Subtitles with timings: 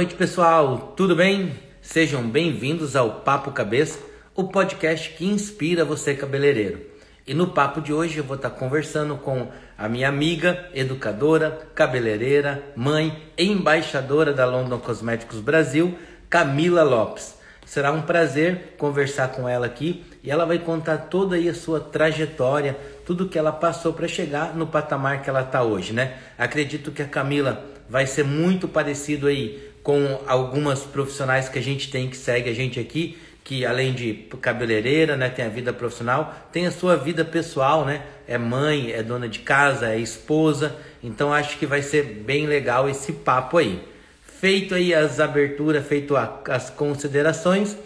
[0.00, 0.94] Noite, pessoal.
[0.96, 1.52] Tudo bem?
[1.82, 3.98] Sejam bem-vindos ao Papo Cabeça,
[4.34, 6.80] o podcast que inspira você cabeleireiro.
[7.26, 12.64] E no papo de hoje eu vou estar conversando com a minha amiga, educadora, cabeleireira,
[12.74, 15.94] mãe e embaixadora da London Cosméticos Brasil,
[16.30, 17.34] Camila Lopes.
[17.66, 21.78] Será um prazer conversar com ela aqui e ela vai contar toda aí a sua
[21.78, 22.74] trajetória,
[23.04, 26.16] tudo que ela passou para chegar no patamar que ela está hoje, né?
[26.38, 31.90] Acredito que a Camila vai ser muito parecido aí com algumas profissionais que a gente
[31.90, 36.32] tem que segue a gente aqui, que além de cabeleireira, né, tem a vida profissional,
[36.52, 38.02] tem a sua vida pessoal, né?
[38.28, 40.76] É mãe, é dona de casa, é esposa.
[41.02, 43.82] Então acho que vai ser bem legal esse papo aí.
[44.22, 47.76] Feito aí as aberturas, feito a, as considerações,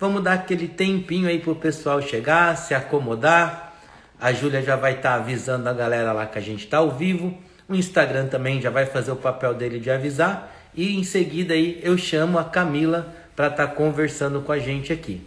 [0.00, 3.72] vamos dar aquele tempinho aí pro pessoal chegar, se acomodar.
[4.20, 6.90] A Júlia já vai estar tá avisando a galera lá que a gente está ao
[6.90, 7.38] vivo.
[7.68, 11.80] O Instagram também já vai fazer o papel dele de avisar e em seguida aí
[11.82, 15.20] eu chamo a Camila para estar tá conversando com a gente aqui.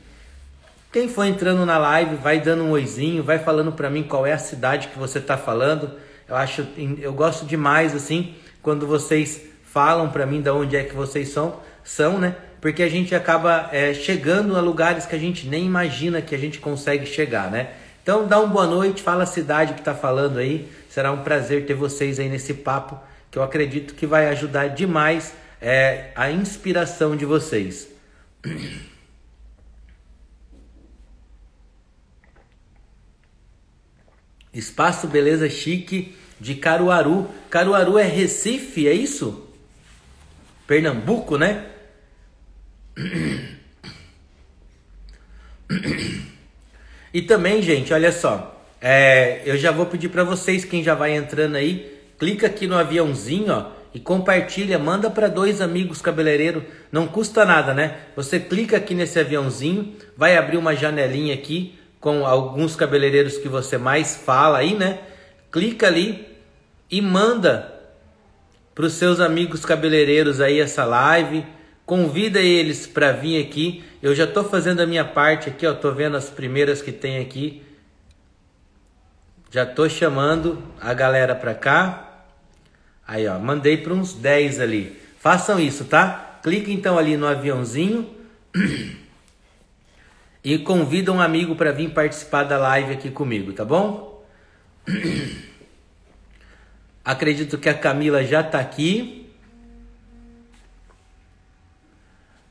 [0.91, 4.31] Quem for entrando na live, vai dando um oizinho, vai falando para mim qual é
[4.31, 5.91] a cidade que você está falando.
[6.27, 6.65] Eu acho,
[7.01, 11.59] eu gosto demais assim quando vocês falam para mim de onde é que vocês são,
[11.83, 12.35] são, né?
[12.61, 16.37] Porque a gente acaba é, chegando a lugares que a gente nem imagina que a
[16.37, 17.71] gente consegue chegar, né?
[18.01, 20.71] Então dá uma boa noite, fala a cidade que está falando aí.
[20.89, 22.97] Será um prazer ter vocês aí nesse papo
[23.35, 27.89] que eu acredito que vai ajudar demais é, a inspiração de vocês.
[34.53, 37.29] Espaço Beleza Chique de Caruaru.
[37.49, 39.53] Caruaru é Recife, é isso?
[40.65, 41.65] Pernambuco, né?
[47.13, 48.61] E também, gente, olha só.
[48.81, 52.77] É, eu já vou pedir para vocês, quem já vai entrando aí, clica aqui no
[52.77, 57.97] aviãozinho, ó, e compartilha, manda para dois amigos cabeleireiro, não custa nada, né?
[58.15, 63.77] Você clica aqui nesse aviãozinho, vai abrir uma janelinha aqui com alguns cabeleireiros que você
[63.77, 64.99] mais fala aí, né?
[65.49, 66.27] Clica ali
[66.91, 67.73] e manda
[68.75, 71.45] para os seus amigos cabeleireiros aí essa live,
[71.85, 73.81] convida eles para vir aqui.
[74.03, 77.19] Eu já estou fazendo a minha parte aqui, ó, tô vendo as primeiras que tem
[77.19, 77.63] aqui.
[79.55, 82.25] Já estou chamando a galera para cá.
[83.07, 85.01] Aí, ó, mandei para uns 10 ali.
[85.17, 86.41] Façam isso, tá?
[86.43, 88.13] Clique então ali no aviãozinho
[90.43, 94.27] e convida um amigo para vir participar da live aqui comigo, tá bom?
[97.05, 99.33] Acredito que a Camila já está aqui.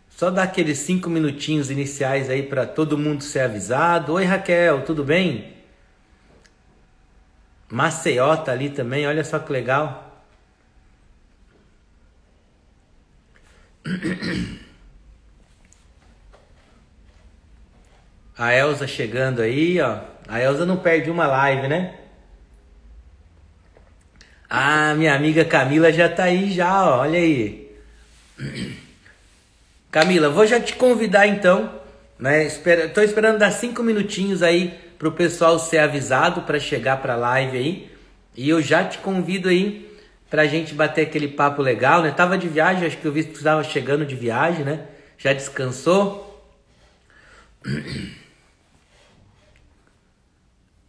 [0.08, 4.14] Só dar aqueles cinco minutinhos iniciais aí para todo mundo ser avisado.
[4.14, 5.53] Oi Raquel, tudo bem?
[7.74, 10.24] Maceió tá ali também, olha só que legal.
[18.38, 19.98] A Elza chegando aí, ó.
[20.28, 21.98] A Elza não perde uma live, né?
[24.48, 27.00] Ah, minha amiga Camila já tá aí já, ó.
[27.00, 27.76] Olha aí.
[29.90, 31.80] Camila, vou já te convidar então,
[32.20, 32.48] né?
[32.94, 37.90] Tô esperando dar cinco minutinhos aí pro pessoal ser avisado para chegar pra live aí.
[38.36, 39.90] E eu já te convido aí
[40.28, 42.10] pra gente bater aquele papo legal, né?
[42.10, 44.86] Tava de viagem, acho que eu vi que tu estava chegando de viagem, né?
[45.16, 46.52] Já descansou?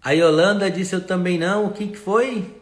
[0.04, 1.66] A Yolanda disse eu também não.
[1.66, 2.56] O que, que foi?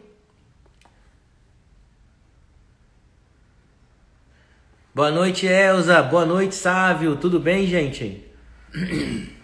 [4.95, 6.01] Boa noite, Elza.
[6.01, 7.17] Boa noite, Sávio.
[7.17, 8.23] Tudo bem, gente?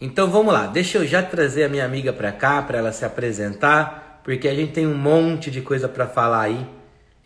[0.00, 3.04] Então vamos lá, deixa eu já trazer a minha amiga para cá para ela se
[3.04, 6.66] apresentar, porque a gente tem um monte de coisa para falar aí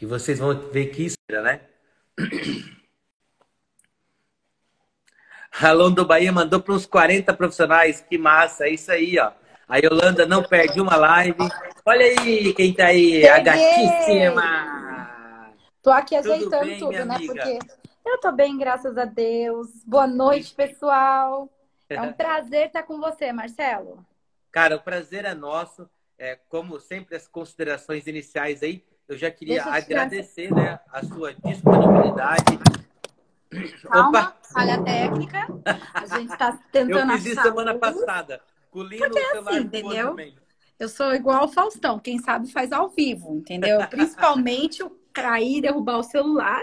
[0.01, 1.61] e vocês vão ver que isso, né?
[5.61, 9.33] Alô do Bahia mandou para uns 40 profissionais, que massa, é isso aí, ó.
[9.69, 11.49] A Yolanda não perde uma live.
[11.85, 13.29] Olha aí quem tá aí, Peguei.
[13.29, 14.69] a gatíssima.
[15.83, 17.01] Tô aqui ajeitando tudo, bem, tudo né?
[17.01, 17.35] Amiga?
[17.35, 17.59] Porque
[18.07, 19.69] eu tô bem, graças a Deus.
[19.85, 21.51] Boa noite, pessoal.
[21.89, 24.05] É um prazer estar com você, Marcelo.
[24.51, 25.89] Cara, o prazer é nosso.
[26.19, 32.59] É, como sempre, as considerações iniciais aí, eu já queria agradecer né, a sua disponibilidade.
[33.83, 34.37] Calma, Opa.
[34.53, 35.47] falha técnica.
[35.95, 38.43] A gente está tentando Eu fiz isso semana passada.
[38.71, 40.17] Colindo Porque é assim, entendeu?
[40.79, 41.99] Eu sou igual ao Faustão.
[41.99, 43.87] Quem sabe faz ao vivo, entendeu?
[43.89, 46.63] Principalmente o cair, derrubar o celular,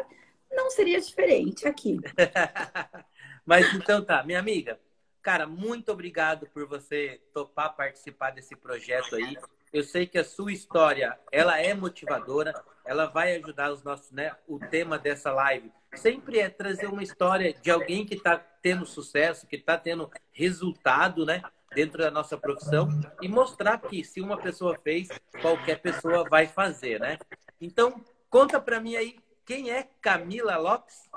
[0.52, 2.00] não seria diferente aqui.
[3.46, 4.80] Mas então tá, minha amiga,
[5.26, 9.36] Cara, muito obrigado por você topar participar desse projeto aí.
[9.74, 12.54] Eu sei que a sua história, ela é motivadora,
[12.86, 14.36] ela vai ajudar os nossos, né?
[14.48, 19.48] O tema dessa live sempre é trazer uma história de alguém que está tendo sucesso,
[19.48, 21.42] que está tendo resultado, né?
[21.74, 22.88] Dentro da nossa profissão
[23.20, 25.10] e mostrar que se uma pessoa fez,
[25.42, 27.18] qualquer pessoa vai fazer, né?
[27.60, 28.00] Então,
[28.30, 31.10] conta para mim aí, quem é Camila Lopes?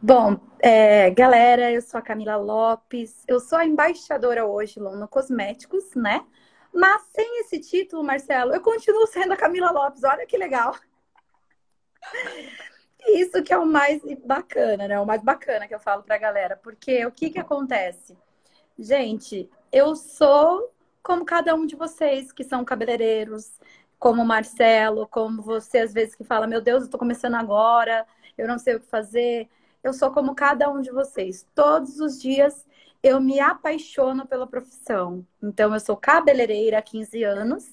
[0.00, 5.08] Bom, é, galera, eu sou a Camila Lopes, eu sou a embaixadora hoje lá no
[5.08, 6.24] Cosméticos, né?
[6.72, 10.72] Mas sem esse título, Marcelo, eu continuo sendo a Camila Lopes, olha que legal.
[13.08, 15.00] Isso que é o mais bacana, né?
[15.00, 18.16] O mais bacana que eu falo pra galera, porque o que que acontece?
[18.78, 20.72] Gente, eu sou
[21.02, 23.58] como cada um de vocês que são cabeleireiros,
[23.98, 28.06] como o Marcelo, como você às vezes que fala, meu Deus, eu tô começando agora,
[28.36, 29.48] eu não sei o que fazer.
[29.88, 31.46] Eu sou como cada um de vocês.
[31.54, 32.66] Todos os dias
[33.02, 35.26] eu me apaixono pela profissão.
[35.42, 37.64] Então, eu sou cabeleireira há 15 anos.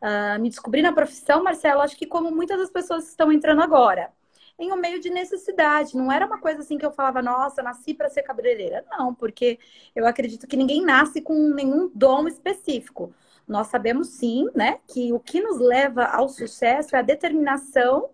[0.00, 3.60] Uh, me descobri na profissão, Marcelo, acho que como muitas das pessoas que estão entrando
[3.60, 4.10] agora,
[4.58, 5.94] em um meio de necessidade.
[5.94, 8.82] Não era uma coisa assim que eu falava, nossa, nasci para ser cabeleireira.
[8.90, 9.58] Não, porque
[9.94, 13.12] eu acredito que ninguém nasce com nenhum dom específico.
[13.46, 18.08] Nós sabemos sim, né, que o que nos leva ao sucesso é a determinação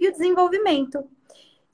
[0.00, 1.06] e o desenvolvimento.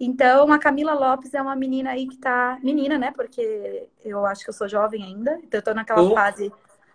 [0.02, 2.58] Então, a Camila Lopes é uma menina aí que tá.
[2.62, 3.12] Menina, né?
[3.14, 5.38] Porque eu acho que eu sou jovem ainda.
[5.44, 6.14] Então, eu tô naquela oh.
[6.14, 6.50] fase,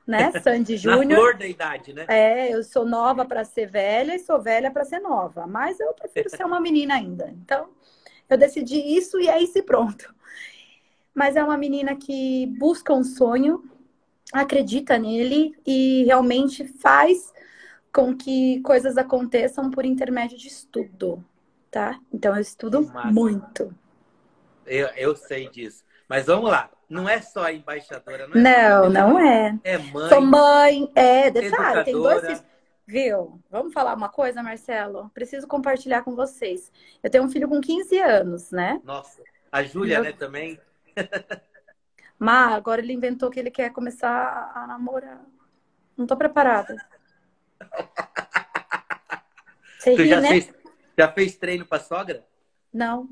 [0.08, 0.32] né?
[0.42, 1.06] Sandy Júnior.
[1.06, 2.06] Na flor da idade, né?
[2.08, 5.46] É, eu sou nova para ser velha e sou velha para ser nova.
[5.46, 7.30] Mas eu prefiro ser uma menina ainda.
[7.44, 7.70] Então,
[8.28, 10.12] eu decidi isso e é isso e pronto.
[11.14, 13.64] Mas é uma menina que busca um sonho,
[14.34, 17.32] acredita nele e realmente faz
[17.94, 21.24] com que coisas aconteçam por intermédio de estudo
[21.76, 22.00] tá?
[22.10, 23.76] Então eu estudo muito.
[24.66, 25.84] Eu, eu sei disso.
[26.08, 26.70] Mas vamos lá.
[26.88, 28.40] Não é só embaixadora, não é?
[28.40, 29.60] Não, não é.
[29.62, 30.08] É mãe.
[30.08, 32.42] Sou mãe, é, detalhe, tem dois filhos.
[32.88, 33.42] Viu?
[33.52, 35.12] Vamos falar uma coisa, Marcelo?
[35.14, 36.72] Preciso compartilhar com vocês.
[37.04, 38.80] Eu tenho um filho com 15 anos, né?
[38.86, 39.22] Nossa.
[39.52, 40.58] A Júlia, né, também?
[42.18, 45.26] Mas agora ele inventou que ele quer começar a namorar.
[45.98, 46.78] Não tô preparada.
[49.78, 50.30] Você tu ri, já né?
[50.30, 50.56] fez
[50.98, 52.26] já fez treino para sogra?
[52.74, 53.10] Não.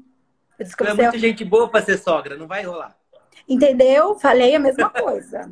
[0.58, 2.98] Eu disse que é muita gente boa para ser sogra, não vai rolar.
[3.48, 4.18] Entendeu?
[4.20, 5.52] Falei a mesma coisa.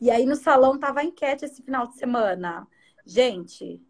[0.00, 2.66] e aí no salão tava a enquete esse final de semana.
[3.04, 3.82] Gente,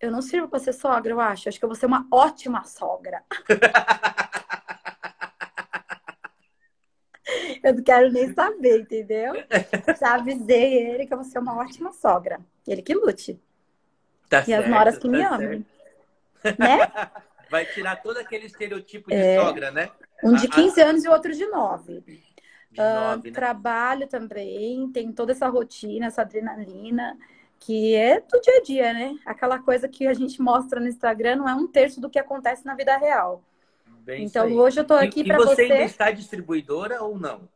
[0.00, 1.48] eu não sirvo para ser sogra, eu acho.
[1.48, 3.22] Acho que eu vou ser uma ótima sogra.
[7.62, 9.34] eu não quero nem saber, entendeu?
[9.98, 12.40] Já avisei ele que eu vou ser uma ótima sogra.
[12.66, 13.40] Ele que lute.
[14.28, 15.64] Tá e certo, as noras que tá me amem
[16.58, 17.10] né?
[17.50, 19.90] Vai tirar todo aquele estereotipo de é, sogra, né?
[20.22, 22.00] Um de 15 anos e outro de 9.
[22.00, 23.30] De uh, né?
[23.32, 27.16] Trabalho também, tem toda essa rotina, essa adrenalina,
[27.58, 29.18] que é do dia a dia, né?
[29.24, 32.66] Aquela coisa que a gente mostra no Instagram não é um terço do que acontece
[32.66, 33.42] na vida real.
[34.00, 35.64] Bem então hoje eu tô aqui para você.
[35.64, 37.48] E você ainda está distribuidora ou não?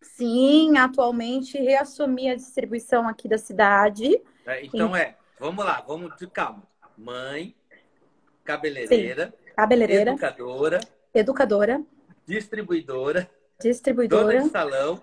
[0.00, 4.20] Sim, atualmente reassumi a distribuição aqui da cidade.
[4.46, 5.00] É, então e...
[5.00, 6.62] é, vamos lá, vamos de calma.
[6.96, 7.54] Mãe,
[8.50, 9.54] cabeleireira, Sim.
[9.54, 10.80] cabeleireira, educadora,
[11.14, 11.82] educadora,
[12.26, 13.30] distribuidora,
[13.60, 15.02] distribuidora, dona de salão,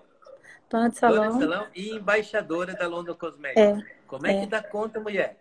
[0.68, 3.62] dona de salão, dona de salão e embaixadora da London Cosmetics.
[3.62, 5.38] É, Como é, é, que dá conta, mulher?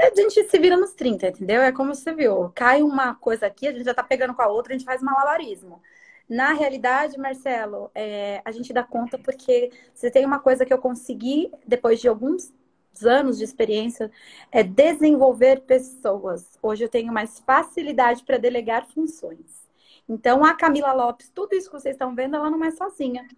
[0.00, 1.60] A gente se vira nos 30, entendeu?
[1.60, 2.50] É como você viu.
[2.54, 5.02] Cai uma coisa aqui, a gente já tá pegando com a outra, a gente faz
[5.02, 5.82] malabarismo.
[6.28, 10.78] Na realidade, Marcelo, é, a gente dá conta porque você tem uma coisa que eu
[10.78, 12.52] consegui, depois de alguns
[13.04, 14.10] anos de experiência
[14.50, 16.58] é desenvolver pessoas.
[16.62, 19.68] Hoje eu tenho mais facilidade para delegar funções.
[20.08, 23.28] Então, a Camila Lopes, tudo isso que vocês estão vendo, ela não é sozinha.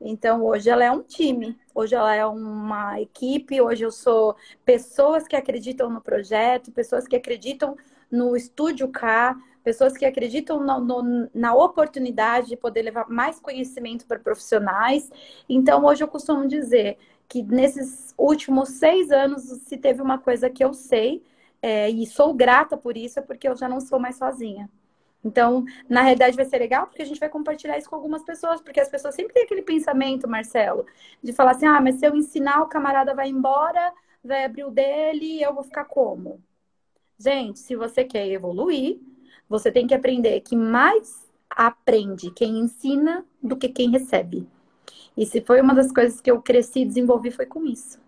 [0.00, 5.26] Então, hoje ela é um time, hoje ela é uma equipe, hoje eu sou pessoas
[5.26, 7.76] que acreditam no projeto, pessoas que acreditam
[8.10, 14.06] no Estúdio K, pessoas que acreditam no, no, na oportunidade de poder levar mais conhecimento
[14.06, 15.10] para profissionais.
[15.48, 16.96] Então, hoje eu costumo dizer
[17.28, 21.22] que nesses últimos seis anos, se teve uma coisa que eu sei,
[21.60, 24.70] é, e sou grata por isso, é porque eu já não sou mais sozinha.
[25.24, 28.60] Então, na realidade, vai ser legal porque a gente vai compartilhar isso com algumas pessoas,
[28.60, 30.86] porque as pessoas sempre têm aquele pensamento, Marcelo,
[31.22, 33.92] de falar assim: ah, mas se eu ensinar, o camarada vai embora,
[34.24, 36.40] vai abrir o dele e eu vou ficar como?
[37.18, 39.00] Gente, se você quer evoluir,
[39.48, 44.46] você tem que aprender que mais aprende quem ensina do que quem recebe.
[45.18, 47.98] E se foi uma das coisas que eu cresci e desenvolvi foi com isso.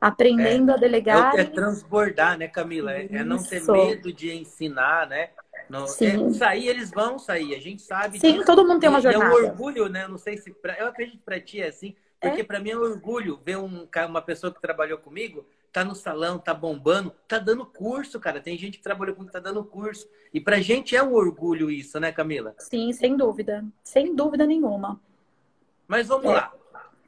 [0.00, 1.36] Aprendendo é, a delegar.
[1.36, 2.92] É, é transbordar, né, Camila?
[2.92, 5.30] É, é, não ter medo de ensinar, né?
[5.70, 8.18] Não, é, sair, eles vão sair, a gente sabe.
[8.18, 8.46] Sim, disso.
[8.46, 9.24] todo mundo tem uma jornada.
[9.24, 10.08] É um orgulho, né?
[10.08, 10.50] Não sei se.
[10.50, 12.44] Pra, eu acredito que pra ti é assim, porque é?
[12.44, 16.36] para mim é um orgulho ver um, uma pessoa que trabalhou comigo, tá no salão,
[16.36, 18.40] tá bombando, tá dando curso, cara.
[18.40, 20.08] Tem gente que trabalhou comigo tá dando curso.
[20.34, 22.56] E pra gente é um orgulho isso, né, Camila?
[22.58, 23.64] Sim, sem dúvida.
[23.84, 25.00] Sem dúvida nenhuma.
[25.86, 26.34] Mas vamos é.
[26.34, 26.52] lá.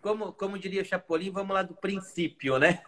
[0.00, 2.82] Como, como diria Chapolin, vamos lá do princípio, né?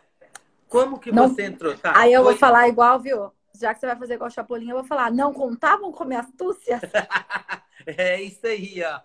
[0.68, 1.28] Como que não...
[1.28, 1.76] você entrou?
[1.76, 2.32] Tá, Aí eu foi...
[2.32, 3.32] vou falar igual, viu?
[3.58, 6.80] Já que você vai fazer igual Chapolin, eu vou falar, não contavam com minha astúcia?
[7.86, 9.00] é isso aí, ó.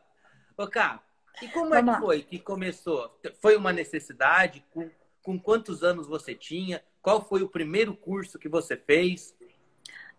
[0.62, 1.02] Ô, Cá,
[1.42, 2.00] e como Vamos é que lá.
[2.00, 3.20] foi que começou?
[3.42, 4.64] Foi uma necessidade?
[4.72, 4.90] Com,
[5.22, 6.84] com quantos anos você tinha?
[7.02, 9.36] Qual foi o primeiro curso que você fez?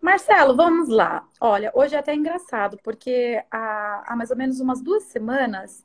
[0.00, 1.26] Marcelo, vamos lá.
[1.40, 5.85] Olha, hoje é até engraçado, porque há, há mais ou menos umas duas semanas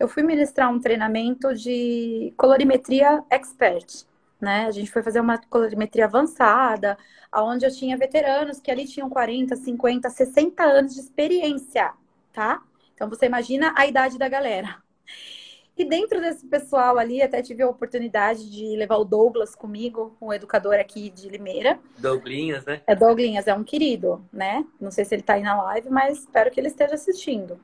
[0.00, 4.06] eu fui ministrar um treinamento de colorimetria expert.
[4.40, 4.64] Né?
[4.64, 6.96] A gente foi fazer uma colorimetria avançada,
[7.30, 11.92] onde eu tinha veteranos que ali tinham 40, 50, 60 anos de experiência,
[12.32, 12.62] tá?
[12.94, 14.76] Então você imagina a idade da galera.
[15.76, 20.32] E dentro desse pessoal ali, até tive a oportunidade de levar o Douglas comigo, um
[20.32, 21.78] educador aqui de Limeira.
[21.98, 22.80] Douglinhas, né?
[22.86, 24.64] É Douglinhas, é um querido, né?
[24.80, 27.60] Não sei se ele tá aí na live, mas espero que ele esteja assistindo.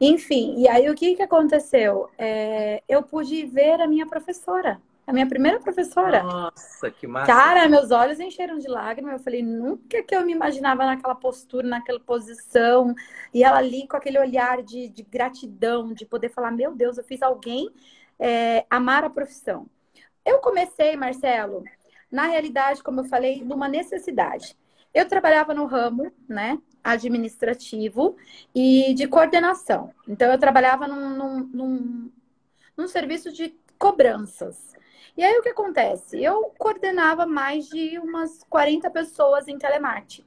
[0.00, 2.08] Enfim, e aí o que, que aconteceu?
[2.16, 6.22] É, eu pude ver a minha professora a minha primeira professora.
[6.22, 7.32] Nossa, que massa.
[7.32, 9.14] Cara, meus olhos encheram de lágrimas.
[9.14, 12.94] Eu falei, nunca que eu me imaginava naquela postura, naquela posição.
[13.32, 17.04] E ela ali com aquele olhar de, de gratidão, de poder falar: Meu Deus, eu
[17.04, 17.70] fiz alguém
[18.18, 19.66] é, amar a profissão.
[20.26, 21.64] Eu comecei, Marcelo,
[22.12, 24.54] na realidade, como eu falei, numa necessidade.
[24.92, 28.16] Eu trabalhava no ramo, né, administrativo
[28.54, 29.92] e de coordenação.
[30.06, 32.12] Então, eu trabalhava num, num, num,
[32.76, 34.76] num serviço de cobranças.
[35.16, 36.22] E aí o que acontece?
[36.22, 40.24] Eu coordenava mais de umas 40 pessoas em telemarketing.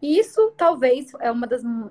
[0.00, 1.40] E isso talvez é um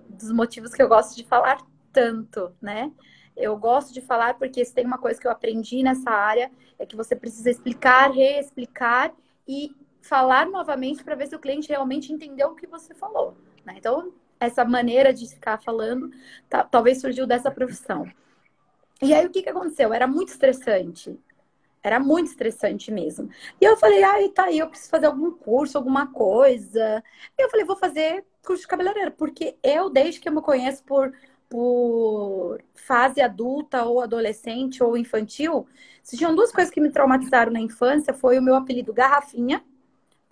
[0.09, 1.59] dos motivos que eu gosto de falar
[1.91, 2.91] tanto, né?
[3.35, 6.85] Eu gosto de falar porque se tem uma coisa que eu aprendi nessa área é
[6.85, 9.13] que você precisa explicar, reexplicar
[9.47, 13.35] e falar novamente para ver se o cliente realmente entendeu o que você falou.
[13.65, 13.75] Né?
[13.77, 16.11] Então, essa maneira de ficar falando
[16.49, 18.07] tá, talvez surgiu dessa profissão.
[19.01, 19.93] E aí, o que, que aconteceu?
[19.93, 21.19] Era muito estressante.
[21.83, 23.29] Era muito estressante mesmo.
[23.61, 27.03] E eu falei, ai, tá aí, eu preciso fazer algum curso, alguma coisa.
[27.37, 30.83] E eu falei, vou fazer curso de cabeleireiro, porque eu, desde que eu me conheço
[30.83, 31.13] por,
[31.49, 35.67] por fase adulta ou adolescente ou infantil,
[36.01, 39.63] se tinham duas coisas que me traumatizaram na infância, foi o meu apelido Garrafinha.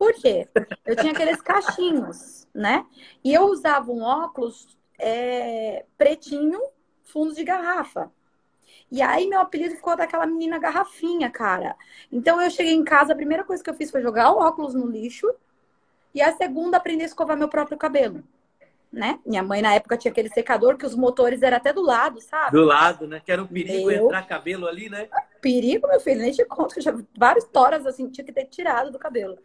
[0.03, 0.49] Por quê?
[0.85, 2.85] Eu tinha aqueles cachinhos, né?
[3.23, 6.59] E eu usava um óculos é, pretinho,
[7.03, 8.11] fundo de garrafa.
[8.91, 11.77] E aí meu apelido ficou daquela menina garrafinha, cara.
[12.11, 14.73] Então eu cheguei em casa, a primeira coisa que eu fiz foi jogar o óculos
[14.73, 15.33] no lixo.
[16.13, 18.21] E a segunda, aprender a escovar meu próprio cabelo.
[18.91, 19.19] Né?
[19.25, 22.51] Minha mãe na época tinha aquele secador que os motores eram até do lado, sabe?
[22.51, 23.21] Do lado, né?
[23.25, 24.05] Que era um perigo meu...
[24.05, 25.07] entrar cabelo ali, né?
[25.41, 28.91] Perigo, meu filho, nem te conto que já várias toras assim tinha que ter tirado
[28.91, 29.39] do cabelo.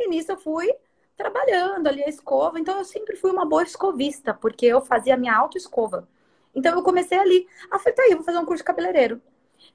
[0.00, 0.72] E nisso eu fui
[1.16, 5.36] trabalhando ali a escova, então eu sempre fui uma boa escovista, porque eu fazia minha
[5.36, 6.08] auto-escova.
[6.54, 7.46] Então eu comecei ali.
[7.70, 9.20] Ah, falei, tá aí, vou fazer um curso de cabeleireiro.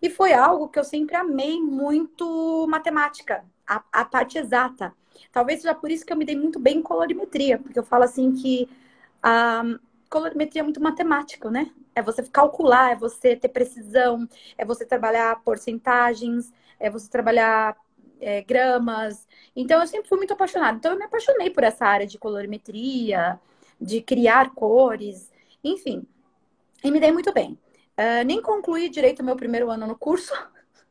[0.01, 4.93] E foi algo que eu sempre amei muito matemática, a, a parte exata.
[5.31, 8.03] Talvez seja por isso que eu me dei muito bem em colorimetria, porque eu falo
[8.03, 8.67] assim que
[9.21, 9.63] a
[10.09, 11.71] colorimetria é muito matemática, né?
[11.93, 14.27] É você calcular, é você ter precisão,
[14.57, 17.77] é você trabalhar porcentagens, é você trabalhar
[18.19, 19.27] é, gramas.
[19.55, 20.77] Então eu sempre fui muito apaixonada.
[20.77, 23.39] Então eu me apaixonei por essa área de colorimetria,
[23.79, 25.31] de criar cores,
[25.63, 26.05] enfim.
[26.83, 27.57] E me dei muito bem.
[27.97, 30.33] Uh, nem concluí direito o meu primeiro ano no curso,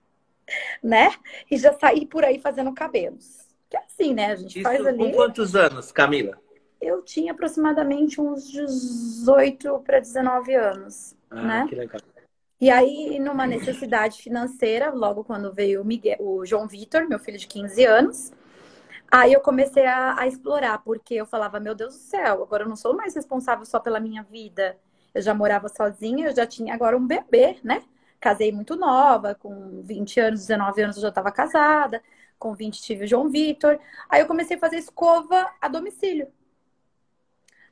[0.82, 1.12] né?
[1.50, 3.46] E já saí por aí fazendo cabelos.
[3.68, 4.32] Que é assim, né?
[4.32, 4.98] A gente Isso faz ali.
[4.98, 6.38] Com quantos anos, Camila?
[6.80, 11.14] Eu tinha aproximadamente uns 18 para 19 anos.
[11.30, 11.66] Ah, né?
[11.68, 12.00] que legal.
[12.64, 17.38] E aí, numa necessidade financeira, logo quando veio o, Miguel, o João Vitor, meu filho
[17.38, 18.32] de 15 anos,
[19.10, 22.68] aí eu comecei a, a explorar, porque eu falava, meu Deus do céu, agora eu
[22.68, 24.76] não sou mais responsável só pela minha vida
[25.14, 27.82] eu já morava sozinha, eu já tinha agora um bebê, né?
[28.20, 32.02] Casei muito nova, com 20 anos, 19 anos eu já estava casada,
[32.36, 33.78] com 20 tive o João Vitor.
[34.08, 36.26] Aí eu comecei a fazer escova a domicílio.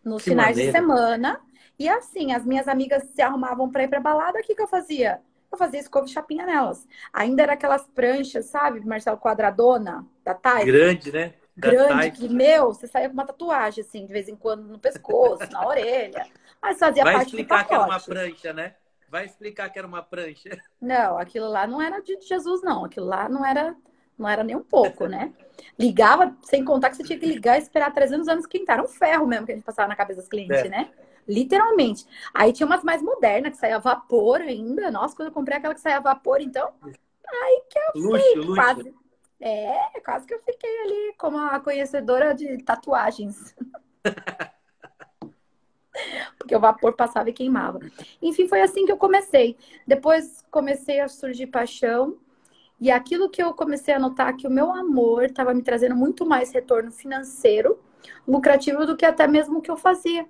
[0.05, 0.73] Nos que finais maneiro.
[0.73, 1.41] de semana.
[1.79, 4.69] E assim, as minhas amigas se arrumavam para ir para balada, o que, que eu
[4.69, 5.21] fazia?
[5.51, 6.87] Eu fazia escova e chapinha nelas.
[7.13, 10.65] Ainda era aquelas pranchas, sabe, Marcelo, quadradona, da Type.
[10.65, 11.35] Grande, né?
[11.55, 14.79] Da grande, que, meu, você saía com uma tatuagem, assim, de vez em quando no
[14.79, 16.27] pescoço, na orelha.
[16.63, 18.75] Mas fazia Vai parte explicar que era uma prancha, né?
[19.11, 20.59] Vai explicar que era uma prancha.
[20.81, 22.87] Não, aquilo lá não era de Jesus, não.
[22.87, 23.77] Aquilo lá não era
[24.17, 25.35] Não era nem um pouco, né?
[25.79, 28.79] Ligava, sem contar que você tinha que ligar e esperar 300 anos esquentar.
[28.79, 30.69] Era um ferro mesmo que a gente passava na cabeça dos clientes, é.
[30.69, 30.91] né?
[31.27, 32.07] Literalmente.
[32.35, 34.91] Aí tinha umas mais modernas, que saía vapor ainda.
[34.91, 36.73] Nossa, quando eu comprei aquela que saía vapor, então.
[36.85, 38.55] Aí que eu luxo, fui, luxo.
[38.55, 38.95] quase.
[39.41, 43.55] É, quase que eu fiquei ali como a conhecedora de tatuagens.
[46.39, 47.79] Porque o vapor passava e queimava.
[48.21, 49.57] Enfim, foi assim que eu comecei.
[49.87, 52.17] Depois comecei a surgir paixão.
[52.81, 56.27] E aquilo que eu comecei a notar que o meu amor estava me trazendo muito
[56.27, 57.79] mais retorno financeiro,
[58.27, 60.29] lucrativo do que até mesmo o que eu fazia.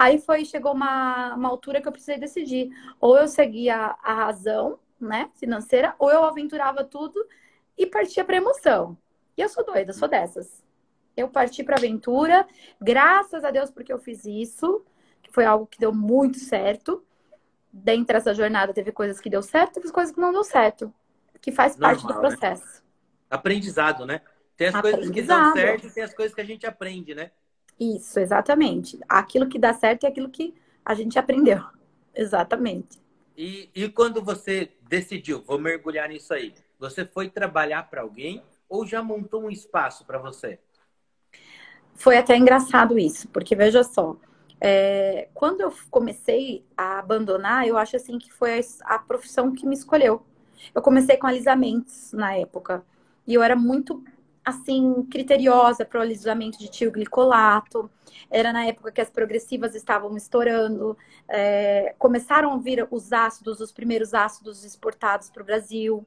[0.00, 2.70] Aí foi, chegou uma, uma altura que eu precisei decidir.
[2.98, 7.22] Ou eu seguia a razão, né, financeira, ou eu aventurava tudo
[7.76, 8.96] e partia para emoção.
[9.36, 10.64] E eu sou doida, sou dessas.
[11.14, 12.46] Eu parti para aventura,
[12.80, 14.82] graças a Deus porque eu fiz isso,
[15.22, 17.04] que foi algo que deu muito certo.
[17.70, 20.90] Dentro dessa jornada teve coisas que deu certo, teve coisas que não deu certo,
[21.42, 22.20] que faz Normal, parte do né?
[22.20, 22.64] processo.
[22.64, 22.82] Né?
[23.28, 24.22] Aprendizado, né?
[24.56, 27.32] Tem as coisas que dão certo e tem as coisas que a gente aprende, né?
[27.80, 29.00] Isso, exatamente.
[29.08, 31.64] Aquilo que dá certo é aquilo que a gente aprendeu.
[32.14, 32.98] Exatamente.
[33.36, 38.84] E, e quando você decidiu, vou mergulhar nisso aí, você foi trabalhar para alguém ou
[38.84, 40.58] já montou um espaço para você?
[41.94, 44.16] Foi até engraçado isso, porque veja só,
[44.60, 49.66] é, quando eu comecei a abandonar, eu acho assim que foi a, a profissão que
[49.66, 50.22] me escolheu.
[50.74, 52.84] Eu comecei com alisamentos na época
[53.26, 54.04] e eu era muito
[54.44, 57.90] assim, criteriosa para o alisamento de tio glicolato.
[58.30, 60.96] Era na época que as progressivas estavam estourando.
[61.28, 66.06] É, começaram a vir os ácidos, os primeiros ácidos exportados para o Brasil.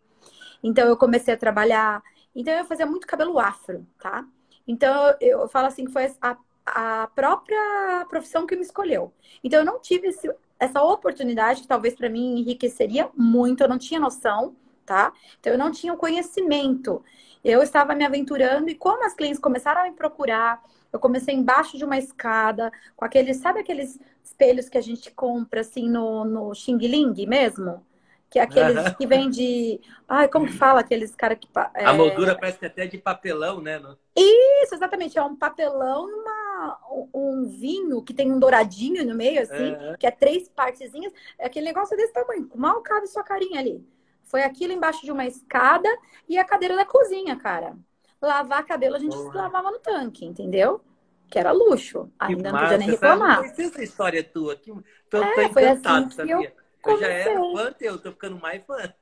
[0.64, 2.02] Então, eu comecei a trabalhar.
[2.36, 4.26] Então, eu fazia muito cabelo afro, tá?
[4.68, 9.14] Então, eu, eu falo assim que foi a, a própria profissão que me escolheu.
[9.44, 13.62] Então, eu não tive esse, essa oportunidade que talvez para mim enriqueceria muito.
[13.62, 15.14] Eu não tinha noção, tá?
[15.40, 17.04] Então, eu não tinha o conhecimento.
[17.44, 21.78] Eu estava me aventurando e como as clientes começaram a me procurar, eu comecei embaixo
[21.78, 26.54] de uma escada, com aqueles, sabe aqueles espelhos que a gente compra assim no, no
[26.54, 27.86] Xing Ling mesmo?
[28.30, 28.94] Que é aqueles uhum.
[28.96, 29.80] que vem de.
[30.10, 31.48] Ai, como que fala aqueles caras que.
[31.76, 31.86] É...
[31.86, 33.80] A moldura parece até de papelão, né?
[34.16, 35.20] Isso, exatamente.
[35.20, 36.80] É um papelão e uma...
[37.14, 39.96] um vinho que tem um douradinho no meio, assim, uhum.
[40.00, 41.14] que é três partezinhas.
[41.38, 42.50] É aquele negócio desse tamanho.
[42.56, 43.86] Mal cabe sua carinha ali.
[44.24, 45.90] Foi aquilo embaixo de uma escada
[46.28, 47.76] e a cadeira da cozinha, cara.
[48.22, 49.44] Lavar cabelo a gente Porra.
[49.44, 50.82] lavava no tanque, entendeu?
[51.30, 52.10] Que era luxo.
[52.18, 53.44] Ainda não podia nem reclamar.
[53.44, 54.56] Sabe, não essa história tua.
[54.56, 54.74] Que,
[55.10, 56.34] tô, é, tô foi assim sabia?
[56.36, 58.94] Eu, eu já era fã teu, tô ficando mais fã.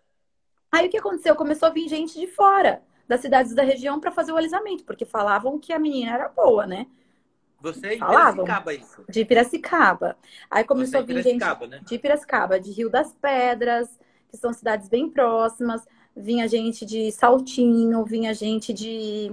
[0.71, 1.35] Aí o que aconteceu?
[1.35, 5.05] Começou a vir gente de fora, das cidades da região, para fazer o alisamento, porque
[5.05, 6.87] falavam que a menina era boa, né?
[7.59, 9.05] Você é de Piracicaba, isso?
[9.07, 10.17] De Piracicaba.
[10.49, 11.81] Aí começou é a vir gente né?
[11.85, 13.99] de Piracicaba, de Rio das Pedras,
[14.31, 15.85] que são cidades bem próximas.
[16.15, 19.31] Vinha gente de Saltinho, vinha gente de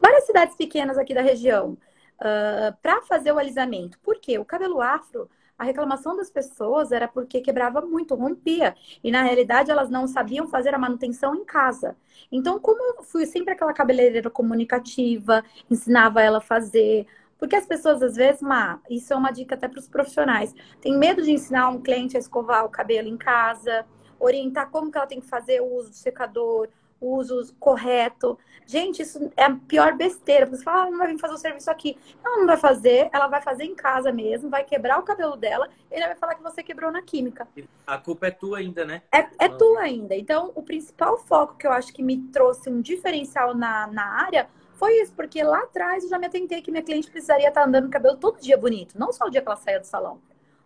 [0.00, 1.78] várias cidades pequenas aqui da região uh,
[2.20, 3.98] ah, para fazer o alisamento.
[4.00, 4.38] Por quê?
[4.38, 5.28] O cabelo afro,
[5.58, 8.76] a reclamação das pessoas era porque quebrava muito, rompia.
[9.02, 11.96] E na realidade elas não sabiam fazer a manutenção em casa.
[12.30, 17.06] Então, como eu fui sempre aquela cabeleireira comunicativa, ensinava ela a fazer.
[17.38, 20.96] Porque as pessoas, às vezes, má, isso é uma dica até para os profissionais, tem
[20.96, 23.84] medo de ensinar um cliente a escovar o cabelo em casa
[24.24, 26.68] orientar como que ela tem que fazer o uso do secador,
[27.00, 28.38] o uso correto.
[28.66, 30.46] Gente, isso é a pior besteira.
[30.46, 31.98] Você fala, ah, não vai vir fazer o serviço aqui.
[32.24, 35.68] Ela não vai fazer, ela vai fazer em casa mesmo, vai quebrar o cabelo dela,
[35.90, 37.46] e ele vai falar que você quebrou na química.
[37.86, 39.02] A culpa é tua ainda, né?
[39.12, 40.14] É, é tua ainda.
[40.14, 44.48] Então, o principal foco que eu acho que me trouxe um diferencial na, na área
[44.74, 47.84] foi isso, porque lá atrás eu já me atentei que minha cliente precisaria estar andando
[47.84, 50.20] com o cabelo todo dia bonito, não só o dia que ela saia do salão.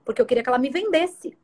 [0.05, 1.37] Porque eu queria que ela me vendesse.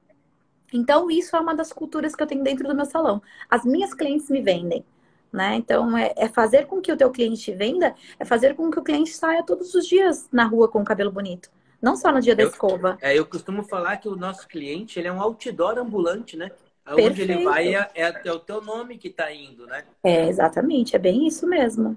[0.75, 3.23] Então, isso é uma das culturas que eu tenho dentro do meu salão.
[3.49, 4.85] As minhas clientes me vendem.
[5.33, 5.55] Né?
[5.55, 8.83] Então, é, é, fazer com que o teu cliente venda, é fazer com que o
[8.83, 11.49] cliente saia todos os dias na rua com o cabelo bonito.
[11.81, 12.99] Não só no dia da eu, escova.
[13.01, 16.51] É, eu costumo falar que o nosso cliente ele é um outdoor ambulante, né?
[16.85, 19.85] Aonde ele vai é, é, é, o teu nome que está indo, né?
[20.03, 20.95] É, exatamente.
[20.97, 21.97] É bem isso mesmo.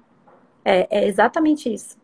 [0.64, 1.98] É, é exatamente isso.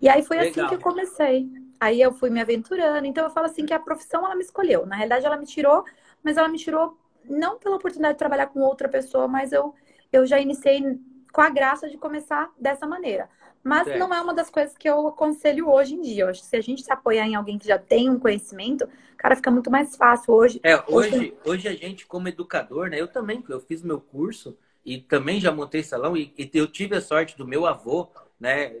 [0.00, 0.50] E aí foi Legal.
[0.50, 1.48] assim que eu comecei.
[1.80, 3.06] Aí eu fui me aventurando.
[3.06, 4.86] Então eu falo assim que a profissão ela me escolheu.
[4.86, 5.84] Na realidade ela me tirou,
[6.22, 9.74] mas ela me tirou não pela oportunidade de trabalhar com outra pessoa, mas eu,
[10.12, 10.98] eu já iniciei
[11.32, 13.28] com a graça de começar dessa maneira.
[13.62, 13.98] Mas certo.
[13.98, 16.24] não é uma das coisas que eu aconselho hoje em dia.
[16.24, 18.88] Eu acho que se a gente se apoiar em alguém que já tem um conhecimento,
[19.16, 20.60] cara, fica muito mais fácil hoje.
[20.62, 23.00] É, hoje, hoje, hoje a gente, como educador, né?
[23.00, 26.96] Eu também, eu fiz meu curso e também já montei salão e, e eu tive
[26.96, 28.76] a sorte do meu avô né,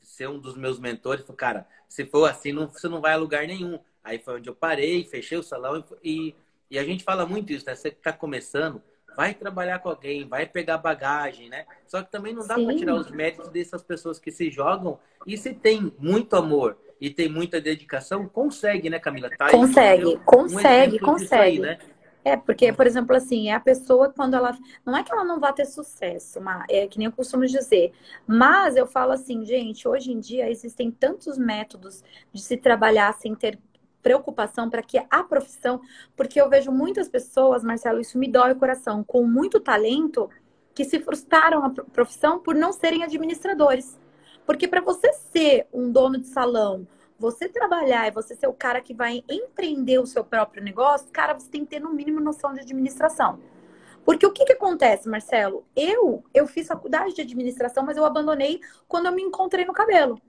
[0.00, 3.16] ser um dos meus mentores, falou, cara, se for assim, não, você não vai a
[3.16, 3.78] lugar nenhum.
[4.02, 6.34] Aí foi onde eu parei, fechei o salão e,
[6.70, 7.74] e a gente fala muito isso, né?
[7.74, 8.82] Você que está começando,
[9.16, 11.66] vai trabalhar com alguém, vai pegar bagagem, né?
[11.86, 15.36] Só que também não dá para tirar os méritos dessas pessoas que se jogam e
[15.36, 19.28] se tem muito amor e tem muita dedicação, consegue, né, Camila?
[19.30, 21.42] Tá consegue, consegue, consegue.
[21.42, 21.78] Aí, né?
[22.24, 24.56] É, porque, por exemplo, assim, é a pessoa quando ela.
[24.86, 27.92] Não é que ela não vá ter sucesso, mas é que nem eu costumo dizer.
[28.26, 33.34] Mas eu falo assim, gente, hoje em dia existem tantos métodos de se trabalhar sem
[33.34, 33.58] ter
[34.02, 35.80] preocupação para que a profissão.
[36.16, 40.30] Porque eu vejo muitas pessoas, Marcelo, isso me dói o coração, com muito talento,
[40.74, 43.98] que se frustraram na profissão por não serem administradores.
[44.46, 46.86] Porque para você ser um dono de salão,
[47.22, 51.32] você trabalhar e você ser o cara que vai empreender o seu próprio negócio, cara,
[51.34, 53.38] você tem que ter no mínimo noção de administração.
[54.04, 55.64] Porque o que, que acontece, Marcelo?
[55.76, 60.20] Eu, eu fiz faculdade de administração, mas eu abandonei quando eu me encontrei no cabelo.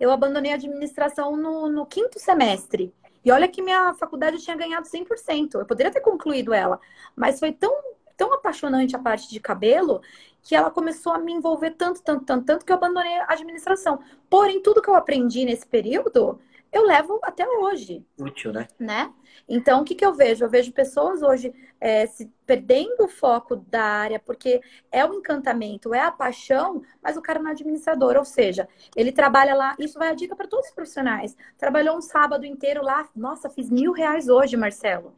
[0.00, 2.94] Eu abandonei a administração no, no quinto semestre.
[3.22, 5.56] E olha que minha faculdade tinha ganhado 100%.
[5.56, 6.80] Eu poderia ter concluído ela,
[7.14, 7.76] mas foi tão,
[8.18, 10.02] tão apaixonante a parte de cabelo
[10.42, 14.00] que ela começou a me envolver tanto, tanto, tanto, tanto que eu abandonei a administração.
[14.28, 16.38] Porém, tudo que eu aprendi nesse período,
[16.72, 18.04] eu levo até hoje.
[18.18, 18.66] Útil, né?
[18.78, 19.12] Né?
[19.48, 20.44] Então, o que, que eu vejo?
[20.44, 25.94] Eu vejo pessoas hoje é, se perdendo o foco da área, porque é o encantamento,
[25.94, 29.98] é a paixão, mas o cara não é administrador, ou seja, ele trabalha lá, isso
[29.98, 31.36] vai a dica para todos os profissionais.
[31.56, 35.14] Trabalhou um sábado inteiro lá, nossa, fiz mil reais hoje, Marcelo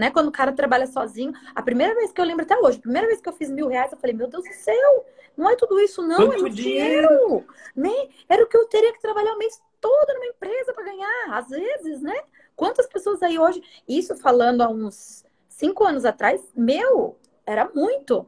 [0.00, 0.10] né?
[0.10, 1.32] Quando o cara trabalha sozinho.
[1.54, 3.68] A primeira vez que eu lembro até hoje, a primeira vez que eu fiz mil
[3.68, 6.56] reais, eu falei, meu Deus do céu, não é tudo isso, não, Quanto é muito
[6.56, 7.06] dinheiro.
[7.06, 7.46] dinheiro.
[7.76, 8.08] Né?
[8.26, 11.48] Era o que eu teria que trabalhar o mês todo numa empresa para ganhar, às
[11.48, 12.18] vezes, né?
[12.56, 18.26] Quantas pessoas aí hoje, isso falando há uns cinco anos atrás, meu, era muito.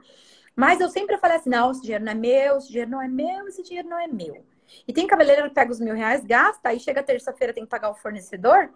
[0.54, 3.08] Mas eu sempre falei assim, não, esse dinheiro não é meu, esse dinheiro não é
[3.08, 4.44] meu, esse dinheiro não é meu.
[4.86, 7.90] E tem cabeleireiro que pega os mil reais, gasta, aí chega terça-feira tem que pagar
[7.90, 8.70] o fornecedor.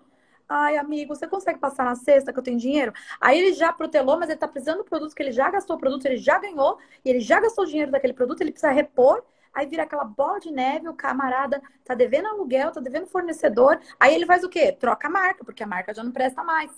[0.48, 2.92] Ai, amigo, você consegue passar na sexta que eu tenho dinheiro?
[3.20, 5.78] Aí ele já protelou, mas ele tá precisando do produto que ele já gastou o
[5.78, 9.24] produto, ele já ganhou, e ele já gastou o dinheiro daquele produto, ele precisa repor.
[9.52, 13.80] Aí vira aquela bola de neve, o camarada tá devendo aluguel, tá devendo fornecedor.
[13.98, 14.70] Aí ele faz o quê?
[14.70, 16.70] Troca a marca, porque a marca já não presta mais.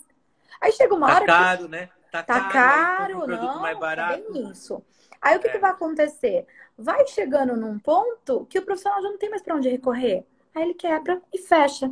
[0.60, 1.26] Aí chega uma tá hora.
[1.26, 1.68] Tá caro, que...
[1.68, 1.90] né?
[2.10, 3.60] Tá, tá caro, caro um não.
[3.60, 4.14] Mais barato.
[4.14, 4.82] É bem isso.
[5.20, 5.50] Aí o que, é.
[5.50, 6.46] que vai acontecer?
[6.76, 10.24] Vai chegando num ponto que o profissional já não tem mais para onde recorrer.
[10.54, 11.90] Aí ele quebra e fecha.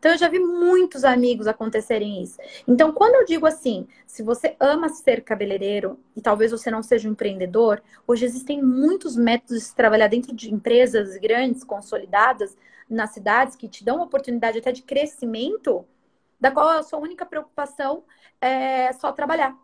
[0.00, 2.40] Então, eu já vi muitos amigos acontecerem isso.
[2.66, 7.06] Então, quando eu digo assim, se você ama ser cabeleireiro e talvez você não seja
[7.06, 12.56] um empreendedor, hoje existem muitos métodos de se trabalhar dentro de empresas grandes, consolidadas,
[12.88, 15.86] nas cidades, que te dão oportunidade até de crescimento,
[16.40, 18.02] da qual a sua única preocupação
[18.40, 19.54] é só trabalhar.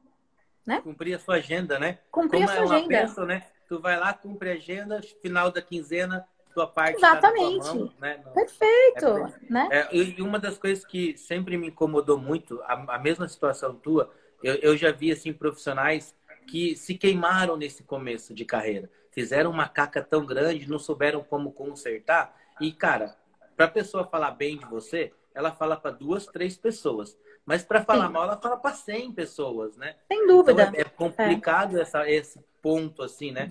[0.66, 0.82] Né?
[0.82, 1.98] Cumprir a sua agenda, né?
[2.10, 3.00] Cumprir Como a sua ela agenda.
[3.00, 3.46] Pensa, né?
[3.66, 6.96] Tu vai lá, cumpre a agenda, final da quinzena, tua parte.
[6.96, 7.66] Exatamente.
[7.66, 8.24] Tá mão, né?
[8.32, 9.06] Perfeito.
[9.06, 9.68] É, né?
[9.70, 14.10] É, e uma das coisas que sempre me incomodou muito, a, a mesma situação tua,
[14.42, 16.14] eu, eu já vi assim profissionais
[16.48, 18.90] que se queimaram nesse começo de carreira.
[19.10, 22.34] Fizeram uma caca tão grande, não souberam como consertar.
[22.58, 23.14] E, cara,
[23.54, 27.18] para a pessoa falar bem de você, ela fala para duas, três pessoas.
[27.44, 28.12] Mas para falar Sim.
[28.14, 29.94] mal, ela fala para 100 pessoas, né?
[30.08, 30.62] Sem dúvida.
[30.62, 31.82] Então é, é complicado é.
[31.82, 33.50] Essa, esse ponto, assim, né?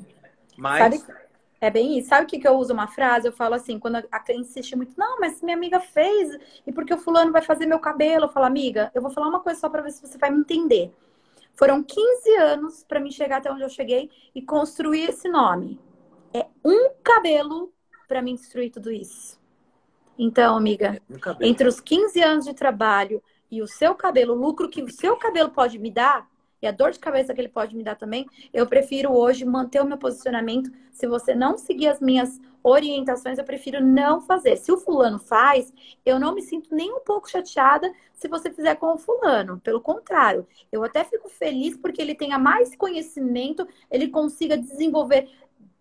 [0.57, 0.99] Mas.
[0.99, 1.24] Sabe,
[1.65, 2.09] é bem isso.
[2.09, 3.27] Sabe o que, que eu uso uma frase?
[3.27, 6.93] Eu falo assim, quando a cliente insiste muito, não, mas minha amiga fez, e porque
[6.93, 8.25] o fulano vai fazer meu cabelo?
[8.25, 10.39] Eu falo, amiga, eu vou falar uma coisa só para ver se você vai me
[10.39, 10.93] entender.
[11.55, 15.79] Foram 15 anos para mim chegar até onde eu cheguei e construir esse nome.
[16.33, 17.73] É um cabelo
[18.07, 19.39] para mim destruir tudo isso.
[20.17, 24.37] Então, amiga, é um entre os 15 anos de trabalho e o seu cabelo, o
[24.37, 26.27] lucro que o seu cabelo pode me dar,
[26.61, 29.81] e a dor de cabeça que ele pode me dar também, eu prefiro hoje manter
[29.81, 30.71] o meu posicionamento.
[30.91, 34.55] Se você não seguir as minhas orientações, eu prefiro não fazer.
[34.57, 35.71] Se o fulano faz,
[36.05, 39.59] eu não me sinto nem um pouco chateada se você fizer com o fulano.
[39.59, 45.29] Pelo contrário, eu até fico feliz porque ele tenha mais conhecimento, ele consiga desenvolver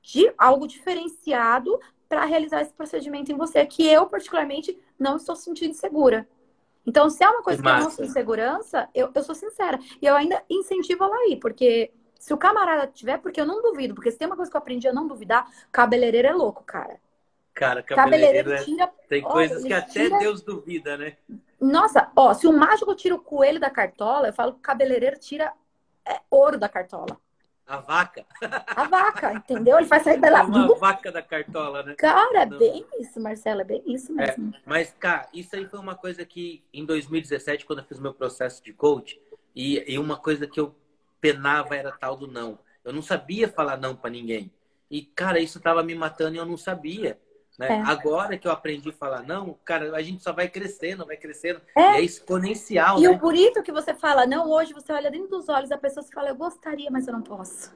[0.02, 5.72] de algo diferenciado para realizar esse procedimento em você, que eu particularmente não estou sentindo
[5.74, 6.28] segura.
[6.86, 9.78] Então, se é uma coisa que, que eu não sinto segurança, eu, eu sou sincera.
[10.00, 13.94] E eu ainda incentivo ela aí, porque se o camarada tiver, porque eu não duvido,
[13.94, 17.00] porque se tem uma coisa que eu aprendi a não duvidar, cabeleireiro é louco, cara.
[17.54, 18.64] Cara, cabeleireiro, cabeleireiro é...
[18.64, 18.92] tira...
[19.08, 20.18] tem coisas que até tira...
[20.18, 21.16] Deus duvida, né?
[21.60, 25.18] Nossa, ó, se o mágico tira o coelho da cartola, eu falo que o cabeleireiro
[25.18, 25.52] tira
[26.04, 27.18] é, ouro da cartola.
[27.66, 28.26] A vaca.
[28.66, 29.78] A vaca, entendeu?
[29.78, 31.94] Ele faz sair da Uma vaca da cartola, né?
[31.94, 34.54] Cara, é bem isso, Marcela, é bem isso é, mesmo.
[34.54, 38.12] É, mas, cara, isso aí foi uma coisa que em 2017, quando eu fiz meu
[38.12, 39.18] processo de coach,
[39.56, 40.74] e, e uma coisa que eu
[41.20, 42.58] penava era tal do não.
[42.84, 44.52] Eu não sabia falar não para ninguém.
[44.90, 47.18] E, cara, isso tava me matando e eu não sabia.
[47.58, 47.68] Né?
[47.68, 47.80] É.
[47.82, 51.60] Agora que eu aprendi a falar não, cara, a gente só vai crescendo, vai crescendo.
[51.76, 51.80] É.
[51.80, 52.98] E é exponencial.
[52.98, 53.10] E né?
[53.10, 56.12] o bonito que você fala, não, hoje você olha dentro dos olhos da pessoa e
[56.12, 57.72] fala, eu gostaria, mas eu não posso.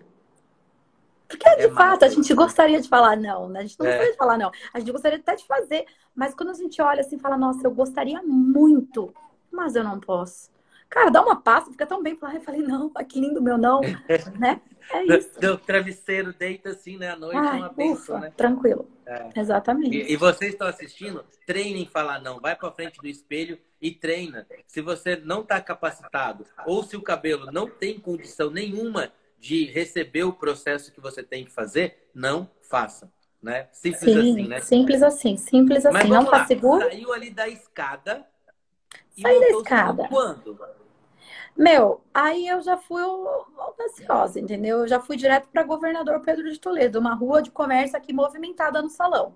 [1.28, 3.60] Porque, de é fato, a gente gostaria de falar não, né?
[3.60, 3.90] A gente não é.
[3.90, 4.50] gostaria de falar não.
[4.72, 5.84] A gente gostaria até de fazer.
[6.14, 9.14] Mas quando a gente olha assim e fala, nossa, eu gostaria muito,
[9.52, 10.50] mas eu não posso.
[10.88, 12.16] Cara, dá uma pasta, fica tão bem.
[12.16, 13.80] Falar, eu falei, não, que lindo meu não,
[14.38, 14.60] né?
[14.90, 15.38] É isso.
[15.38, 17.10] Deu travesseiro, deita assim, né?
[17.10, 18.32] À noite Ai, é uma bênção, né?
[18.36, 18.88] Tranquilo.
[19.04, 19.28] É.
[19.36, 19.96] Exatamente.
[19.96, 22.40] E, e, vocês estão assistindo, treinem falar não.
[22.40, 24.46] Vai para frente do espelho e treina.
[24.66, 30.24] Se você não está capacitado ou se o cabelo não tem condição nenhuma de receber
[30.24, 33.10] o processo que você tem que fazer, não faça.
[33.40, 33.68] Né?
[33.72, 34.60] Simples Sim, assim, né?
[34.60, 36.08] Simples assim, simples assim.
[36.08, 36.84] não tá seguro?
[36.84, 38.26] Saiu ali da escada.
[39.20, 40.08] Saí da escada.
[40.08, 40.58] Quando?
[41.56, 44.78] Meu, aí eu já fui audaciosa, entendeu?
[44.80, 48.80] Eu já fui direto para governador Pedro de Toledo, uma rua de comércio aqui movimentada
[48.80, 49.34] no salão.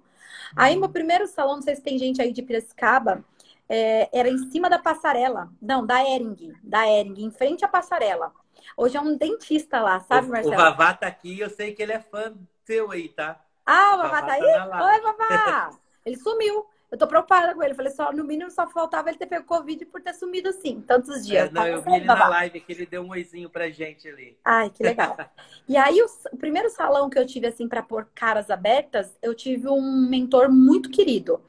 [0.55, 3.25] Aí meu primeiro salão, não sei se tem gente aí de Piracicaba,
[3.69, 5.51] é, era em cima da passarela.
[5.61, 8.33] Não, da Ering, da Ering, em frente à passarela.
[8.77, 10.55] Hoje é um dentista lá, sabe, Marcelo?
[10.55, 13.45] O Vavá tá aqui eu sei que ele é fã seu aí, tá?
[13.67, 14.53] Ah, o Vavá, Vavá tá aí?
[14.53, 15.71] Tá Oi, Vavá!
[16.07, 16.67] ele sumiu.
[16.93, 17.73] Eu tô preocupada com ele.
[17.73, 21.27] Falei, só, no mínimo só faltava ele ter pego Covid por ter sumido assim, tantos
[21.27, 21.49] dias.
[21.49, 24.37] É, não, eu vi ele na live que ele deu um oizinho pra gente ali.
[24.45, 25.17] Ai, que legal.
[25.67, 29.35] e aí, o, o, primeiro salão que eu tive, assim, pra pôr caras abertas, eu
[29.35, 31.41] tive um mentor muito querido.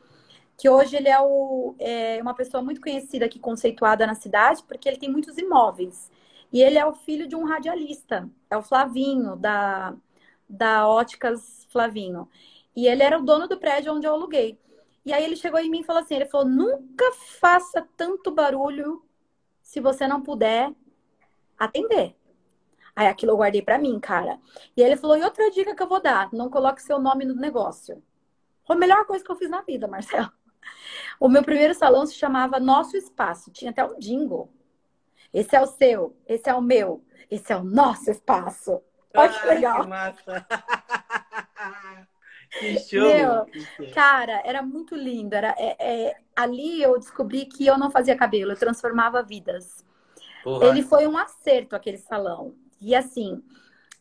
[0.57, 4.87] Que hoje ele é, o, é uma pessoa muito conhecida aqui, conceituada na cidade, porque
[4.87, 6.09] ele tem muitos imóveis.
[6.53, 9.93] E ele é o filho de um radialista, é o Flavinho, da,
[10.47, 12.29] da Óticas Flavinho.
[12.73, 14.57] E ele era o dono do prédio onde eu aluguei.
[15.05, 19.03] E aí ele chegou em mim e falou assim: ele falou, nunca faça tanto barulho
[19.61, 20.73] se você não puder
[21.57, 22.15] atender.
[22.95, 24.39] Aí aquilo eu guardei para mim, cara.
[24.77, 27.35] E ele falou: e outra dica que eu vou dar: não coloque seu nome no
[27.35, 28.01] negócio.
[28.65, 30.31] Foi a melhor coisa que eu fiz na vida, Marcelo.
[31.19, 33.51] O meu primeiro salão se chamava Nosso Espaço.
[33.51, 34.49] Tinha até um jingle.
[35.33, 38.81] Esse é o seu, esse é o meu, esse é o nosso espaço.
[39.15, 39.81] Olha que legal.
[39.81, 40.47] Que massa.
[42.59, 43.01] que show.
[43.01, 45.33] Meu, cara, era muito lindo.
[45.33, 49.85] Era, é, é, ali eu descobri que eu não fazia cabelo, eu transformava vidas.
[50.43, 50.67] Porra.
[50.67, 52.55] Ele foi um acerto, aquele salão.
[52.81, 53.41] E assim,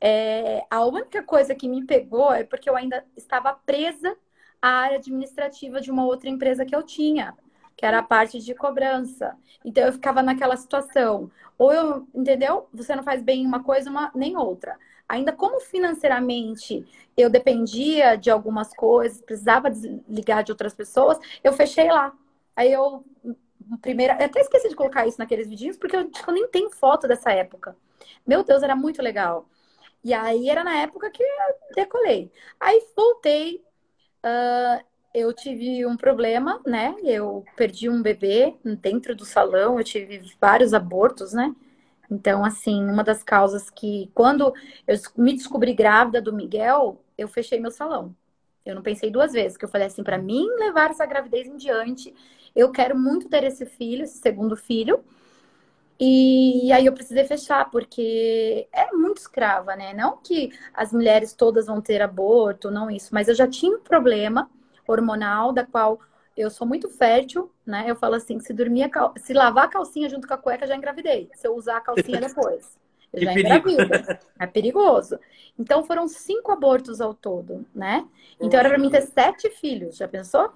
[0.01, 4.17] é, a única coisa que me pegou é porque eu ainda estava presa
[4.61, 7.37] à área administrativa de uma outra empresa que eu tinha
[7.77, 9.37] que era a parte de cobrança.
[9.65, 11.31] Então eu ficava naquela situação.
[11.59, 12.69] Ou eu, entendeu?
[12.73, 14.79] Você não faz bem uma coisa, uma, nem outra.
[15.13, 21.93] Ainda como financeiramente eu dependia de algumas coisas, precisava desligar de outras pessoas, eu fechei
[21.93, 22.17] lá.
[22.57, 23.05] Aí eu,
[23.83, 27.31] primeira, até esqueci de colocar isso naqueles vidinhos, porque eu, eu nem tenho foto dessa
[27.31, 27.77] época.
[28.27, 29.47] Meu Deus, era muito legal.
[30.03, 31.29] E aí era na época que eu
[31.75, 32.33] decolei.
[32.59, 33.63] Aí voltei,
[34.25, 36.97] uh, eu tive um problema, né?
[37.05, 41.55] Eu perdi um bebê dentro do salão, eu tive vários abortos, né?
[42.13, 44.53] Então, assim, uma das causas que, quando
[44.87, 48.15] eu me descobri grávida do Miguel, eu fechei meu salão.
[48.67, 51.57] Eu não pensei duas vezes, que eu falei assim, para mim levar essa gravidez em
[51.57, 52.15] diante,
[52.55, 55.03] eu quero muito ter esse filho, esse segundo filho.
[55.99, 59.95] E aí eu precisei fechar, porque é muito escrava, né?
[59.95, 63.81] Não que as mulheres todas vão ter aborto, não isso, mas eu já tinha um
[63.81, 64.51] problema
[64.87, 65.99] hormonal, da qual
[66.37, 67.85] eu sou muito fértil, né?
[67.87, 69.13] Eu falo assim, se dormir, cal...
[69.17, 71.31] se lavar a calcinha junto com a cueca, já engravidei.
[71.35, 72.79] Se eu usar a calcinha depois,
[73.13, 74.19] eu já engravido.
[74.39, 75.19] É perigoso.
[75.59, 78.07] Então foram cinco abortos ao todo, né?
[78.41, 80.53] Então era para mim ter sete filhos, já pensou?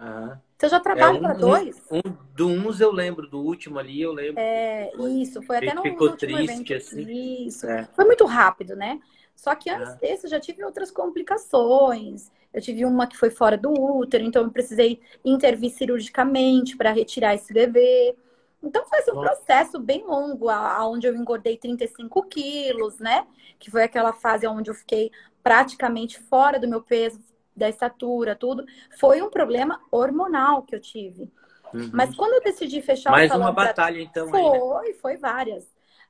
[0.00, 0.36] Uhum.
[0.56, 1.82] Então eu já trabalho é, um, para dois.
[1.90, 2.00] Um,
[2.34, 4.34] do uns eu lembro, do último ali eu lembro.
[4.38, 6.74] É, isso, foi até no Ficou triste, evento.
[6.74, 7.46] assim.
[7.46, 7.66] Isso.
[7.66, 7.88] É.
[7.94, 9.00] Foi muito rápido, né?
[9.34, 12.30] Só que antes desse eu já tive outras complicações.
[12.54, 17.34] Eu tive uma que foi fora do útero, então eu precisei intervir cirurgicamente para retirar
[17.34, 18.16] esse bebê.
[18.62, 20.48] Então foi um processo bem longo,
[20.82, 23.26] onde eu engordei 35 quilos, né?
[23.58, 25.10] Que foi aquela fase onde eu fiquei
[25.42, 27.20] praticamente fora do meu peso,
[27.56, 28.64] da estatura, tudo.
[29.00, 31.30] Foi um problema hormonal que eu tive.
[31.74, 31.90] Uhum.
[31.92, 33.46] Mas quando eu decidi fechar Mais o salão...
[33.46, 34.28] Mais uma batalha, então.
[34.28, 34.98] Foi, aí, né?
[35.02, 35.66] foi várias.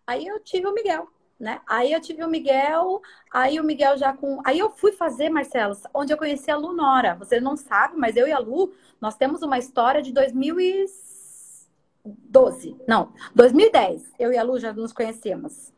[0.07, 1.61] Aí eu tive o Miguel né?
[1.67, 4.41] Aí eu tive o Miguel, aí o Miguel já com.
[4.45, 7.15] Aí eu fui fazer, Marcelo, onde eu conheci a Lu Nora.
[7.17, 12.77] Você não sabe, mas eu e a Lu, nós temos uma história de 2012.
[12.87, 14.13] Não, 2010.
[14.19, 15.73] Eu e a Lu já nos conhecemos.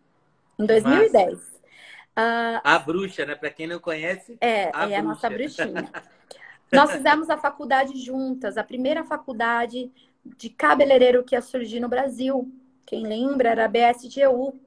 [0.58, 1.38] Em 2010.
[1.38, 1.42] Uh,
[2.16, 3.34] ah, a bruxa, né?
[3.34, 4.38] Para quem não conhece.
[4.40, 5.90] É, a é a nossa bruxinha.
[6.72, 9.92] nós fizemos a faculdade juntas, a primeira faculdade
[10.24, 12.50] de cabeleireiro que ia surgir no Brasil.
[12.86, 14.58] Quem lembra era a BSGU,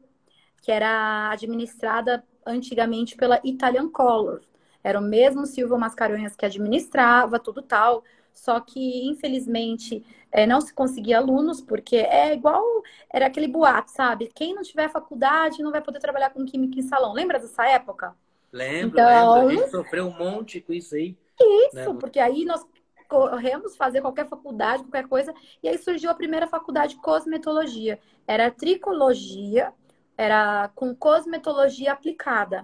[0.61, 4.41] que era administrada antigamente pela Italian Color.
[4.83, 8.03] Era o mesmo Silvio Mascarenhas que administrava, tudo tal.
[8.33, 12.63] Só que, infelizmente, é, não se conseguia alunos, porque é igual,
[13.11, 14.31] era aquele boato, sabe?
[14.33, 17.13] Quem não tiver faculdade não vai poder trabalhar com química em salão.
[17.13, 18.15] Lembra dessa época?
[18.51, 19.45] Lembro, então...
[19.45, 19.47] lembro.
[19.47, 21.17] A gente sofreu um monte com isso aí.
[21.39, 21.97] Isso, né?
[21.99, 22.65] porque aí nós
[23.07, 27.99] corremos fazer qualquer faculdade, qualquer coisa, e aí surgiu a primeira faculdade de cosmetologia.
[28.27, 29.73] Era tricologia,
[30.19, 32.61] era com cosmetologia aplicada.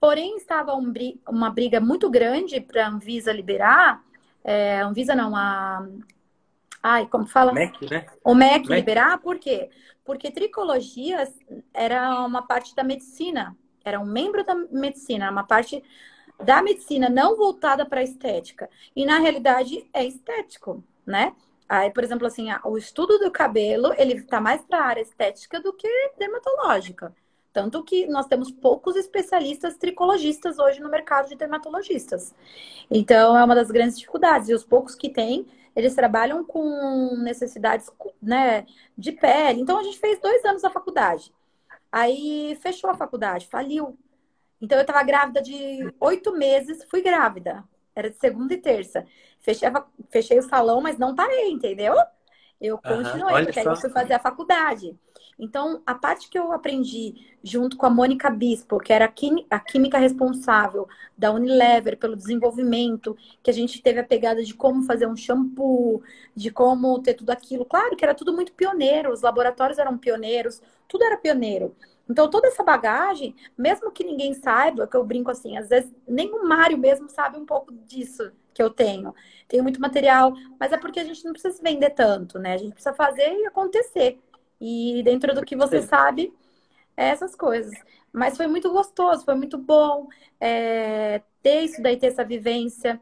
[0.00, 0.90] Porém, estava um,
[1.28, 4.02] uma briga muito grande para a Anvisa liberar,
[4.42, 5.86] é, Anvisa não, a...
[6.82, 7.52] Ai, como fala?
[7.52, 8.06] MEC, né?
[8.24, 9.68] O MEC, MEC liberar, por quê?
[10.02, 11.30] Porque tricologia
[11.74, 15.84] era uma parte da medicina, era um membro da medicina, uma parte
[16.42, 18.70] da medicina não voltada para a estética.
[18.96, 21.34] E na realidade é estético, né?
[21.68, 25.60] Aí, por exemplo, assim, o estudo do cabelo, ele está mais para a área estética
[25.60, 27.14] do que dermatológica.
[27.52, 32.34] Tanto que nós temos poucos especialistas tricologistas hoje no mercado de dermatologistas.
[32.90, 34.48] Então, é uma das grandes dificuldades.
[34.48, 37.88] E os poucos que têm, eles trabalham com necessidades
[38.20, 38.66] né,
[38.98, 39.60] de pele.
[39.60, 41.32] Então, a gente fez dois anos da faculdade.
[41.92, 43.96] Aí, fechou a faculdade, faliu.
[44.60, 47.64] Então, eu estava grávida de oito meses, fui grávida.
[47.94, 49.06] Era de segunda e terça.
[49.40, 49.68] Fechei,
[50.10, 51.94] fechei o salão, mas não parei, entendeu?
[52.60, 54.96] Eu continuei, uhum, porque aí eu fui fazer a faculdade.
[55.38, 59.12] Então, a parte que eu aprendi junto com a Mônica Bispo, que era
[59.50, 60.86] a química responsável
[61.18, 66.02] da Unilever pelo desenvolvimento, que a gente teve a pegada de como fazer um shampoo,
[66.34, 67.64] de como ter tudo aquilo.
[67.64, 71.74] Claro que era tudo muito pioneiro, os laboratórios eram pioneiros, tudo era pioneiro.
[72.08, 76.30] Então, toda essa bagagem, mesmo que ninguém saiba, que eu brinco assim, às vezes nem
[76.32, 79.14] o Mário mesmo sabe um pouco disso que eu tenho.
[79.48, 82.54] Tenho muito material, mas é porque a gente não precisa se vender tanto, né?
[82.54, 84.20] A gente precisa fazer e acontecer.
[84.60, 86.32] E dentro do que você sabe,
[86.96, 87.74] é essas coisas.
[88.12, 90.08] Mas foi muito gostoso, foi muito bom
[90.40, 93.00] é, ter isso daí, ter essa vivência.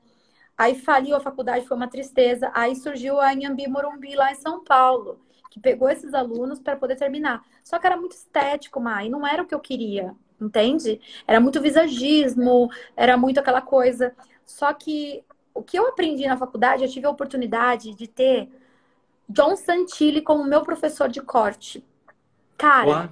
[0.56, 2.50] Aí faliu a faculdade, foi uma tristeza.
[2.54, 5.20] Aí surgiu a Inhambi Morumbi lá em São Paulo
[5.52, 7.44] que pegou esses alunos para poder terminar.
[7.62, 10.98] Só que era muito estético, Mai, não era o que eu queria, entende?
[11.26, 14.14] Era muito visagismo, era muito aquela coisa.
[14.46, 18.48] Só que o que eu aprendi na faculdade, eu tive a oportunidade de ter
[19.28, 21.84] John Santilli como meu professor de corte.
[22.56, 23.10] Cara,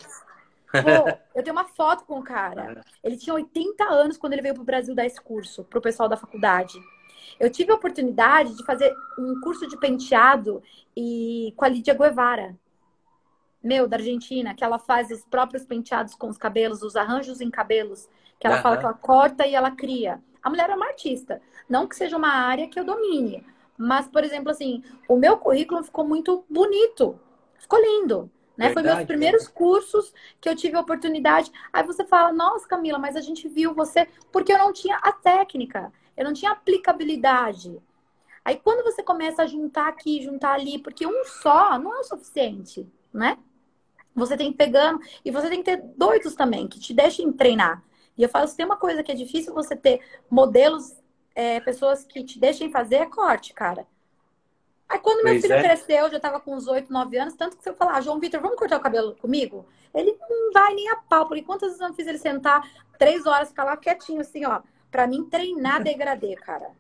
[0.73, 2.83] pô, eu tenho uma foto com o cara.
[3.05, 5.83] Ele tinha 80 anos quando ele veio para o Brasil dar esse curso para o
[5.83, 6.79] pessoal da faculdade.
[7.39, 10.63] Eu tive a oportunidade de fazer um curso de penteado
[10.97, 12.57] e com a Lídia Guevara,
[13.63, 17.51] meu, da Argentina, que ela faz os próprios penteados com os cabelos, os arranjos em
[17.51, 18.63] cabelos, que ela uhum.
[18.63, 20.21] fala que ela corta e ela cria.
[20.43, 21.43] A mulher é uma artista.
[21.69, 23.45] Não que seja uma área que eu domine,
[23.77, 27.19] mas, por exemplo, assim, o meu currículo ficou muito bonito,
[27.59, 28.31] ficou lindo.
[28.61, 28.73] Né?
[28.73, 31.51] Foi meus primeiros cursos que eu tive a oportunidade.
[31.73, 35.13] Aí você fala, nossa, Camila, mas a gente viu você porque eu não tinha a
[35.13, 37.81] técnica eu não tinha aplicabilidade.
[38.45, 42.05] Aí quando você começa a juntar aqui, juntar ali, porque um só não é o
[42.05, 43.39] suficiente, né?
[44.15, 47.83] Você tem que pegando e você tem que ter doidos também que te deixem treinar.
[48.19, 50.95] E eu falo, se tem uma coisa que é difícil você ter modelos,
[51.35, 53.87] é, pessoas que te deixem fazer, é corte, cara.
[54.91, 55.63] Aí quando meu pois filho é.
[55.63, 58.41] cresceu, já tava com uns 8, 9 anos, tanto que você falar, ah, João Vitor,
[58.41, 59.67] vamos cortar o cabelo comigo?
[59.95, 63.25] Ele não vai nem a pau, porque quantas vezes eu não fiz ele sentar três
[63.25, 66.71] horas, ficar lá quietinho, assim, ó para mim treinar degradê, cara.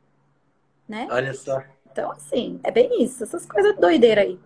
[0.88, 1.06] Né?
[1.10, 1.62] Olha só.
[1.90, 4.40] Então, assim, é bem isso, essas coisas doideiras aí.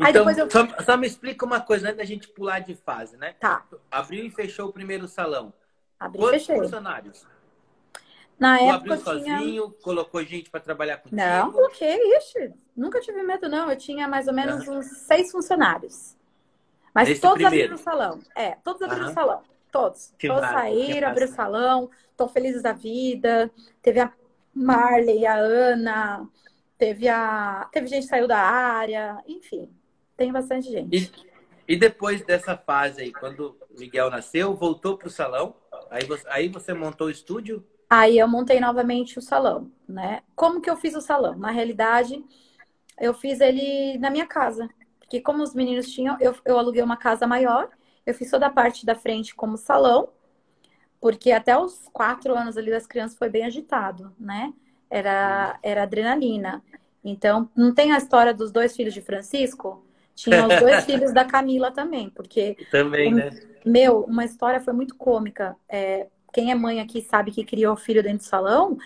[0.00, 0.50] aí então, eu...
[0.50, 3.34] só, só, me explica uma coisa antes da gente pular de fase, né?
[3.34, 3.64] Tá.
[3.90, 5.52] Abriu e fechou o primeiro salão.
[5.98, 6.62] Abriu Quantos e fechei.
[6.62, 7.26] funcionários?
[8.38, 9.82] Na tu época abriu sozinho, tinha...
[9.82, 11.16] colocou gente para trabalhar contigo?
[11.16, 13.70] Não, coloquei, ixi, nunca tive medo não.
[13.70, 14.78] Eu tinha mais ou menos uhum.
[14.78, 16.16] uns seis funcionários.
[16.94, 17.56] Mas Esse todos primeiro.
[17.56, 18.20] abriram o salão.
[18.36, 19.10] É, todos abriram uhum.
[19.10, 19.42] o salão.
[19.70, 20.14] Todos.
[20.18, 23.50] Que todos saíram, abriram o salão, estão felizes da vida.
[23.82, 24.12] Teve a
[24.54, 26.28] Marley, a Ana,
[26.76, 27.68] teve a.
[27.72, 29.68] Teve gente que saiu da área, enfim,
[30.16, 30.96] tem bastante gente.
[31.66, 35.54] E, e depois dessa fase aí, quando Miguel nasceu, voltou para o salão?
[35.90, 37.64] Aí você, aí você montou o estúdio?
[37.88, 40.22] Aí eu montei novamente o salão, né?
[40.36, 41.36] Como que eu fiz o salão?
[41.38, 42.22] Na realidade,
[43.00, 44.68] eu fiz ele na minha casa.
[44.98, 47.70] Porque como os meninos tinham, eu, eu aluguei uma casa maior
[48.08, 50.08] eu fiz toda a parte da frente como salão,
[50.98, 54.50] porque até os quatro anos ali das crianças foi bem agitado, né?
[54.88, 56.64] Era, era adrenalina.
[57.04, 59.84] Então, não tem a história dos dois filhos de Francisco?
[60.14, 62.56] Tinha os dois filhos da Camila também, porque.
[62.70, 63.28] Também, né?
[63.62, 65.54] Meu, uma história foi muito cômica.
[65.68, 68.78] É, quem é mãe aqui sabe que criou o filho dentro do salão.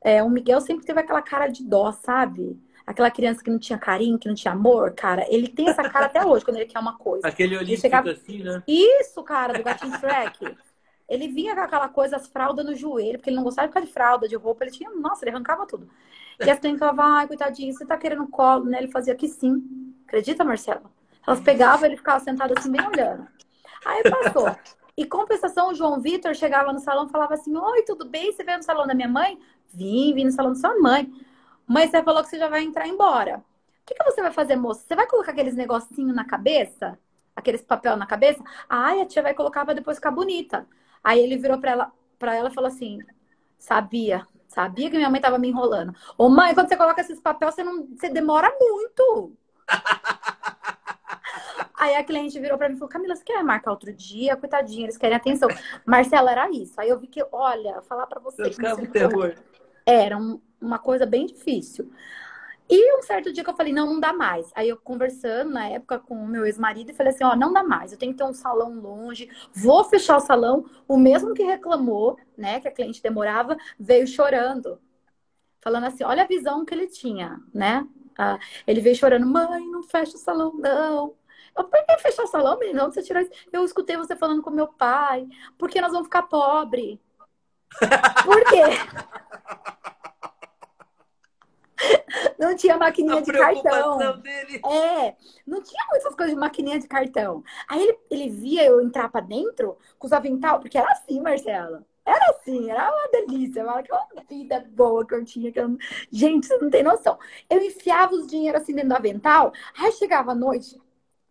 [0.00, 2.58] É, o Miguel sempre teve aquela cara de dó, sabe?
[2.86, 6.06] aquela criança que não tinha carinho, que não tinha amor, cara, ele tem essa cara
[6.06, 7.26] até hoje quando ele quer uma coisa.
[7.26, 8.10] Aquele olhinho chegava...
[8.10, 8.62] assim, né?
[8.66, 10.56] Isso, cara, do gatinho Shrek.
[11.08, 13.84] Ele vinha com aquela coisa, as fraldas no joelho, porque ele não gostava de ficar
[13.84, 15.88] de fralda, de roupa, ele tinha, nossa, ele arrancava tudo.
[16.40, 18.78] E as clientes falavam, ai, coitadinho, você tá querendo colo, né?
[18.78, 19.62] Ele fazia que sim.
[20.06, 20.82] Acredita, Marcela?
[21.26, 23.28] Elas pegavam, ele ficava sentado assim, bem olhando.
[23.84, 24.56] Aí passou.
[24.96, 28.32] E compensação, o João Vitor chegava no salão e falava assim: Oi, tudo bem?
[28.32, 29.38] Você veio no salão da minha mãe?
[29.72, 31.10] Vim, vim no salão da sua mãe.
[31.66, 33.38] Mas você falou que você já vai entrar embora.
[33.38, 34.84] O que, que você vai fazer, moça?
[34.86, 36.98] Você vai colocar aqueles negocinhos na cabeça?
[37.34, 38.42] Aqueles papel na cabeça?
[38.68, 40.66] Ai, a tia vai colocar pra depois ficar bonita.
[41.02, 42.98] Aí ele virou pra ela, pra ela e falou assim:
[43.58, 45.94] Sabia, sabia que minha mãe tava me enrolando.
[46.18, 49.32] Ô, mãe, quando você coloca esses papéis, você, não, você demora muito.
[51.82, 54.36] Aí a cliente virou pra mim e falou: Camila, você quer marcar outro dia?
[54.36, 55.48] Coitadinha, eles querem atenção.
[55.84, 56.80] Marcela, era isso.
[56.80, 58.40] Aí eu vi que, olha, falar pra você.
[58.50, 58.50] Que
[58.86, 59.34] terror.
[59.84, 61.90] Era um, uma coisa bem difícil.
[62.70, 64.52] E um certo dia que eu falei, não, não dá mais.
[64.54, 67.64] Aí eu conversando na época com o meu ex-marido e falei assim, ó, não dá
[67.64, 70.64] mais, eu tenho que ter um salão longe, vou fechar o salão.
[70.86, 74.78] O mesmo que reclamou, né, que a cliente demorava, veio chorando.
[75.60, 77.84] Falando assim, olha a visão que ele tinha, né?
[78.16, 81.14] Ah, ele veio chorando, mãe, não fecha o salão, não.
[81.56, 82.84] Eu, por que fechar o salão, menino?
[82.90, 83.30] Você isso?
[83.52, 85.26] Eu escutei você falando com meu pai,
[85.58, 87.00] porque nós vamos ficar pobre.
[88.24, 88.62] Por quê?
[92.38, 94.20] Não tinha maquininha a de cartão.
[94.20, 94.60] Dele.
[94.64, 97.42] É, não tinha muitas coisas de maquininha de cartão.
[97.68, 101.84] Aí ele, ele via eu entrar pra dentro com os avental, porque era assim, Marcela.
[102.04, 103.68] Era assim, era uma delícia.
[103.70, 105.52] Aquela vida boa que eu tinha.
[105.52, 105.76] Que eu...
[106.10, 107.18] Gente, você não tem noção.
[107.48, 110.80] Eu enfiava os dinheiros assim dentro do avental, aí chegava à noite,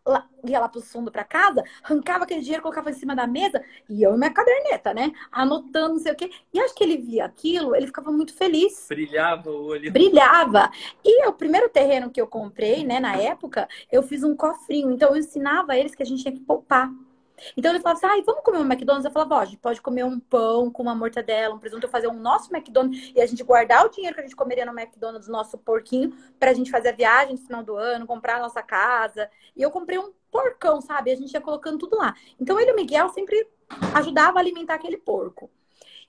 [0.06, 3.64] lá, ia lá pro fundo para casa, arrancava aquele dinheiro, colocava em cima da mesa,
[3.89, 5.12] e eu e minha caderneta, né?
[5.32, 6.32] Anotando, não sei o quê.
[6.54, 8.88] E acho que ele via aquilo, ele ficava muito feliz.
[8.89, 9.91] Brilhava o olho.
[9.91, 10.72] Brilhava.
[11.04, 14.91] E o primeiro terreno que eu comprei, né, na época, eu fiz um cofrinho.
[14.91, 16.91] Então eu ensinava eles que a gente tinha que poupar.
[17.56, 19.06] Então ele falava assim, ah, vamos comer um McDonald's?
[19.06, 22.08] Eu falava, ó, a gente pode comer um pão com uma mortadela, um presunto, fazer
[22.08, 25.28] um nosso McDonald's e a gente guardar o dinheiro que a gente comeria no McDonald's,
[25.28, 29.30] nosso porquinho, pra gente fazer a viagem no final do ano, comprar a nossa casa.
[29.56, 31.12] E eu comprei um porcão, sabe?
[31.12, 32.16] A gente ia colocando tudo lá.
[32.39, 33.48] Então ele e o Miguel sempre
[33.94, 35.50] ajudava a alimentar aquele porco.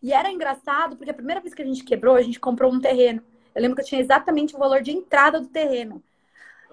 [0.02, 2.80] E era engraçado, porque a primeira vez que a gente quebrou, a gente comprou um
[2.80, 3.22] terreno.
[3.54, 6.02] Eu lembro que eu tinha exatamente o valor de entrada do terreno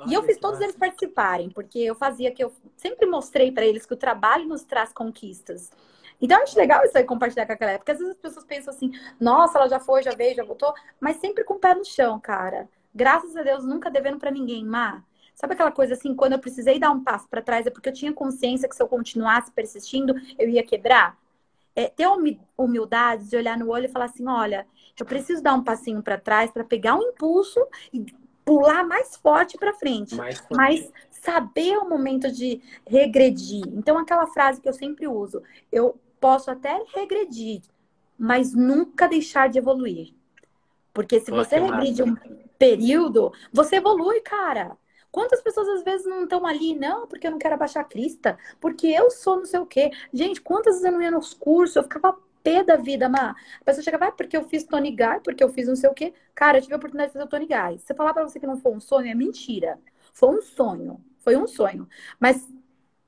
[0.08, 3.86] e eu fiz todos eles participarem, porque eu fazia que eu sempre mostrei para eles
[3.86, 5.70] que o trabalho nos traz conquistas.
[6.22, 7.86] Então, eu acho legal isso aí compartilhar com aquela época.
[7.86, 10.74] Porque às vezes as pessoas pensam assim, nossa, ela já foi, já veio, já voltou,
[11.00, 12.70] mas sempre com o pé no chão, cara.
[12.94, 15.04] Graças a Deus, nunca devendo para ninguém, Má.
[15.34, 17.94] Sabe aquela coisa assim, quando eu precisei dar um passo para trás, é porque eu
[17.94, 21.18] tinha consciência que se eu continuasse persistindo, eu ia quebrar?
[21.74, 22.08] É, ter
[22.58, 24.68] humildade de olhar no olho e falar assim: olha,
[25.00, 28.06] eu preciso dar um passinho para trás para pegar um impulso e
[28.50, 30.16] pular mais forte para frente.
[30.16, 30.56] Mais forte.
[30.56, 33.64] Mas saber o momento de regredir.
[33.68, 37.62] Então, aquela frase que eu sempre uso, eu posso até regredir,
[38.18, 40.14] mas nunca deixar de evoluir.
[40.92, 42.16] Porque se você regride um
[42.58, 44.76] período, você evolui, cara.
[45.12, 46.76] Quantas pessoas às vezes não estão ali?
[46.76, 49.92] Não, porque eu não quero abaixar a crista, porque eu sou não sei o quê.
[50.12, 53.36] Gente, quantas vezes eu não ia nos cursos, eu ficava pé da vida, Má.
[53.62, 55.94] A pessoa chega, vai, porque eu fiz Tony Guy, porque eu fiz não sei o
[55.94, 56.14] quê.
[56.36, 57.80] Cara, eu tive a oportunidade de fazer o Tony Guy.
[57.80, 59.80] Se falar pra você que não foi um sonho, é mentira.
[60.14, 61.04] Foi um sonho.
[61.20, 61.88] Foi um sonho.
[62.20, 62.48] Mas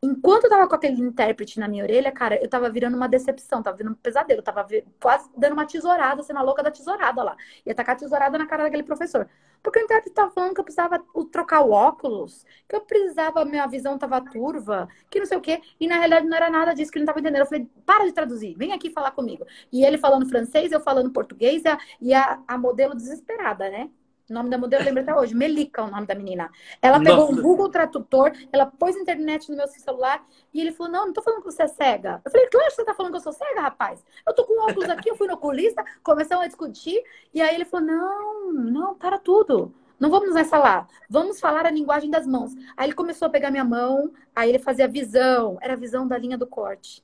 [0.01, 3.61] enquanto eu tava com aquele intérprete na minha orelha, cara, eu tava virando uma decepção,
[3.61, 4.65] tava virando um pesadelo, tava
[4.99, 7.37] quase dando uma tesourada, sendo a louca da tesourada lá.
[7.65, 9.29] Ia tacar a tesourada na cara daquele professor.
[9.61, 13.67] Porque o intérprete tava falando que eu precisava trocar o óculos, que eu precisava, minha
[13.67, 15.61] visão tava turva, que não sei o quê.
[15.79, 17.41] E na realidade não era nada disso que ele não tava entendendo.
[17.41, 19.45] Eu falei, para de traduzir, vem aqui falar comigo.
[19.71, 23.89] E ele falando francês, eu falando português, e a, e a, a modelo desesperada, né?
[24.31, 25.35] O nome da modelo eu lembro até hoje.
[25.35, 26.49] Melica é o nome da menina.
[26.81, 27.33] Ela pegou Nossa.
[27.33, 31.21] um Google Tradutor, ela pôs internet no meu celular e ele falou: Não, não tô
[31.21, 32.21] falando que você é cega.
[32.23, 34.01] Eu falei: Claro que você tá falando que eu sou cega, rapaz.
[34.25, 37.03] Eu tô com óculos aqui, eu fui no oculista, começamos a discutir.
[37.33, 39.75] E aí ele falou: Não, não, para tudo.
[39.99, 40.87] Não vamos nessa lá.
[41.09, 42.53] Vamos falar a linguagem das mãos.
[42.77, 45.57] Aí ele começou a pegar minha mão, aí ele fazia visão.
[45.61, 47.03] Era a visão da linha do corte.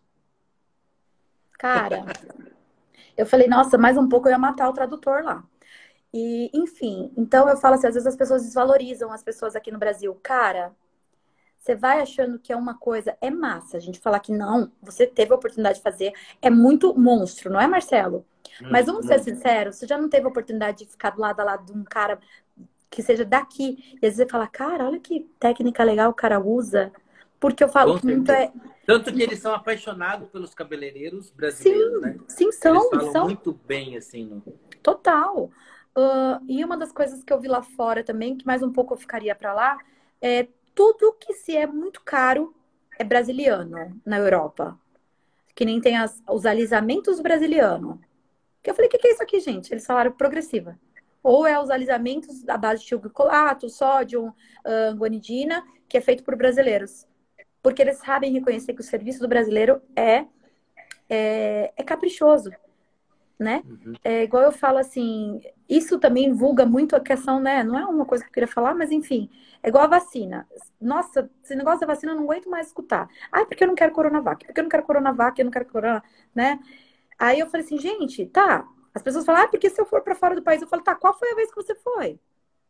[1.59, 2.05] Cara,
[3.17, 5.43] eu falei, nossa, mais um pouco eu ia matar o tradutor lá.
[6.20, 9.78] E, enfim, então eu falo assim, às vezes as pessoas desvalorizam as pessoas aqui no
[9.78, 10.20] Brasil.
[10.24, 10.74] Cara,
[11.59, 13.78] você vai achando que é uma coisa, é massa.
[13.78, 17.61] A gente falar que não, você teve a oportunidade de fazer, é muito monstro, não
[17.61, 18.26] é, Marcelo?
[18.59, 21.39] Hum, Mas vamos ser sinceros, você já não teve a oportunidade de ficar do lado
[21.39, 22.20] a lado de um cara
[22.89, 23.78] que seja daqui.
[24.01, 26.91] E às vezes você fala, cara, olha que técnica legal o cara usa.
[27.39, 28.51] Porque eu falo que muito é.
[28.88, 32.18] Tanto que eles são apaixonados pelos cabeleireiros brasileiros, sim, né?
[32.28, 32.76] Sim, são.
[32.76, 33.26] Eles falam são...
[33.26, 34.26] muito bem, assim.
[34.26, 34.41] No...
[34.82, 35.51] Total.
[35.98, 38.93] Uh, e uma das coisas que eu vi lá fora também, que mais um pouco
[38.93, 39.80] eu ficaria para lá,
[40.22, 42.56] é tudo que se é muito caro
[43.00, 44.80] é brasiliano na Europa.
[45.56, 47.98] que nem tem as, os alisamentos brasileiros.
[48.62, 49.74] Que eu falei, o que, que é isso aqui, gente?
[49.74, 50.80] Eles falaram progressiva.
[51.24, 56.36] Ou é os alisamentos à base de tilglicolato, sódio, uh, guanidina, que é feito por
[56.36, 57.08] brasileiros.
[57.64, 60.28] Porque eles sabem reconhecer que o serviço do brasileiro é,
[61.10, 62.52] é, é caprichoso
[63.39, 63.62] né?
[63.66, 63.93] Uhum.
[64.04, 67.63] É igual eu falo assim, isso também vulga muito a questão, né?
[67.63, 69.30] Não é uma coisa que eu queria falar, mas enfim,
[69.61, 70.47] é igual a vacina.
[70.80, 73.09] Nossa, esse negócio da vacina eu não aguento mais escutar.
[73.32, 76.03] Ah, porque eu não quero Coronavac, porque eu não quero Coronavac, eu não quero Corona,
[76.34, 76.59] né?
[77.20, 78.68] Aí eu falei assim, gente, tá.
[78.93, 80.95] As pessoas falam, ah, porque se eu for para fora do país, eu falo, tá,
[80.95, 82.20] qual foi a vez que você foi?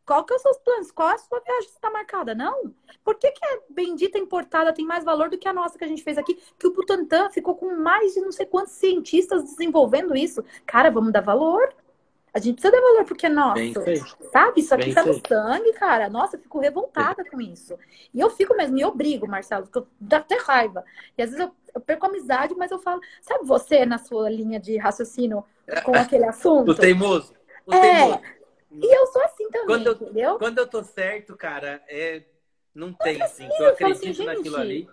[0.07, 0.91] Qual que são os seus planos?
[0.91, 2.33] Qual é a sua viagem está marcada?
[2.33, 2.73] Não.
[3.03, 5.87] Por que, que a bendita importada tem mais valor do que a nossa que a
[5.87, 6.35] gente fez aqui?
[6.57, 10.43] Que o Butantan ficou com mais de não sei quantos cientistas desenvolvendo isso.
[10.65, 11.75] Cara, vamos dar valor.
[12.33, 13.61] A gente precisa dar valor porque é nosso.
[14.31, 14.61] Sabe?
[14.61, 16.09] Isso aqui Bem tá no sangue, cara.
[16.09, 17.77] Nossa, eu fico revoltada com isso.
[18.13, 20.83] E eu fico mesmo, e eu brigo, Marcelo, porque eu dá até raiva.
[21.17, 24.59] E às vezes eu, eu perco amizade, mas eu falo, sabe você na sua linha
[24.59, 25.43] de raciocínio
[25.83, 26.71] com aquele assunto?
[26.71, 27.33] O teimoso.
[27.65, 28.21] O é, teimoso.
[28.71, 30.37] E eu sou assim também, quando eu, entendeu?
[30.37, 32.21] Quando eu tô certo, cara, é,
[32.75, 33.47] não tem assim.
[33.57, 34.89] Eu, eu acredito assim, naquilo ali.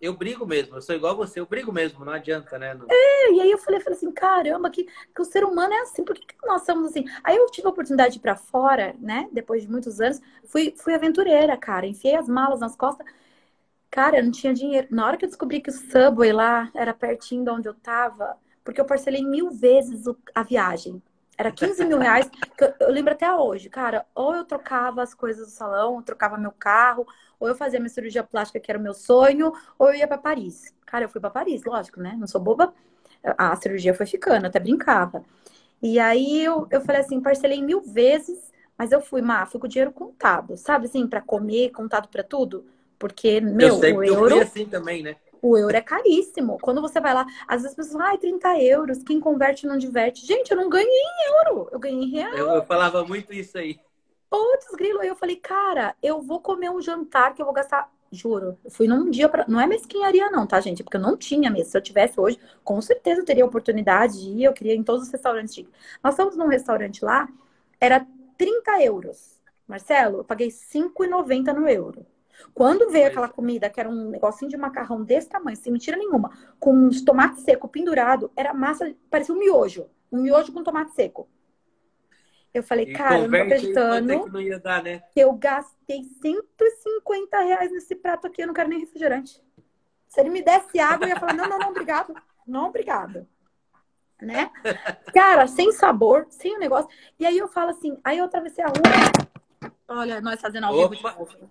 [0.00, 2.74] Eu brigo mesmo, eu sou igual você, eu brigo mesmo, não adianta, né?
[2.74, 2.86] Não...
[2.90, 6.04] É, e aí eu falei, falei assim, caramba, que, que o ser humano é assim,
[6.04, 7.04] por que, que nós somos assim?
[7.24, 9.28] Aí eu tive a oportunidade de ir pra fora, né?
[9.32, 13.06] Depois de muitos anos, fui, fui aventureira, cara, enfiei as malas nas costas.
[13.90, 14.88] Cara, eu não tinha dinheiro.
[14.90, 18.36] Na hora que eu descobri que o Subway lá era pertinho de onde eu tava,
[18.62, 21.02] porque eu parcelei mil vezes a viagem.
[21.38, 24.04] Era 15 mil reais, que eu, eu, lembro até hoje, cara.
[24.14, 27.06] Ou eu trocava as coisas do salão, trocava meu carro,
[27.38, 30.18] ou eu fazia minha cirurgia plástica, que era o meu sonho, ou eu ia para
[30.18, 30.74] Paris.
[30.84, 32.16] Cara, eu fui para Paris, lógico, né?
[32.18, 32.72] Não sou boba.
[33.22, 35.24] A cirurgia foi ficando, até brincava.
[35.82, 39.66] E aí eu, eu falei assim, parcelei mil vezes, mas eu fui, má, fui com
[39.66, 42.64] o dinheiro contado, sabe assim, para comer, contado para tudo.
[42.98, 44.36] Porque, meu, eu sei, o euro.
[44.36, 45.16] Eu assim também, né?
[45.42, 46.58] O euro é caríssimo.
[46.60, 49.76] Quando você vai lá, às vezes as pessoas falam, ai, 30 euros, quem converte não
[49.76, 50.26] diverte.
[50.26, 52.34] Gente, eu não ganhei em euro, eu ganhei em real.
[52.34, 53.78] Eu, eu falava muito isso aí.
[54.36, 57.90] Putz, grilo, aí eu falei, cara, eu vou comer um jantar que eu vou gastar,
[58.12, 60.84] juro, eu fui num dia para não é mesquinharia não, tá, gente?
[60.84, 61.70] Porque eu não tinha mesmo.
[61.70, 64.82] Se eu tivesse hoje, com certeza eu teria oportunidade de ir, eu queria ir em
[64.82, 65.64] todos os restaurantes.
[66.04, 67.26] Nós estamos num restaurante lá,
[67.80, 68.06] era
[68.36, 69.40] 30 euros.
[69.66, 72.04] Marcelo, eu paguei 5,90 no euro.
[72.52, 76.30] Quando veio aquela comida, que era um negocinho de macarrão desse tamanho, sem mentira nenhuma,
[76.60, 79.86] com uns tomates seco pendurado, era massa, parecia um miojo.
[80.12, 81.26] Um miojo com tomate seco.
[82.56, 85.02] Eu falei, e cara, eu não tô acreditando que, não dar, né?
[85.14, 89.42] eu gastei 150 reais nesse prato aqui, eu não quero nem refrigerante.
[90.08, 92.14] Se ele me desse água, eu ia falar, não, não, não, obrigado.
[92.46, 93.26] Não, obrigado.
[94.22, 94.50] Né?
[95.12, 96.88] Cara, sem sabor, sem o negócio.
[97.18, 99.70] E aí eu falo assim, aí eu atravessei a rua.
[99.86, 101.50] Olha, nós fazendo ao vivo de novo.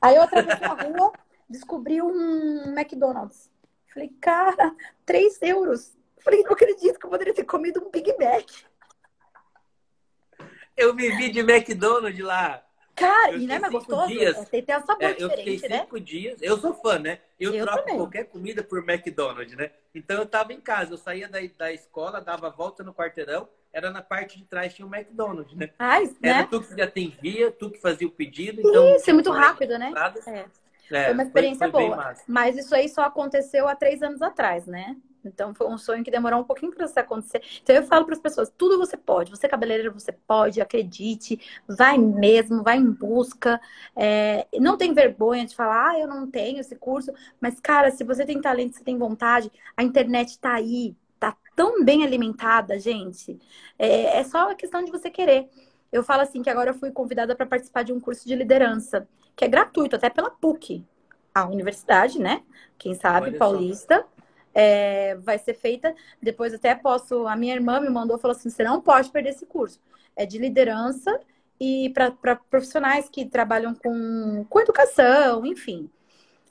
[0.00, 1.12] Aí eu atravessei a rua,
[1.50, 3.50] descobri um McDonald's.
[3.92, 4.72] Falei, cara,
[5.04, 5.96] 3 euros.
[6.20, 8.48] Falei, não acredito que eu poderia ter comido um Big Mac.
[10.78, 12.62] Eu vivi de McDonald's lá.
[12.94, 14.08] Cara, e não é mais gostoso?
[14.08, 15.80] Dias, tem, tem um sabor é, eu fiquei né?
[15.80, 16.38] cinco dias.
[16.42, 17.20] Eu sou fã, né?
[17.38, 17.96] Eu, eu troco também.
[17.96, 19.70] qualquer comida por McDonald's, né?
[19.94, 23.90] Então eu tava em casa, eu saía da, da escola, dava volta no quarteirão, era
[23.90, 25.70] na parte de trás tinha o McDonald's, né?
[25.78, 26.48] Ah, era né?
[26.50, 28.60] tu que atendia, tu que fazia o pedido.
[28.60, 29.92] Então, isso, é muito rápido, né?
[30.26, 30.44] É.
[30.90, 32.14] É, foi uma experiência foi, foi boa.
[32.26, 34.96] Mas isso aí só aconteceu há três anos atrás, né?
[35.28, 37.42] Então foi um sonho que demorou um pouquinho para isso acontecer.
[37.62, 39.30] Então eu falo para as pessoas, tudo você pode.
[39.30, 43.60] Você cabeleireiro, você pode, acredite, vai mesmo, vai em busca.
[43.94, 47.12] É, não tem vergonha de falar, ah, eu não tenho esse curso.
[47.40, 51.84] Mas, cara, se você tem talento, se tem vontade, a internet está aí, tá tão
[51.84, 53.38] bem alimentada, gente.
[53.78, 55.48] É, é só a questão de você querer.
[55.90, 59.08] Eu falo assim que agora eu fui convidada para participar de um curso de liderança,
[59.34, 60.84] que é gratuito, até pela PUC,
[61.34, 62.42] a universidade, né?
[62.76, 64.06] Quem sabe, Olha paulista.
[64.54, 65.94] É, vai ser feita.
[66.20, 67.26] Depois até posso.
[67.26, 69.80] A minha irmã me mandou falou assim: você não pode perder esse curso.
[70.16, 71.20] É de liderança
[71.60, 75.90] e para profissionais que trabalham com, com educação, enfim.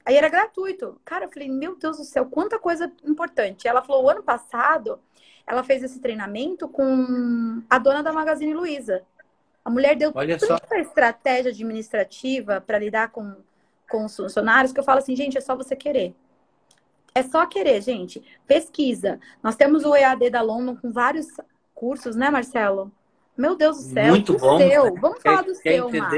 [0.05, 0.99] Aí era gratuito.
[1.03, 3.67] Cara, eu falei, meu Deus do céu, quanta coisa importante.
[3.67, 4.99] Ela falou, o ano passado,
[5.45, 9.03] ela fez esse treinamento com a dona da Magazine Luiza.
[9.63, 10.75] A mulher deu Olha tanta só.
[10.75, 13.35] estratégia administrativa para lidar com,
[13.89, 16.15] com os funcionários que eu falo assim, gente, é só você querer.
[17.17, 18.23] É só querer, gente.
[18.45, 19.19] Pesquisa.
[19.41, 21.25] Nós temos o EAD da London com vários
[21.73, 22.91] cursos, né, Marcelo?
[23.35, 24.09] Meu Deus do céu.
[24.09, 24.59] Muito bom.
[24.59, 24.93] Seu.
[24.95, 26.11] Vamos falar do seu, Mar.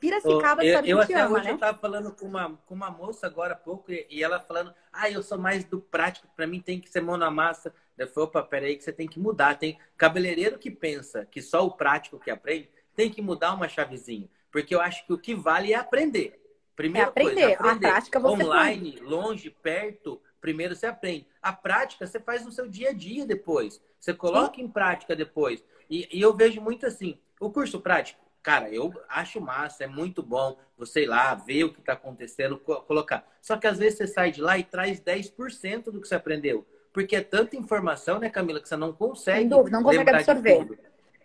[0.00, 1.50] Piracicaba eu, sabe eu, que até ama, hoje né?
[1.50, 4.72] eu estava falando com uma, com uma moça agora há pouco e, e ela falando,
[4.90, 7.74] ah, eu sou mais do prático, para mim tem que ser mão na massa.
[7.98, 9.58] Eu falei, opa, peraí que você tem que mudar.
[9.58, 14.26] Tem cabeleireiro que pensa que só o prático que aprende, tem que mudar uma chavezinha.
[14.50, 16.40] Porque eu acho que o que vale é aprender.
[16.74, 17.34] Primeira é aprender.
[17.34, 17.86] coisa, aprender.
[17.86, 21.26] A prática você Online, longe, perto, primeiro você aprende.
[21.42, 23.80] A prática você faz no seu dia a dia depois.
[23.98, 24.62] Você coloca Sim.
[24.62, 25.62] em prática depois.
[25.88, 30.22] E, e, eu vejo muito assim, o curso prático, cara, eu acho massa, é muito
[30.22, 33.26] bom você ir lá, ver o que está acontecendo, colocar.
[33.42, 36.64] Só que às vezes você sai de lá e traz 10% do que você aprendeu.
[36.92, 39.48] Porque é tanta informação, né, Camila, que você não consegue.
[39.48, 40.78] Dúvida, não consegue absorver.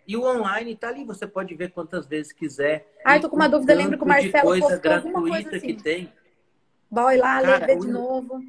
[0.06, 2.92] E o online está ali, você pode ver quantas vezes quiser.
[3.04, 5.66] Ah, eu tô com uma dúvida, lembro que o Marcelo coisa gratuita coisa assim.
[5.66, 6.12] que tem.
[6.88, 8.40] Vai lá, Cara, lê, de novo.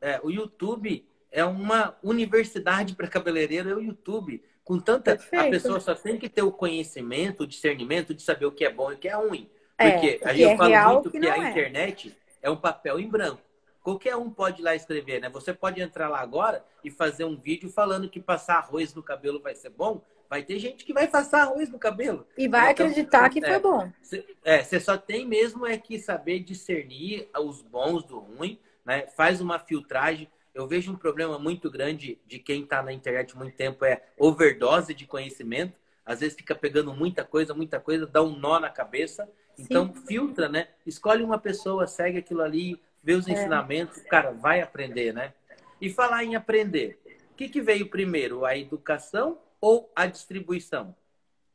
[0.00, 4.42] É, o YouTube é uma universidade para cabeleireiro, é o YouTube.
[4.64, 5.16] Com tanta.
[5.16, 5.46] Perfeito.
[5.46, 8.70] A pessoa só tem que ter o conhecimento, o discernimento de saber o que é
[8.70, 9.48] bom e o que é ruim.
[9.78, 11.50] É, porque aí eu é falo muito que, que a é.
[11.50, 13.40] internet é um papel em branco.
[13.82, 15.30] Qualquer um pode ir lá escrever, né?
[15.30, 19.40] Você pode entrar lá agora e fazer um vídeo falando que passar arroz no cabelo
[19.40, 20.02] vai ser bom.
[20.28, 22.26] Vai ter gente que vai passar arroz no cabelo.
[22.36, 23.90] E vai então, acreditar que é, foi bom.
[24.02, 28.58] Cê, é, você só tem mesmo é que saber discernir os bons do ruim,
[28.88, 29.06] né?
[29.14, 30.30] Faz uma filtragem.
[30.54, 34.94] Eu vejo um problema muito grande de quem está na internet muito tempo é overdose
[34.94, 35.74] de conhecimento.
[36.06, 39.30] Às vezes fica pegando muita coisa, muita coisa, dá um nó na cabeça.
[39.58, 40.06] Então Sim.
[40.06, 40.68] filtra, né?
[40.86, 43.32] Escolhe uma pessoa, segue aquilo ali, vê os é.
[43.32, 45.34] ensinamentos, cara, vai aprender, né?
[45.78, 46.98] E falar em aprender.
[47.30, 50.96] O que, que veio primeiro, a educação ou a distribuição?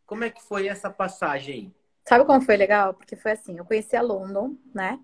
[0.06, 1.72] Como é que foi essa passagem aí?
[2.06, 2.94] Sabe como foi legal?
[2.94, 5.00] Porque foi assim, eu conheci a London, né?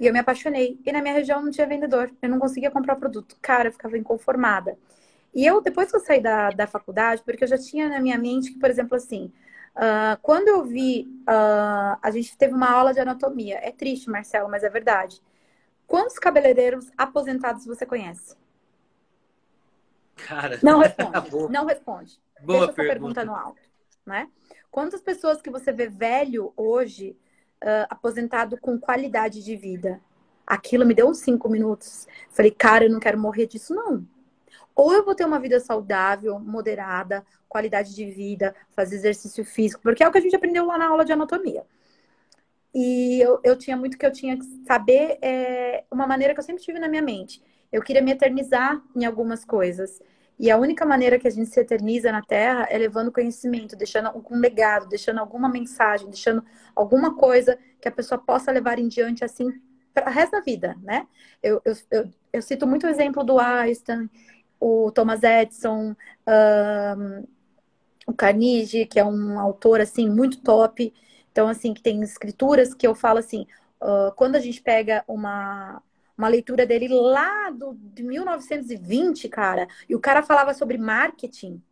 [0.00, 0.78] E eu me apaixonei.
[0.84, 2.10] E na minha região não tinha vendedor.
[2.20, 3.36] Eu não conseguia comprar produto.
[3.40, 4.76] Cara, eu ficava inconformada.
[5.34, 8.18] E eu, depois que eu saí da, da faculdade, porque eu já tinha na minha
[8.18, 9.32] mente que, por exemplo, assim,
[9.76, 13.58] uh, quando eu vi, uh, a gente teve uma aula de anatomia.
[13.62, 15.22] É triste, Marcelo, mas é verdade.
[15.86, 18.36] Quantos cabeleireiros aposentados você conhece?
[20.16, 21.52] Cara, não responde.
[21.52, 22.20] não responde.
[22.40, 22.82] Boa Deixa pergunta.
[22.82, 23.62] essa pergunta no alto,
[24.04, 24.28] né?
[24.70, 27.16] Quantas pessoas que você vê velho hoje,
[27.62, 30.00] uh, aposentado com qualidade de vida?
[30.46, 32.06] Aquilo me deu uns cinco minutos.
[32.30, 34.06] Falei, cara, eu não quero morrer disso, não.
[34.74, 40.02] Ou eu vou ter uma vida saudável, moderada, qualidade de vida, fazer exercício físico, porque
[40.02, 41.64] é o que a gente aprendeu lá na aula de anatomia.
[42.74, 46.44] E eu, eu tinha muito que eu tinha que saber é, uma maneira que eu
[46.44, 47.42] sempre tive na minha mente.
[47.70, 50.00] Eu queria me eternizar em algumas coisas.
[50.38, 54.06] E a única maneira que a gente se eterniza na Terra é levando conhecimento, deixando
[54.06, 59.24] algum legado, deixando alguma mensagem, deixando alguma coisa que a pessoa possa levar em diante
[59.24, 59.52] assim
[59.92, 61.06] para o resto da vida, né?
[61.42, 64.08] Eu, eu, eu, eu, cito muito o exemplo do Einstein,
[64.58, 65.94] o Thomas Edison,
[66.26, 67.26] um,
[68.06, 70.92] o Carnegie, que é um autor assim muito top.
[71.30, 73.46] Então, assim, que tem escrituras que eu falo assim,
[73.82, 75.82] uh, quando a gente pega uma,
[76.16, 81.62] uma leitura dele lá do, de 1920, cara, e o cara falava sobre marketing,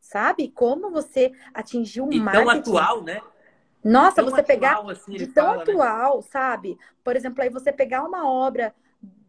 [0.00, 0.50] sabe?
[0.50, 2.44] Como você atingiu um marketing.
[2.44, 3.20] tão atual, né?
[3.84, 5.62] Nossa, tão você atual, pegar assim, de tão fala, né?
[5.62, 6.22] atual, né?
[6.30, 6.78] sabe?
[7.04, 8.74] Por exemplo, aí você pegar uma obra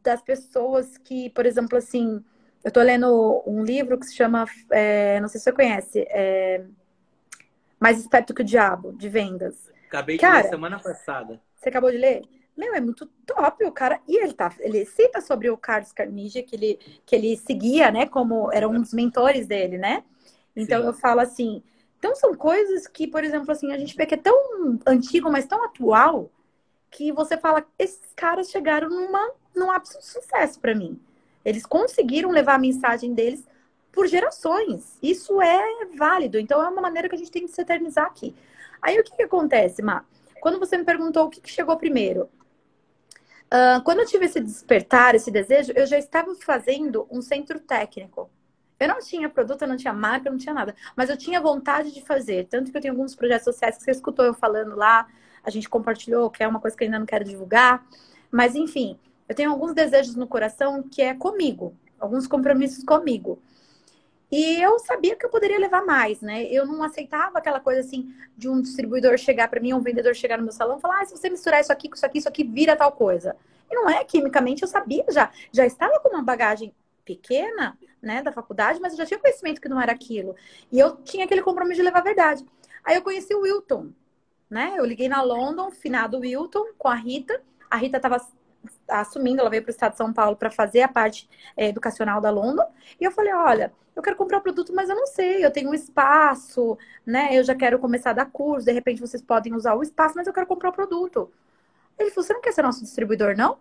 [0.04, 2.24] das pessoas que, por exemplo, assim,
[2.64, 6.66] eu tô lendo um livro que se chama, é, não sei se você conhece, é,
[7.80, 9.72] Mais Esperto que o Diabo, de vendas.
[9.88, 11.42] Acabei de cara, ler semana passada.
[11.56, 12.22] Você acabou de ler?
[12.58, 14.02] Meu, é muito top o cara.
[14.08, 18.06] E ele tá, ele cita sobre o Carlos Carnegie, que ele, que ele seguia, né?
[18.06, 20.04] Como era um dos mentores dele, né?
[20.56, 20.88] Então Sim.
[20.88, 21.64] eu falo assim.
[21.98, 25.46] Então são coisas que, por exemplo, assim, a gente vê que é tão antigo, mas
[25.46, 26.30] tão atual,
[26.92, 31.00] que você fala, esses caras chegaram numa, num ápice de sucesso para mim.
[31.44, 33.46] Eles conseguiram levar a mensagem deles
[33.92, 34.98] por gerações.
[35.02, 36.40] Isso é válido.
[36.40, 38.36] Então é uma maneira que a gente tem de se eternizar aqui.
[38.82, 40.04] Aí o que, que acontece, Má?
[40.42, 42.30] Quando você me perguntou o que, que chegou primeiro,
[43.84, 48.30] quando eu tive esse despertar, esse desejo, eu já estava fazendo um centro técnico.
[48.80, 50.74] Eu não tinha produto, eu não tinha marca, eu não tinha nada.
[50.96, 52.48] Mas eu tinha vontade de fazer.
[52.48, 55.08] Tanto que eu tenho alguns projetos sociais que você escutou eu falando lá,
[55.44, 57.86] a gente compartilhou, que é uma coisa que eu ainda não quero divulgar.
[58.32, 58.98] Mas, enfim,
[59.28, 63.42] eu tenho alguns desejos no coração que é comigo, alguns compromissos comigo.
[64.32, 66.44] E eu sabia que eu poderia levar mais, né?
[66.44, 70.38] Eu não aceitava aquela coisa assim de um distribuidor chegar para mim, um vendedor chegar
[70.38, 72.30] no meu salão e falar: ah, se você misturar isso aqui com isso aqui, isso
[72.30, 73.36] aqui vira tal coisa.
[73.70, 75.32] E não é, quimicamente eu sabia já.
[75.52, 76.74] Já estava com uma bagagem
[77.04, 80.36] pequena, né, da faculdade, mas eu já tinha conhecimento que não era aquilo.
[80.72, 82.46] E eu tinha aquele compromisso de levar a verdade.
[82.84, 83.90] Aí eu conheci o Wilton,
[84.50, 84.76] né?
[84.78, 87.42] Eu liguei na London, finado Wilton, com a Rita.
[87.70, 88.20] A Rita estava
[88.88, 92.20] assumindo, ela veio para o estado de São Paulo para fazer a parte é, educacional
[92.20, 92.66] da London.
[93.00, 95.70] E eu falei, olha, eu quero comprar o produto, mas eu não sei, eu tenho
[95.70, 97.30] um espaço, né?
[97.32, 100.28] Eu já quero começar a dar curso, de repente vocês podem usar o espaço, mas
[100.28, 101.32] eu quero comprar o produto.
[101.98, 103.58] Ele falou, você não quer ser nosso distribuidor, não?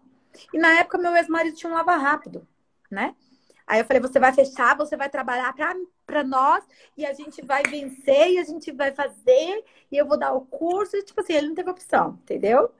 [0.52, 2.46] E na época meu ex-marido tinha um lava rápido,
[2.90, 3.14] né?
[3.66, 5.54] Aí eu falei, você vai fechar, você vai trabalhar
[6.06, 6.64] para nós
[6.96, 10.40] e a gente vai vencer e a gente vai fazer e eu vou dar o
[10.40, 10.96] curso.
[10.96, 12.70] E, tipo assim, ele não teve opção, entendeu?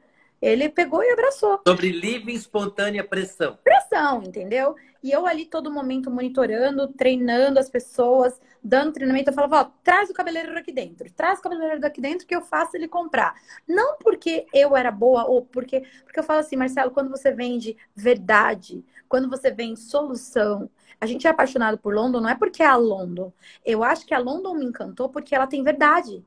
[0.41, 1.61] Ele pegou e abraçou.
[1.66, 3.59] Sobre livre e espontânea pressão.
[3.62, 4.76] Pressão, entendeu?
[5.03, 9.30] E eu ali todo momento monitorando, treinando as pessoas, dando treinamento.
[9.30, 11.11] Eu falava, ó, traz o cabeleireiro aqui dentro.
[11.12, 13.34] Traz o cabeleireiro daqui dentro que eu faço ele comprar.
[13.66, 15.82] Não porque eu era boa ou porque...
[16.05, 20.70] Porque eu falo assim, Marcelo, quando você vende verdade, quando você vende solução,
[21.01, 23.32] a gente é apaixonado por London, não é porque é a London.
[23.64, 26.24] Eu acho que a London me encantou porque ela tem verdade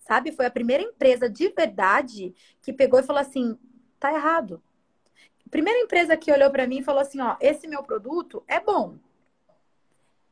[0.00, 0.32] sabe?
[0.32, 3.58] Foi a primeira empresa de verdade que pegou e falou assim:
[3.98, 4.62] tá errado.
[5.50, 8.96] Primeira empresa que olhou para mim e falou assim: ó, esse meu produto é bom.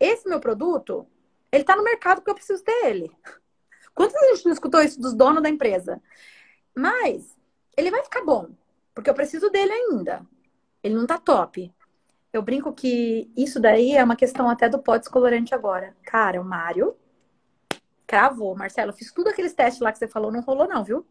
[0.00, 1.06] Esse meu produto,
[1.50, 3.10] ele tá no mercado porque eu preciso dele.
[3.94, 6.00] Quantas vezes não escutou isso dos donos da empresa?
[6.74, 7.36] Mas
[7.76, 8.50] ele vai ficar bom,
[8.94, 10.24] porque eu preciso dele ainda.
[10.82, 11.72] Ele não tá top.
[12.32, 15.96] Eu brinco que isso daí é uma questão até do pó descolorante agora.
[16.04, 16.96] Cara, o Mário
[18.08, 18.90] Cravou, Marcelo.
[18.90, 21.06] Fiz tudo aqueles testes lá que você falou, não rolou, não, viu?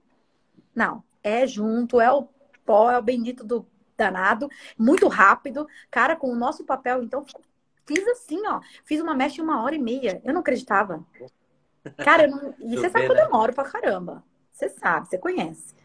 [0.76, 1.04] Não.
[1.24, 2.28] É junto, é o
[2.66, 5.68] pó, é o bendito do danado, muito rápido.
[5.92, 7.24] Cara, com o nosso papel, então,
[7.86, 8.62] fiz assim, ó.
[8.84, 10.20] Fiz uma mecha em uma hora e meia.
[10.26, 11.06] Eu não acreditava.
[12.04, 12.56] Cara, eu não...
[12.60, 13.26] e você sabe que eu né?
[13.26, 14.24] demoro pra caramba.
[14.52, 15.76] Você sabe, você conhece.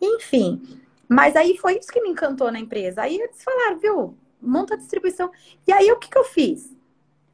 [0.00, 3.02] Enfim, mas aí foi isso que me encantou na empresa.
[3.02, 5.30] Aí eles falaram, viu, monta a distribuição.
[5.68, 6.76] E aí o que, que eu fiz?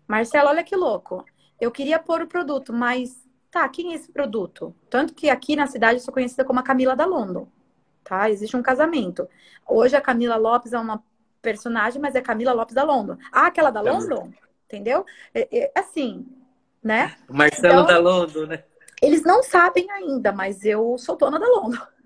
[0.07, 1.25] Marcelo, olha que louco
[1.61, 3.17] eu queria pôr o produto, mas
[3.51, 4.75] tá, quem é esse produto?
[4.89, 7.49] Tanto que aqui na cidade eu sou conhecida como a Camila da London,
[8.05, 8.31] tá?
[8.31, 9.29] Existe um casamento.
[9.67, 11.03] Hoje a Camila Lopes é uma
[11.43, 13.17] personagem, mas é Camila Lopes da London.
[13.33, 14.33] Ah, aquela da London?
[14.67, 15.05] Entendeu?
[15.35, 16.27] É, é, assim,
[16.83, 17.17] né?
[17.29, 18.65] O Marcelo então, da London, né?
[19.01, 21.79] Eles não sabem ainda, mas eu sou dona da London.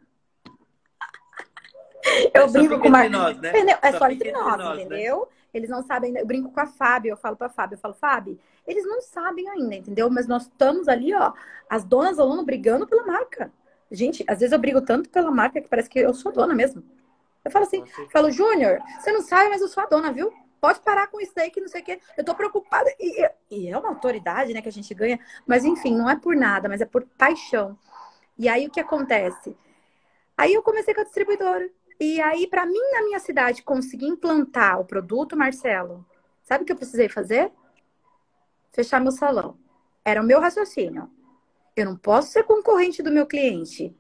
[2.35, 3.41] Eu é brinco com o Marcelo.
[3.41, 3.53] Né?
[3.81, 4.83] É só, só entre nós, nós né?
[4.83, 5.21] entendeu?
[5.21, 5.27] Né?
[5.55, 8.41] Eles não sabem, eu brinco com a Fábio, eu falo pra Fábio, eu falo, Fábio,
[8.67, 10.09] eles não sabem ainda, entendeu?
[10.11, 11.33] Mas nós estamos ali, ó,
[11.69, 13.53] as donas do aluno brigando pela marca.
[13.91, 16.83] Gente, às vezes eu brigo tanto pela marca que parece que eu sou dona mesmo.
[17.45, 20.33] Eu falo assim, eu falo, Júnior, você não sabe, mas eu sou a dona, viu?
[20.61, 22.01] Pode parar com isso daí que não sei o quê.
[22.17, 22.89] Eu tô preocupada.
[23.01, 25.19] E, e é uma autoridade, né, que a gente ganha.
[25.45, 27.77] Mas enfim, não é por nada, mas é por paixão.
[28.39, 29.57] E aí o que acontece?
[30.37, 31.69] Aí eu comecei com a distribuidora.
[32.01, 36.05] E aí, para mim, na minha cidade, conseguir implantar o produto, Marcelo,
[36.43, 37.53] sabe o que eu precisei fazer?
[38.73, 39.59] Fechar meu salão.
[40.05, 41.11] Era o meu raciocínio.
[41.77, 43.97] Eu não posso ser concorrente do meu cliente.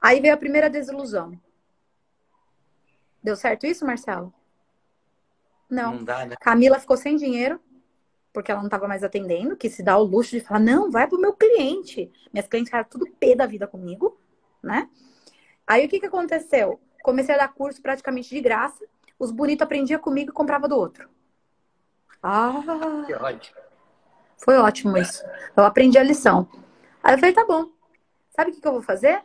[0.00, 1.38] Aí veio a primeira desilusão.
[3.22, 4.32] Deu certo isso, Marcelo?
[5.68, 5.96] Não.
[5.96, 6.36] Não dá, né?
[6.40, 7.60] Camila ficou sem dinheiro,
[8.32, 11.08] porque ela não estava mais atendendo, que se dá o luxo de falar, não, vai
[11.08, 12.12] pro meu cliente.
[12.32, 14.18] Minhas clientes ficaram tudo pé da vida comigo,
[14.62, 14.90] né?
[15.66, 16.78] Aí o que, que aconteceu?
[17.02, 18.84] Comecei a dar curso praticamente de graça.
[19.18, 21.08] Os bonitos aprendiam comigo e comprava do outro.
[22.22, 23.04] Ah!
[23.06, 23.63] Que ótimo.
[24.44, 25.24] Foi ótimo isso.
[25.56, 26.46] Eu aprendi a lição.
[27.02, 27.70] Aí eu falei, tá bom.
[28.36, 29.22] Sabe o que, que eu vou fazer?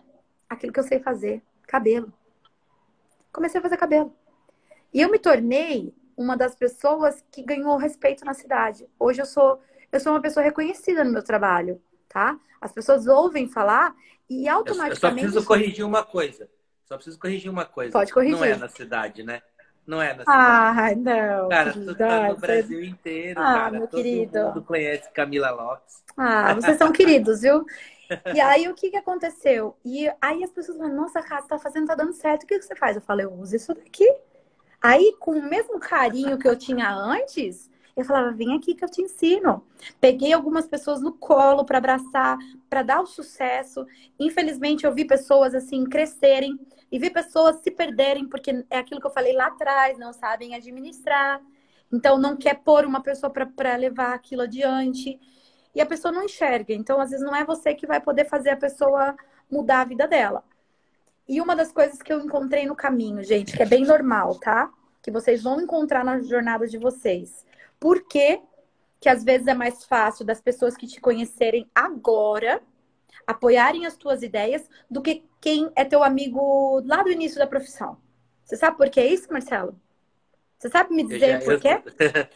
[0.49, 1.43] Aquilo que eu sei fazer.
[1.67, 2.13] Cabelo.
[3.33, 4.15] Comecei a fazer cabelo.
[4.93, 8.87] E eu me tornei uma das pessoas que ganhou respeito na cidade.
[8.97, 9.61] Hoje eu sou,
[9.91, 12.39] eu sou uma pessoa reconhecida no meu trabalho, tá?
[12.61, 13.93] As pessoas ouvem falar
[14.29, 15.03] e automaticamente.
[15.03, 16.49] Eu só preciso corrigir uma coisa.
[16.85, 17.91] Só preciso corrigir uma coisa.
[17.91, 18.37] Pode corrigir.
[18.37, 19.41] Não é na cidade, né?
[19.89, 20.23] Não é na.
[20.27, 21.49] Ah, não.
[21.49, 23.71] Cara, tu tá no Brasil inteiro, ah, cara.
[23.71, 24.39] Meu Todo querido.
[24.39, 26.03] mundo conhece Camila Lopes.
[26.15, 27.65] Ah, vocês são queridos, viu?
[28.35, 29.75] E aí, o que que aconteceu?
[29.83, 32.43] E aí as pessoas falam, nossa, cara, você tá fazendo, tá dando certo.
[32.43, 32.97] O que, que você faz?
[32.97, 34.07] Eu falei, eu uso isso daqui.
[34.79, 37.67] Aí, com o mesmo carinho que eu tinha antes,
[37.97, 39.65] eu falava, vem aqui que eu te ensino.
[39.99, 42.37] Peguei algumas pessoas no colo para abraçar,
[42.69, 43.87] para dar o sucesso.
[44.19, 46.59] Infelizmente, eu vi pessoas assim crescerem
[46.91, 50.55] e vi pessoas se perderem porque é aquilo que eu falei lá atrás, não sabem
[50.55, 51.41] administrar.
[51.91, 55.19] Então, não quer pôr uma pessoa para levar aquilo adiante.
[55.73, 56.73] E a pessoa não enxerga.
[56.73, 59.15] Então, às vezes, não é você que vai poder fazer a pessoa
[59.49, 60.43] mudar a vida dela.
[61.27, 64.71] E uma das coisas que eu encontrei no caminho, gente, que é bem normal, tá?
[65.01, 67.45] Que vocês vão encontrar na jornada de vocês
[67.79, 68.41] por que,
[68.99, 72.61] que às vezes é mais fácil das pessoas que te conhecerem agora
[73.25, 77.97] apoiarem as tuas ideias do que quem é teu amigo lá do início da profissão?
[78.43, 79.79] Você sabe por que é isso, Marcelo?
[80.57, 81.81] Você sabe me dizer por quê?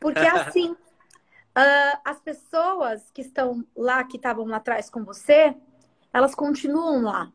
[0.00, 5.54] Porque assim, uh, as pessoas que estão lá, que estavam lá atrás com você,
[6.12, 7.32] elas continuam lá.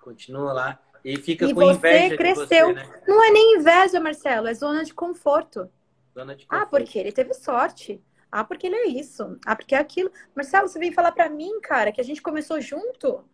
[0.00, 0.78] Continuam lá.
[1.04, 2.68] E fica e com inveja cresceu.
[2.68, 3.02] Você, né?
[3.08, 5.68] Não é nem inveja, Marcelo, é zona de conforto.
[6.14, 8.00] Zona de ah, porque ele teve sorte.
[8.30, 9.36] Ah, porque ele é isso.
[9.44, 10.10] Ah, porque é aquilo.
[10.34, 13.24] Marcelo, você vem falar para mim, cara, que a gente começou junto.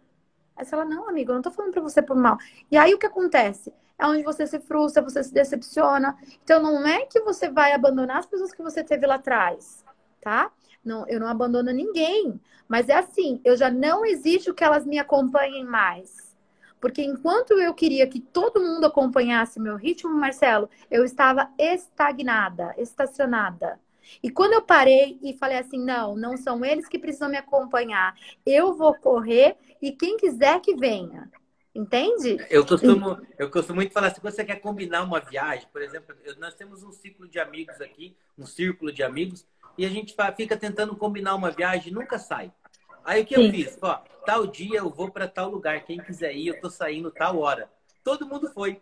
[0.59, 2.37] Aí você fala, não, amigo, eu não tô falando pra você por mal.
[2.71, 3.73] E aí o que acontece?
[3.97, 6.17] É onde você se frustra, você se decepciona.
[6.43, 9.85] Então não é que você vai abandonar as pessoas que você teve lá atrás,
[10.21, 10.51] tá?
[10.85, 12.41] Não, eu não abandono ninguém.
[12.69, 16.37] Mas é assim, eu já não exijo que elas me acompanhem mais.
[16.81, 23.81] Porque enquanto eu queria que todo mundo acompanhasse meu ritmo, Marcelo, eu estava estagnada, estacionada.
[24.23, 28.15] E quando eu parei e falei assim, não, não são eles que precisam me acompanhar,
[28.47, 31.31] eu vou correr e quem quiser que venha.
[31.75, 32.45] Entende?
[32.51, 36.55] Eu costumo, eu costumo muito falar, se você quer combinar uma viagem, por exemplo, nós
[36.55, 40.97] temos um ciclo de amigos aqui, um círculo de amigos, e a gente fica tentando
[40.97, 42.51] combinar uma viagem e nunca sai.
[43.05, 43.47] Aí o que Sim.
[43.47, 43.79] eu fiz?
[43.81, 47.39] Ó, tal dia eu vou para tal lugar, quem quiser ir, eu tô saindo tal
[47.39, 47.71] hora.
[48.03, 48.81] Todo mundo foi.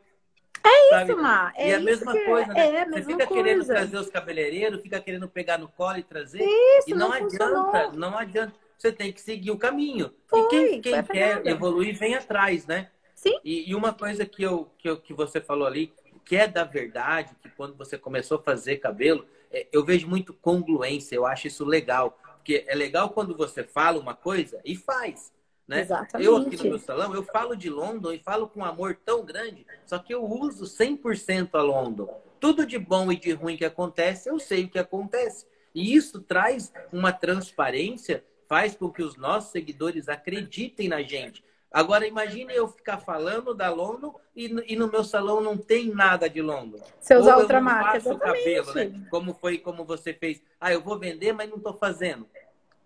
[0.64, 1.12] É sabe?
[1.12, 1.52] isso, Má.
[1.54, 2.24] É e a mesma que...
[2.24, 2.76] coisa, né?
[2.76, 3.42] É Você fica coisa.
[3.42, 6.42] querendo trazer os cabeleireiros, fica querendo pegar no colo e trazer.
[6.42, 8.65] Isso, e não, não adianta, não adianta.
[8.78, 10.12] Você tem que seguir o caminho.
[10.26, 12.90] Foi, e quem, quem quer evoluir, vem atrás, né?
[13.14, 13.38] Sim.
[13.42, 15.92] E, e, uma coisa que, eu, que, eu, que você falou ali,
[16.24, 20.34] que é da verdade, que quando você começou a fazer cabelo, é, eu vejo muito
[20.34, 22.18] congruência, eu acho isso legal.
[22.36, 25.32] Porque é legal quando você fala uma coisa e faz.
[25.66, 25.80] Né?
[25.80, 26.26] Exatamente.
[26.26, 29.24] Eu aqui no meu salão, eu falo de London e falo com um amor tão
[29.24, 32.22] grande, só que eu uso 100% a London.
[32.38, 35.46] Tudo de bom e de ruim que acontece, eu sei o que acontece.
[35.74, 41.44] E isso traz uma transparência, faz com que os nossos seguidores acreditem na gente.
[41.72, 46.28] Agora, imagine eu ficar falando da London e, e, no meu salão não tem nada
[46.28, 46.78] de London.
[46.98, 49.06] Você usar outra marca, faço cabelo, né?
[49.10, 50.40] Como foi, como você fez.
[50.60, 52.26] Ah, eu vou vender, mas não estou fazendo.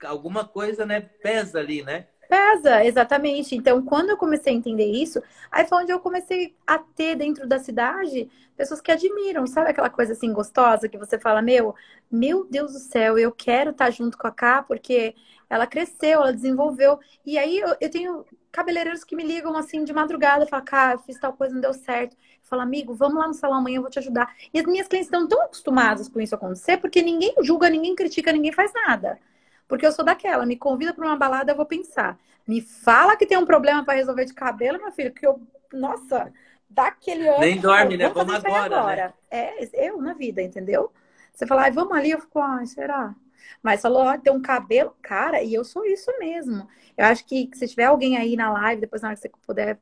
[0.03, 1.01] Alguma coisa, né?
[1.01, 2.07] Pesa ali, né?
[2.29, 3.55] Pesa, exatamente.
[3.55, 7.47] Então, quando eu comecei a entender isso, aí foi onde eu comecei a ter dentro
[7.47, 11.75] da cidade pessoas que admiram, sabe aquela coisa assim gostosa que você fala, meu,
[12.11, 15.15] meu Deus do céu, eu quero estar junto com a Cá porque
[15.51, 17.01] ela cresceu, ela desenvolveu.
[17.27, 20.99] E aí eu, eu tenho cabeleireiros que me ligam assim de madrugada, falam, cara, eu
[21.01, 22.17] fiz tal coisa, não deu certo.
[22.45, 24.33] Fala, amigo, vamos lá no salão amanhã, eu vou te ajudar.
[24.55, 28.33] E as minhas clientes estão tão acostumadas com isso acontecer, porque ninguém julga, ninguém critica,
[28.33, 29.19] ninguém faz nada.
[29.67, 32.17] Porque eu sou daquela, me convida para uma balada, eu vou pensar.
[32.47, 35.41] Me fala que tem um problema para resolver de cabelo, meu filho, que eu,
[35.73, 36.33] nossa,
[36.69, 37.41] dá aquele ano.
[37.41, 38.09] Nem dorme, né?
[38.09, 39.07] Vamos agora, agora.
[39.07, 39.13] Né?
[39.31, 40.93] É, eu na vida, entendeu?
[41.33, 43.15] Você fala, vamos ali, eu fico, ai, será?
[43.63, 46.69] Mas falou, ó, tem um cabelo, cara, e eu sou isso mesmo.
[46.97, 49.79] Eu acho que se tiver alguém aí na live, depois na hora que você puder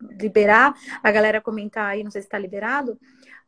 [0.00, 2.98] liberar, a galera comentar aí, não sei se está liberado,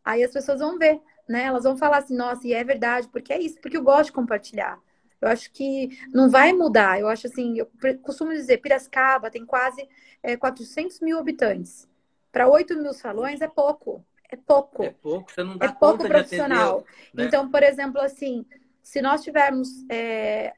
[0.04, 1.44] aí as pessoas vão ver, né?
[1.44, 4.12] Elas vão falar assim, nossa, e é verdade, porque é isso, porque eu gosto de
[4.12, 4.78] compartilhar.
[5.22, 6.98] Eu acho que não vai mudar.
[6.98, 7.70] Eu acho assim, eu
[8.02, 9.88] costumo dizer, Piracicaba tem quase
[10.20, 11.88] é, 400 mil habitantes.
[12.32, 14.04] Para 8 mil salões é pouco.
[14.28, 14.82] É pouco.
[14.82, 16.78] É pouco, você não dá É pouco profissional.
[16.78, 17.24] Atender, né?
[17.24, 18.44] Então, por exemplo, assim,
[18.82, 20.54] se nós tivermos é,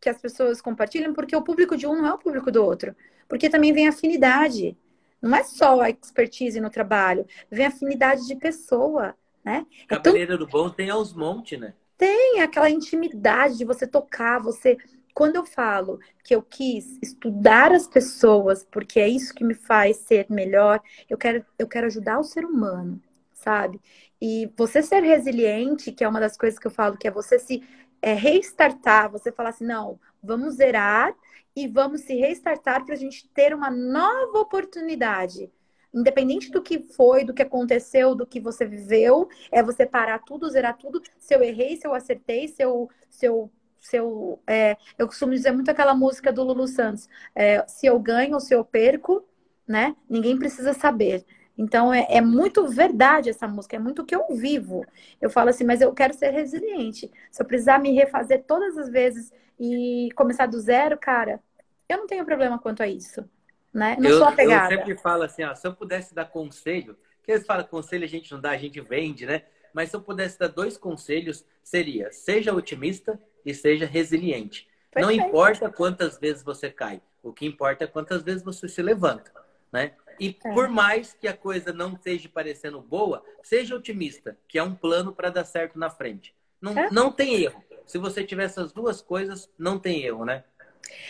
[0.00, 2.94] que as pessoas compartilham, porque o público de um não é o público do outro.
[3.28, 4.76] Porque também vem afinidade.
[5.22, 9.64] Não é só a expertise no trabalho, vem afinidade de pessoa, né?
[9.86, 11.74] Cabeleireiro então, bom tem aos montes, né?
[11.96, 14.76] Tem aquela intimidade de você tocar, você.
[15.14, 19.98] Quando eu falo que eu quis estudar as pessoas, porque é isso que me faz
[19.98, 23.00] ser melhor, eu quero, eu quero ajudar o ser humano,
[23.32, 23.80] sabe?
[24.24, 27.40] E você ser resiliente, que é uma das coisas que eu falo, que é você
[27.40, 27.60] se
[28.00, 31.12] é, restartar, você falar assim, não, vamos zerar
[31.56, 35.50] e vamos se restartar para a gente ter uma nova oportunidade.
[35.92, 40.48] Independente do que foi, do que aconteceu, do que você viveu, é você parar tudo,
[40.48, 41.02] zerar tudo.
[41.18, 42.88] Se eu errei, se eu acertei, se eu.
[43.10, 43.50] Se eu,
[43.80, 47.98] se eu, é, eu costumo dizer muito aquela música do Lulu Santos: é, se eu
[47.98, 49.26] ganho ou se eu perco,
[49.66, 49.96] né?
[50.08, 51.26] Ninguém precisa saber.
[51.56, 54.84] Então é, é, muito verdade essa música, é muito o que eu vivo.
[55.20, 57.10] Eu falo assim, mas eu quero ser resiliente.
[57.30, 61.40] Se eu precisar me refazer todas as vezes e começar do zero, cara,
[61.88, 63.24] eu não tenho problema quanto a isso.
[63.72, 63.96] Né?
[63.98, 64.72] Não eu, sou apegada.
[64.72, 68.08] Eu sempre falo assim, ó, se eu pudesse dar conselho, que eles falam conselho a
[68.08, 69.42] gente não dá, a gente vende, né?
[69.72, 74.68] Mas se eu pudesse dar dois conselhos, seria seja otimista e seja resiliente.
[74.90, 75.18] Perfeito.
[75.18, 79.32] Não importa quantas vezes você cai, o que importa é quantas vezes você se levanta,
[79.72, 79.92] né?
[80.22, 80.52] E é.
[80.54, 85.12] por mais que a coisa não esteja parecendo boa, seja otimista, que é um plano
[85.12, 86.32] para dar certo na frente.
[86.60, 86.88] Não, é.
[86.92, 87.60] não tem erro.
[87.84, 90.44] Se você tiver essas duas coisas, não tem erro, né?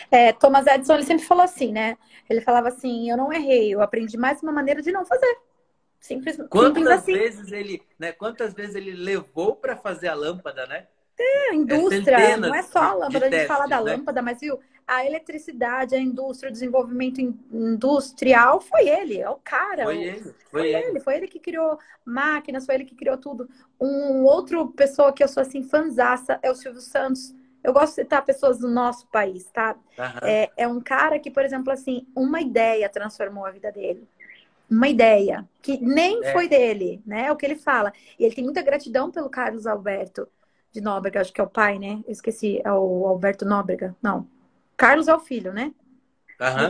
[0.09, 1.95] É, Thomas Edison ele sempre falou assim, né?
[2.27, 5.37] Ele falava assim: eu não errei, eu aprendi mais uma maneira de não fazer.
[5.99, 7.13] Simples, quantas simples assim.
[7.13, 8.11] vezes ele, né?
[8.13, 10.87] Quantas vezes ele levou para fazer a lâmpada, né?
[11.19, 13.91] É, a indústria, é não é só a lâmpada, a gente fala da né?
[13.91, 17.19] lâmpada, mas viu, a eletricidade, a indústria, o desenvolvimento
[17.51, 19.83] industrial foi ele, é o cara.
[19.83, 20.87] Foi ele, foi, foi ele.
[20.87, 20.99] ele.
[20.99, 23.49] Foi ele que criou máquinas, foi ele que criou tudo.
[23.79, 27.33] Um outro pessoa que eu sou assim, fanzaça, é o Silvio Santos.
[27.63, 29.75] Eu gosto de citar pessoas do nosso país, tá?
[29.97, 30.27] Uhum.
[30.27, 34.07] É, é um cara que, por exemplo, assim, uma ideia transformou a vida dele
[34.69, 36.31] uma ideia que nem é.
[36.31, 37.27] foi dele, né?
[37.27, 37.93] É o que ele fala.
[38.17, 40.27] E ele tem muita gratidão pelo Carlos Alberto
[40.71, 42.01] de Nóbrega, acho que é o pai, né?
[42.05, 43.95] Eu esqueci, é o Alberto Nóbrega.
[44.01, 44.27] Não.
[44.77, 45.73] Carlos é o filho, né?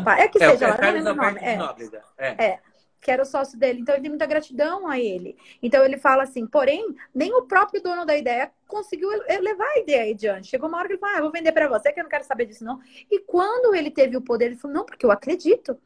[0.04, 0.22] Pai.
[0.22, 1.89] É que É, seja, lá, não lembro o Alberto nome.
[1.89, 2.28] de É.
[2.38, 2.45] É.
[2.45, 2.60] É,
[3.01, 3.82] que era o sócio dele.
[3.82, 5.38] Então ele tem muita gratidão a ele.
[5.62, 10.14] Então ele fala assim, porém, nem o próprio dono da ideia conseguiu levar a ideia
[10.14, 10.47] adiante.
[10.47, 12.24] Chegou uma hora que ele falou, ah, vou vender para você, que eu não quero
[12.24, 12.80] saber disso não.
[13.12, 15.78] E quando ele teve o poder, ele falou, não, porque eu acredito.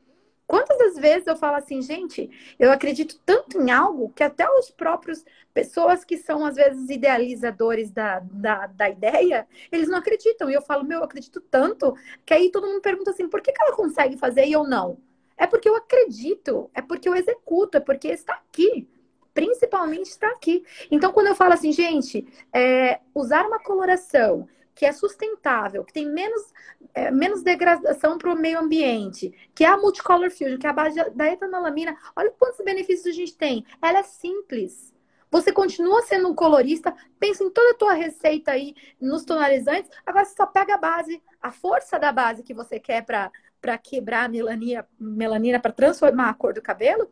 [0.47, 4.71] Quantas das vezes eu falo assim, gente, eu acredito tanto em algo que até os
[4.71, 10.49] próprios pessoas que são, às vezes, idealizadores da, da, da ideia, eles não acreditam.
[10.49, 11.93] E eu falo, meu, eu acredito tanto,
[12.25, 14.97] que aí todo mundo pergunta assim, por que, que ela consegue fazer e eu não?
[15.37, 18.87] É porque eu acredito, é porque eu executo, é porque está aqui.
[19.33, 20.63] Principalmente está aqui.
[20.89, 26.05] Então, quando eu falo assim, gente, é, usar uma coloração que é sustentável, que tem
[26.05, 26.53] menos,
[26.93, 30.73] é, menos degradação para o meio ambiente, que é a Multicolor Fusion, que é a
[30.73, 33.65] base da etanolamina, olha quantos benefícios a gente tem.
[33.81, 34.93] Ela é simples.
[35.31, 40.23] Você continua sendo um colorista, pensa em toda a tua receita aí nos tonalizantes, agora
[40.23, 44.29] você só pega a base, a força da base que você quer para quebrar a
[44.29, 47.11] melanina, melanina para transformar a cor do cabelo,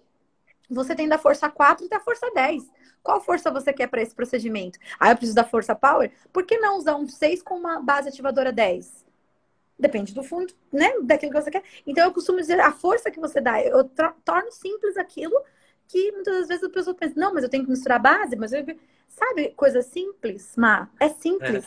[0.70, 2.64] você tem da força 4 e da força 10.
[3.06, 4.80] Qual força você quer para esse procedimento?
[5.00, 6.12] Ah, eu preciso da força power?
[6.34, 9.06] Por que não usar um 6 com uma base ativadora 10?
[9.78, 10.92] Depende do fundo, né?
[11.04, 11.62] Daquilo que você quer.
[11.86, 13.88] Então, eu costumo dizer, a força que você dá, eu
[14.24, 15.40] torno simples aquilo
[15.88, 18.52] que muitas das vezes a pessoa pensa, não, mas eu tenho que misturar base, mas
[18.52, 18.66] eu...
[19.08, 20.90] Sabe, coisa simples, Má?
[21.00, 21.64] É simples.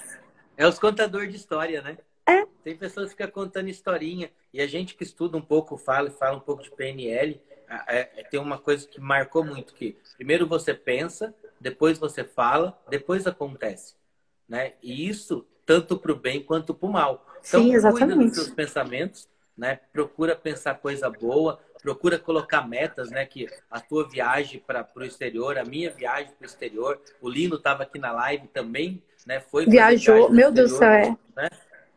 [0.57, 1.99] É, é os contadores de história, né?
[2.27, 2.45] É.
[2.65, 4.29] Tem pessoas que ficam contando historinha.
[4.53, 7.41] E a gente que estuda um pouco, fala, fala um pouco de PNL,
[7.87, 12.79] é, é, tem uma coisa que marcou muito, que primeiro você pensa, depois você fala,
[12.89, 13.95] depois acontece.
[14.49, 14.73] Né?
[14.83, 17.27] E isso, tanto para o bem quanto para o mal.
[17.47, 18.15] Então, Sim, exatamente.
[18.15, 19.81] cuida dos seus pensamentos, né?
[19.93, 23.25] procura pensar coisa boa, procura colocar metas, né?
[23.25, 27.57] Que a tua viagem para o exterior, a minha viagem para o exterior, o Lino
[27.57, 29.41] estava aqui na live também, né?
[29.41, 31.17] Foi Viajou, meu Deus do céu, é.
[31.37, 31.49] Né?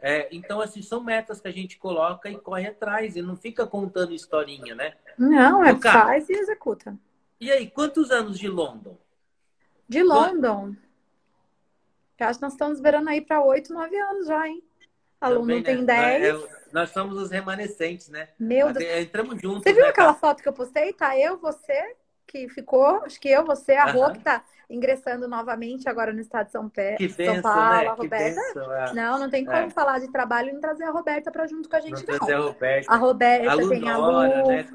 [0.02, 3.68] É, então, assim, são metas que a gente coloca e corre atrás e não fica
[3.68, 4.96] contando historinha, né?
[5.18, 6.98] Não, é faz e executa.
[7.40, 8.98] E aí, quantos anos de London?
[9.88, 10.76] De London?
[12.20, 14.64] Eu acho que nós estamos esperando aí para 8, 9 anos já, hein?
[15.20, 16.20] Aluno Também, tem né?
[16.20, 16.44] 10.
[16.44, 18.30] É, nós somos os remanescentes, né?
[18.40, 19.02] Meu Deus.
[19.02, 19.64] Entramos juntos.
[19.64, 20.20] Você viu né, aquela cara?
[20.20, 20.94] foto que eu postei?
[20.94, 21.96] Tá eu, você,
[22.32, 26.46] que ficou, acho que eu, você, a Rô, que tá ingressando novamente agora no estado
[26.46, 27.90] de São, Pé, Que São benção, Paulo, né?
[27.90, 28.42] a Que Roberta.
[28.42, 28.74] benção.
[28.74, 28.94] é.
[28.94, 29.70] Não, não tem como É.
[29.70, 32.18] falar de trabalho e não trazer a Roberta pra junto com a gente, Não não.
[32.20, 32.92] trazer a Roberta.
[32.94, 34.48] A Roberta A tem a Lu.
[34.48, 34.66] né?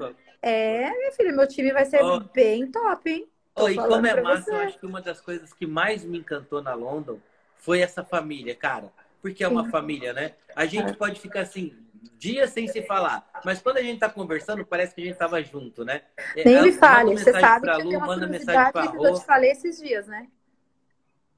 [0.41, 2.19] É, minha filha, meu time vai ser Ó.
[2.33, 3.27] bem top, hein?
[3.55, 4.51] Oh, e como é massa, você.
[4.51, 7.19] eu acho que uma das coisas que mais me encantou na London
[7.57, 8.91] foi essa família, cara.
[9.21, 9.71] Porque é uma Sim.
[9.71, 10.33] família, né?
[10.55, 10.93] A gente É.
[10.93, 11.73] pode ficar assim,
[12.13, 15.41] dias sem se falar, mas quando a gente tá conversando, parece que a gente tava
[15.43, 16.03] junto, né?
[16.35, 19.13] É, Nem me fale, você sabe que eu Lu, uma manda mensagem pra que eu
[19.19, 20.27] te falei esses dias, né?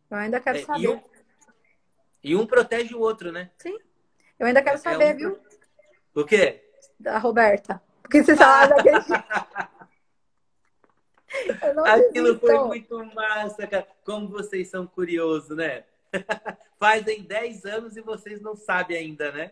[0.10, 0.82] Eu ainda quero É, saber.
[0.82, 1.02] e, um,
[2.24, 3.50] e um protege o outro, né?
[4.40, 5.40] Eu ainda quero É saber, um- viu?
[6.16, 6.64] O quê?
[7.00, 7.82] Da Roberta.
[8.02, 8.98] Porque você sabe daquele
[11.64, 12.68] Eu Aquilo foi desisto.
[12.68, 13.88] muito massa, cara.
[14.04, 15.84] Como vocês são curiosos, né?
[16.80, 19.52] Fazem 10 anos e vocês não sabem ainda, né?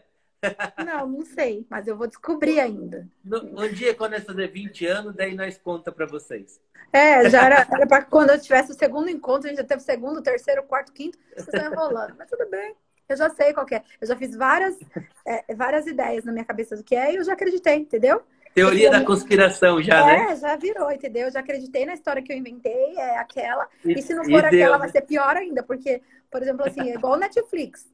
[0.85, 3.07] Não, não sei, mas eu vou descobrir ainda.
[3.25, 6.59] Um dia, quando nós fazer 20 anos, daí nós conta pra vocês.
[6.93, 9.81] É, já era, era para quando eu tivesse o segundo encontro, a gente já teve
[9.81, 12.15] o segundo, terceiro, quarto, quinto, vocês estão enrolando.
[12.17, 12.75] Mas tudo bem.
[13.09, 13.83] Eu já sei qual que é.
[14.01, 14.77] Eu já fiz várias,
[15.25, 18.21] é, várias ideias na minha cabeça do que é e eu já acreditei, entendeu?
[18.53, 20.31] Teoria da conspiração já, né?
[20.31, 21.27] É, já virou, entendeu?
[21.27, 23.67] Eu já acreditei na história que eu inventei, é aquela.
[23.85, 24.79] E se não E for aquela, né?
[24.79, 27.87] vai ser pior ainda, porque, por exemplo, assim, é igual o Netflix.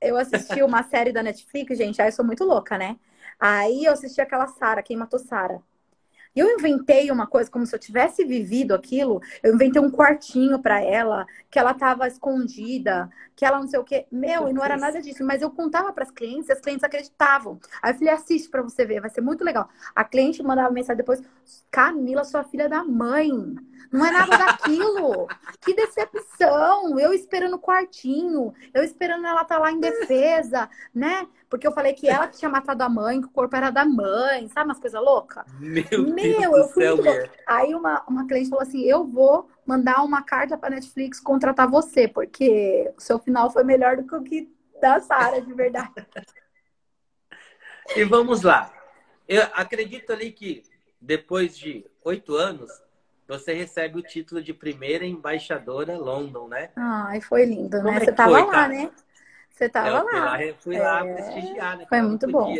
[0.00, 2.98] Eu assisti uma série da Netflix, gente, aí eu sou muito louca, né?
[3.38, 5.62] Aí eu assisti aquela Sara, quem matou Sara.
[6.34, 9.20] E eu inventei uma coisa como se eu tivesse vivido aquilo.
[9.42, 13.84] Eu inventei um quartinho pra ela, que ela tava escondida, que ela não sei o
[13.84, 14.06] quê.
[14.12, 15.24] Meu, e não era nada disso.
[15.24, 17.58] Mas eu contava pras clientes e as clientes acreditavam.
[17.82, 19.68] Aí eu falei, assiste pra você ver, vai ser muito legal.
[19.94, 21.20] A cliente mandava mensagem depois,
[21.70, 23.30] Camila, sua filha da mãe.
[23.90, 25.26] Não é nada daquilo.
[25.60, 26.98] Que decepção.
[26.98, 31.26] Eu esperando o quartinho, eu esperando ela estar lá em defesa, né?
[31.50, 33.84] Porque eu falei que ela que tinha matado a mãe, que o corpo era da
[33.84, 35.44] mãe, sabe umas coisas loucas?
[35.58, 35.82] Meu,
[36.14, 37.30] Meu, Deus eu do fui céu, muito mulher.
[37.44, 42.06] Aí uma, uma cliente falou assim: eu vou mandar uma carta para Netflix contratar você,
[42.06, 44.48] porque o seu final foi melhor do que o que
[44.80, 45.90] da Sara, de verdade.
[47.96, 48.72] E vamos lá.
[49.26, 50.62] Eu acredito ali que
[51.00, 52.70] depois de oito anos,
[53.26, 56.70] você recebe o título de primeira embaixadora London, né?
[56.76, 57.96] Ai, foi lindo, Como né?
[57.96, 58.90] é Você que tava foi, lá, né?
[59.60, 60.38] Você tava fui lá.
[60.60, 61.86] fui lá É, prestigiar, né?
[61.88, 62.56] foi muito bom.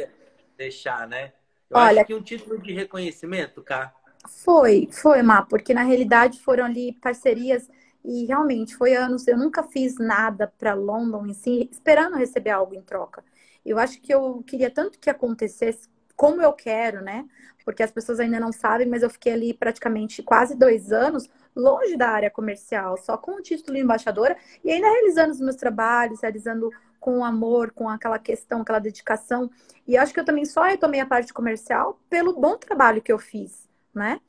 [0.57, 1.32] deixar, né?
[1.68, 3.94] Eu Olha- acho que um título de reconhecimento, cá.
[4.28, 7.68] Foi, foi, Má, porque na realidade foram ali parcerias
[8.05, 9.26] e realmente foi anos.
[9.26, 13.24] Eu nunca fiz nada para London em si, esperando receber algo em troca.
[13.64, 17.26] Eu acho que eu queria tanto que acontecesse como eu quero, né?
[17.64, 21.96] Porque as pessoas ainda não sabem, mas eu fiquei ali praticamente quase dois anos longe
[21.96, 26.20] da área comercial, só com o título de embaixadora e ainda realizando os meus trabalhos,
[26.20, 26.70] realizando
[27.01, 29.51] com amor, com aquela questão, aquela dedicação.
[29.86, 33.18] E acho que eu também só retomei a parte comercial pelo bom trabalho que eu
[33.18, 34.20] fiz, né?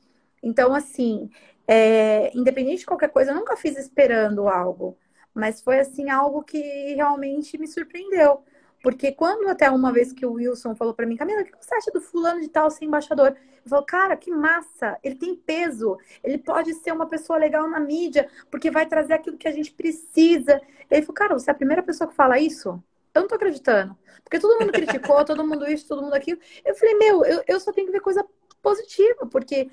[0.41, 1.29] Então, assim,
[1.67, 4.97] é, independente de qualquer coisa, eu nunca fiz esperando algo,
[5.33, 6.59] mas foi assim algo que
[6.95, 8.43] realmente me surpreendeu.
[8.81, 11.75] Porque quando até uma vez que o Wilson falou para mim, Camila, o que você
[11.75, 13.35] acha do fulano de tal ser embaixador?
[13.63, 14.97] Eu falo, cara, que massa!
[15.03, 19.37] Ele tem peso, ele pode ser uma pessoa legal na mídia, porque vai trazer aquilo
[19.37, 20.61] que a gente precisa.
[20.89, 22.81] Ele falou, cara, você é a primeira pessoa que fala isso?
[23.13, 23.97] Eu não tô acreditando.
[24.23, 26.39] Porque todo mundo criticou, todo mundo isso, todo mundo aquilo.
[26.65, 28.25] Eu falei, meu, eu, eu só tenho que ver coisa
[28.61, 29.69] positiva, porque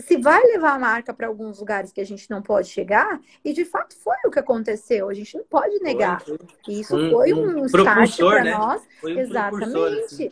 [0.00, 3.52] se vai levar a marca para alguns lugares que a gente não pode chegar, e
[3.52, 6.20] de fato foi o que aconteceu, a gente não pode negar.
[6.22, 6.74] Foi, foi.
[6.74, 8.52] Isso foi um, um start para né?
[8.52, 8.82] nós.
[9.04, 10.04] Um Exatamente.
[10.04, 10.30] Assim.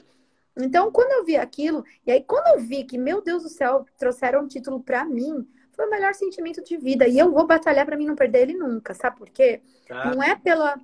[0.59, 3.87] Então, quando eu vi aquilo, e aí quando eu vi que, meu Deus do céu,
[3.97, 7.07] trouxeram um título para mim, foi o melhor sentimento de vida.
[7.07, 9.63] E eu vou batalhar para mim não perder ele nunca, sabe por quê?
[9.87, 10.13] Tá.
[10.13, 10.77] Não é pela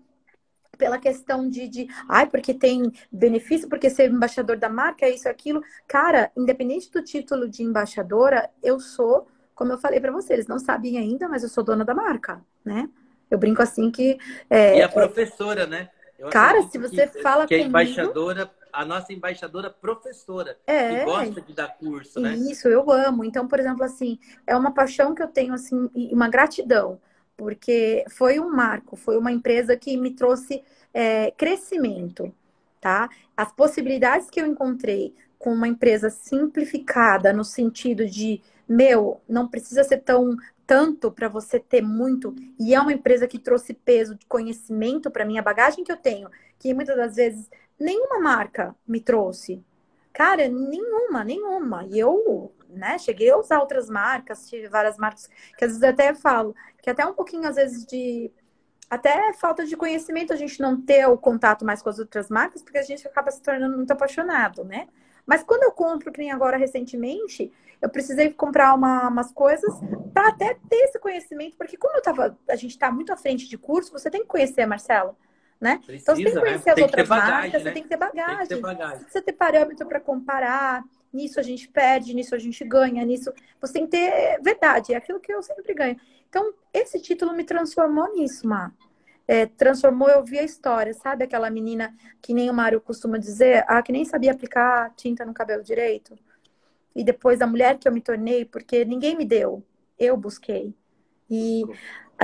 [0.75, 5.29] pela questão de, de, ai, porque tem benefício, porque ser embaixador da marca, é isso,
[5.29, 5.63] aquilo.
[5.87, 10.59] Cara, independente do título de embaixadora, eu sou, como eu falei para vocês, eles não
[10.59, 12.89] sabem ainda, mas eu sou dona da marca, né?
[13.31, 14.19] Eu brinco assim que.
[14.51, 15.67] É, e a professora, é...
[15.67, 15.91] né?
[16.19, 21.05] Eu cara, se você que, fala que a embaixadora, a nossa embaixadora professora, é, que
[21.05, 22.35] gosta de dar curso, né?
[22.35, 23.25] Isso, eu amo.
[23.25, 27.01] Então, por exemplo, assim, é uma paixão que eu tenho, assim, e uma gratidão
[27.37, 30.63] porque foi um marco, foi uma empresa que me trouxe
[30.93, 32.33] é, crescimento,
[32.81, 33.09] tá?
[33.37, 39.85] As possibilidades que eu encontrei com uma empresa simplificada no sentido de, meu, não precisa
[39.85, 44.25] ser tão tanto para você ter muito, e é uma empresa que trouxe peso de
[44.25, 47.51] conhecimento para mim, a bagagem que eu tenho, que muitas das vezes
[47.85, 49.65] nenhuma marca me trouxe.
[50.13, 51.85] Cara, nenhuma, nenhuma.
[51.87, 52.99] E eu né?
[52.99, 57.07] Cheguei a usar outras marcas, tive várias marcas que às vezes até falo, que até
[57.07, 58.31] um pouquinho, às vezes, de.
[58.91, 62.63] Até falta de conhecimento a gente não ter o contato mais com as outras marcas,
[62.63, 64.89] porque a gente acaba se tornando muito apaixonado, né?
[65.27, 69.73] Mas quando eu compro, que nem agora recentemente, eu precisei comprar uma, umas coisas
[70.13, 73.49] para até ter esse conhecimento, porque como eu tava, a gente está muito à frente
[73.49, 75.17] de curso, você tem que conhecer, Marcelo.
[75.65, 75.81] Né?
[75.87, 76.73] Precisa, então você tem que conhecer né?
[76.73, 77.59] as tem outras bagagem, marcas, né?
[77.59, 78.37] você tem que ter bagagem.
[78.37, 79.07] Tem que ter bagagem.
[79.09, 83.33] Você ter parâmetro para comparar, nisso a gente perde, nisso a gente ganha, nisso.
[83.63, 85.99] Você tem que ter verdade, é aquilo que eu sempre ganho.
[86.29, 88.73] Então, esse título me transformou nisso, Má.
[89.27, 91.25] É, transformou, eu vi a história, sabe?
[91.25, 95.33] Aquela menina que nem o Mário costuma dizer, ah, que nem sabia aplicar tinta no
[95.33, 96.15] cabelo direito.
[96.95, 99.65] E depois a mulher que eu me tornei, porque ninguém me deu,
[99.99, 100.75] eu busquei.
[101.31, 101.65] E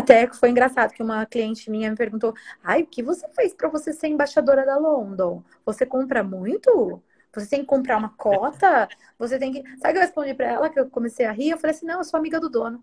[0.01, 3.69] até foi engraçado que uma cliente minha me perguntou: ai, o que você fez para
[3.69, 5.43] você ser embaixadora da London?
[5.65, 7.03] Você compra muito?
[7.33, 8.89] Você tem que comprar uma cota,
[9.19, 9.63] você tem que.
[9.79, 11.51] Sabe o que eu respondi para ela que eu comecei a rir?
[11.51, 12.83] Eu falei assim: não, eu sou amiga do dono.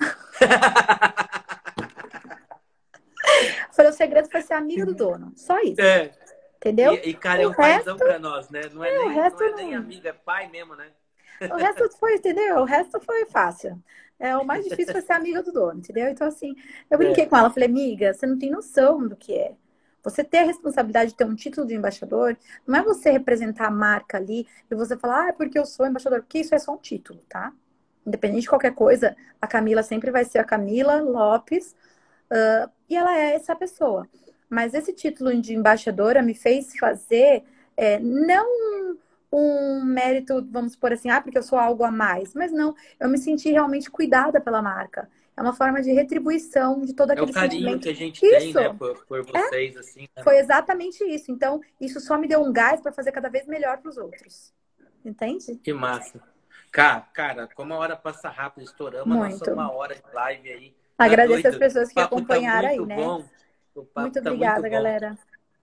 [0.00, 0.06] eu
[3.72, 5.32] falei, o segredo foi ser amiga do dono.
[5.34, 5.80] Só isso.
[5.80, 6.10] É.
[6.56, 6.92] Entendeu?
[6.94, 7.84] E, e cara, é um resto...
[7.84, 8.60] paizão pra nós, né?
[8.70, 10.90] Não é, é nem, não é nem amiga, é pai mesmo, né?
[11.48, 12.58] O resto foi, entendeu?
[12.58, 13.82] O resto foi fácil.
[14.18, 16.08] É, o mais difícil foi ser amiga do dono, entendeu?
[16.08, 16.54] Então, assim,
[16.90, 17.26] eu brinquei é.
[17.26, 19.54] com ela, falei, amiga, você não tem noção do que é.
[20.02, 22.36] Você ter a responsabilidade de ter um título de embaixador,
[22.66, 25.86] não é você representar a marca ali e você falar, ah, é porque eu sou
[25.86, 27.52] embaixador, porque isso é só um título, tá?
[28.06, 31.74] Independente de qualquer coisa, a Camila sempre vai ser a Camila Lopes
[32.30, 34.08] uh, e ela é essa pessoa.
[34.48, 37.44] Mas esse título de embaixadora me fez fazer
[37.76, 38.96] é, não
[39.32, 43.08] um mérito, vamos por assim, ah, porque eu sou algo a mais, mas não, eu
[43.08, 45.08] me senti realmente cuidada pela marca.
[45.36, 47.28] É uma forma de retribuição de todo aquele.
[47.28, 47.82] É o carinho sentimento.
[47.82, 48.38] que a gente isso.
[48.38, 49.78] tem, né, por, por vocês, é?
[49.78, 50.00] assim.
[50.14, 50.22] Né?
[50.22, 51.32] Foi exatamente isso.
[51.32, 54.52] Então, isso só me deu um gás para fazer cada vez melhor para os outros.
[55.02, 55.56] Entende?
[55.56, 56.20] Que massa.
[56.70, 59.38] Cara, cara, como a hora passa rápido, estouramos muito.
[59.38, 60.74] nossa uma hora de live aí.
[60.96, 62.96] Tá Agradeço as pessoas que tá acompanharam tá aí, né?
[62.96, 63.24] Bom.
[63.96, 65.18] muito tá obrigada, muito galera.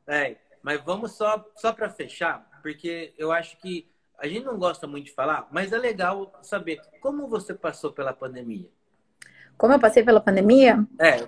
[0.08, 4.88] É, mas vamos só, só para fechar, porque eu acho que a gente não gosta
[4.88, 8.70] muito de falar, mas é legal saber como você passou pela pandemia.
[9.58, 10.86] Como eu passei pela pandemia?
[11.00, 11.28] É.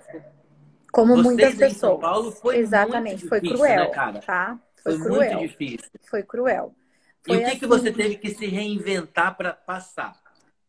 [0.91, 1.72] Como muitas pessoas.
[1.72, 4.19] Em São Paulo foi Exatamente, difícil, foi cruel, né, cara?
[4.19, 4.60] tá?
[4.81, 5.34] Foi, foi cruel.
[5.34, 5.89] muito difícil.
[6.10, 6.76] Foi cruel.
[7.22, 7.60] Foi e o que, assim...
[7.60, 10.19] que você teve que se reinventar para passar?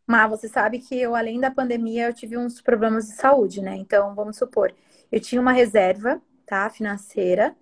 [0.05, 3.75] Mas você sabe que eu, além da pandemia, eu tive uns problemas de saúde, né?
[3.75, 4.73] Então, vamos supor,
[5.11, 6.69] eu tinha uma reserva, tá?
[6.69, 7.55] Financeira,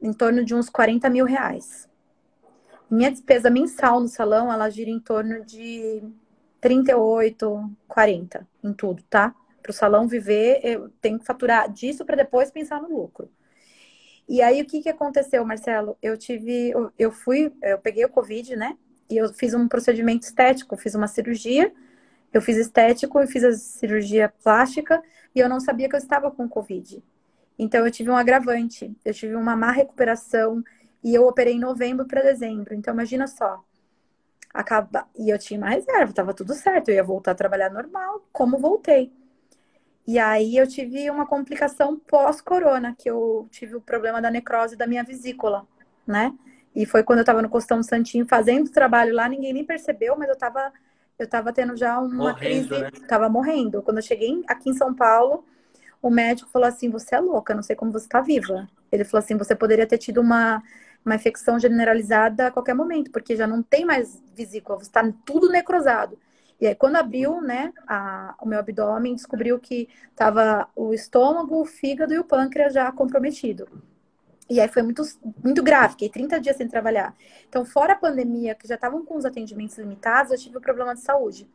[0.00, 1.88] em torno de uns 40 mil reais.
[2.94, 6.00] Minha despesa mensal no salão, ela gira em torno de
[6.60, 9.34] 38, 40 em tudo, tá?
[9.60, 13.28] Para o salão viver, eu tenho que faturar disso para depois pensar no lucro.
[14.28, 15.98] E aí, o que, que aconteceu, Marcelo?
[16.00, 18.78] Eu tive, eu fui, eu peguei o Covid, né?
[19.10, 21.74] E eu fiz um procedimento estético, fiz uma cirurgia,
[22.32, 25.02] eu fiz estético e fiz a cirurgia plástica
[25.34, 27.02] e eu não sabia que eu estava com Covid.
[27.58, 30.62] Então, eu tive um agravante, eu tive uma má recuperação
[31.04, 32.74] e eu operei em novembro para dezembro.
[32.74, 33.62] Então, imagina só.
[34.52, 35.06] Acaba...
[35.14, 38.58] E eu tinha uma reserva, estava tudo certo, eu ia voltar a trabalhar normal, como
[38.58, 39.12] voltei.
[40.06, 44.86] E aí eu tive uma complicação pós-corona, que eu tive o problema da necrose da
[44.86, 45.66] minha vesícula,
[46.06, 46.32] né?
[46.74, 50.28] E foi quando eu estava no Costão Santinho fazendo trabalho lá, ninguém nem percebeu, mas
[50.28, 50.72] eu estava
[51.16, 52.90] eu tava tendo já uma morrendo, crise, né?
[53.08, 53.82] tava morrendo.
[53.82, 55.44] Quando eu cheguei aqui em São Paulo,
[56.02, 58.68] o médico falou assim: "Você é louca, não sei como você está viva".
[58.90, 60.62] Ele falou assim: "Você poderia ter tido uma
[61.04, 66.18] uma infecção generalizada a qualquer momento, porque já não tem mais vesícula, está tudo necrosado".
[66.60, 71.64] E aí, quando abriu, né, a, o meu abdômen, descobriu que estava o estômago, o
[71.64, 73.68] fígado e o pâncreas já comprometido.
[74.48, 75.02] E aí foi muito,
[75.42, 77.14] muito grave, fiquei 30 dias sem trabalhar.
[77.48, 80.94] Então, fora a pandemia, que já estavam com os atendimentos limitados, eu tive um problema
[80.94, 81.48] de saúde.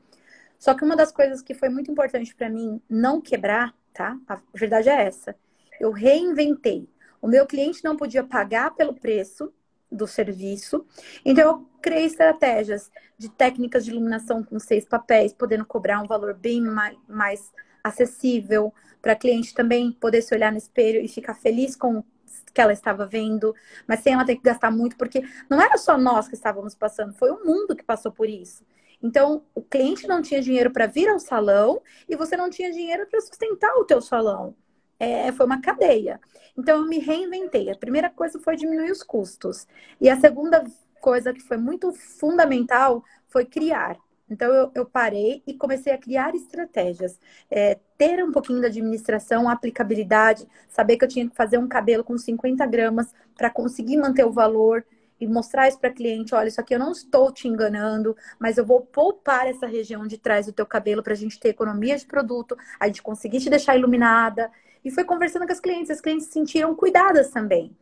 [0.57, 4.17] Só que uma das coisas que foi muito importante para mim não quebrar, tá?
[4.27, 5.35] A verdade é essa.
[5.79, 6.89] Eu reinventei.
[7.21, 9.53] O meu cliente não podia pagar pelo preço
[9.91, 10.85] do serviço.
[11.25, 16.33] Então, eu criei estratégias de técnicas de iluminação com seis papéis, podendo cobrar um valor
[16.33, 16.61] bem
[17.07, 17.51] mais,
[17.83, 22.05] acessível para cliente também poder se olhar no espelho e ficar feliz com o
[22.53, 23.55] que ela estava vendo,
[23.87, 27.13] mas sem ela ter que gastar muito, porque não era só nós que estávamos passando,
[27.13, 28.65] foi o mundo que passou por isso.
[29.01, 33.07] Então, o cliente não tinha dinheiro para vir ao salão e você não tinha dinheiro
[33.07, 34.55] para sustentar o teu salão.
[34.99, 36.19] É, foi uma cadeia.
[36.57, 37.69] Então, eu me reinventei.
[37.71, 39.65] A primeira coisa foi diminuir os custos.
[39.99, 40.63] E a segunda
[40.99, 43.97] coisa que foi muito fundamental foi criar.
[44.29, 47.19] Então, eu, eu parei e comecei a criar estratégias.
[47.49, 52.03] É, ter um pouquinho da administração, aplicabilidade, saber que eu tinha que fazer um cabelo
[52.03, 54.85] com 50 gramas para conseguir manter o valor
[55.19, 58.65] e mostrar isso para cliente, olha, isso aqui eu não estou te enganando, mas eu
[58.65, 62.05] vou poupar essa região de trás do teu cabelo para a gente ter economia de
[62.05, 64.49] produto, a gente conseguir te deixar iluminada.
[64.83, 67.75] E foi conversando com as clientes, as clientes se sentiram cuidadas também.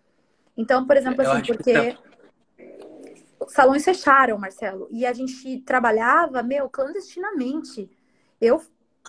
[0.56, 1.98] Então, por exemplo, assim, porque
[3.48, 7.90] salões fecharam, Marcelo, e a gente trabalhava, meu, clandestinamente.
[8.42, 8.62] Eu,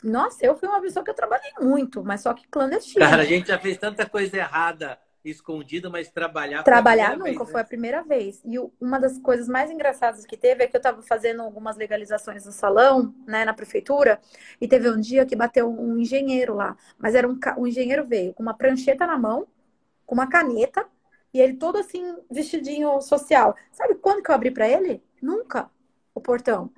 [0.02, 3.08] nossa, eu fui uma pessoa que eu trabalhei muito, mas só que clandestina.
[3.08, 7.46] Cara, a gente já fez tanta coisa errada escondida, mas trabalhar Trabalhar nunca vez, né?
[7.46, 8.40] foi a primeira vez.
[8.44, 12.46] E uma das coisas mais engraçadas que teve é que eu estava fazendo algumas legalizações
[12.46, 14.20] no salão, né, na prefeitura,
[14.60, 18.32] e teve um dia que bateu um engenheiro lá, mas era um, um engenheiro veio
[18.32, 19.46] com uma prancheta na mão,
[20.06, 20.86] com uma caneta
[21.32, 23.54] e ele todo assim, vestidinho social.
[23.72, 25.02] Sabe quando que eu abri para ele?
[25.20, 25.70] Nunca.
[26.14, 26.70] O portão.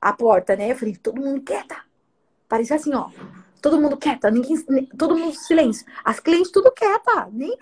[0.00, 0.72] A porta, né?
[0.72, 1.76] Eu falei, todo mundo quieta.
[2.48, 3.10] Parecia assim, ó.
[3.64, 4.58] Todo mundo quieta, ninguém,
[4.88, 5.86] todo mundo silêncio.
[6.04, 7.30] As clientes tudo quieta.
[7.32, 7.56] Nem...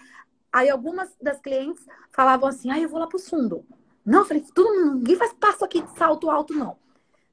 [0.52, 3.64] Aí algumas das clientes falavam assim, ah, eu vou lá pro fundo.
[4.04, 6.76] Não, eu falei, todo mundo, ninguém faz passo aqui de salto alto, não.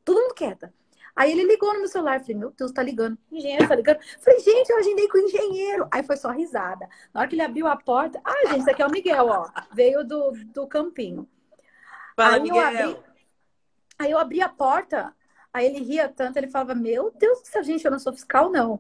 [0.06, 0.72] Todo mundo quieta.
[1.16, 2.20] Aí ele ligou no meu celular.
[2.20, 3.18] Falei, meu Deus, tá ligando.
[3.32, 4.02] Engenheiro tá ligando.
[4.22, 5.88] Falei, gente, eu agendei com o engenheiro.
[5.90, 6.88] Aí foi só risada.
[7.12, 8.22] Na hora que ele abriu a porta.
[8.24, 9.50] Ah, gente, isso aqui é o Miguel, ó.
[9.74, 11.28] Veio do, do campinho.
[12.16, 12.62] Fala, aí Miguel.
[12.62, 13.04] Eu abri,
[13.98, 15.12] aí eu abri a porta.
[15.54, 18.52] Aí ele ria tanto, ele falava, meu Deus do céu, gente, eu não sou fiscal,
[18.52, 18.80] não.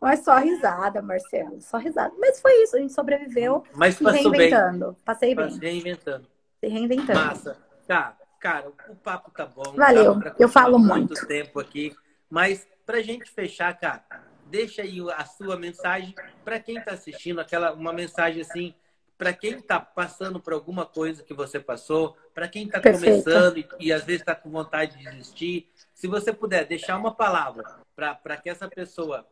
[0.00, 1.60] Mas só risada, Marcelo.
[1.60, 2.14] Só risada.
[2.18, 3.64] Mas foi isso, a gente sobreviveu.
[3.74, 4.92] Mas se reinventando.
[4.92, 4.96] Bem.
[5.04, 5.50] Passei bem.
[5.50, 6.28] Se reinventando.
[6.60, 7.18] Se reinventando.
[7.18, 7.56] Massa.
[7.86, 8.16] Tá.
[8.38, 9.72] Cara, o papo tá bom.
[9.74, 11.14] Valeu, eu falo muito.
[11.14, 11.94] muito tempo aqui.
[12.28, 14.04] Mas pra gente fechar, cara,
[14.46, 16.14] deixa aí a sua mensagem
[16.44, 18.74] para quem tá assistindo, aquela uma mensagem assim,
[19.16, 23.24] para quem tá passando por alguma coisa que você passou, para quem tá Perfeito.
[23.24, 27.14] começando e, e, às vezes tá com vontade de desistir, se você puder deixar uma
[27.14, 27.64] palavra
[27.94, 29.26] para que essa pessoa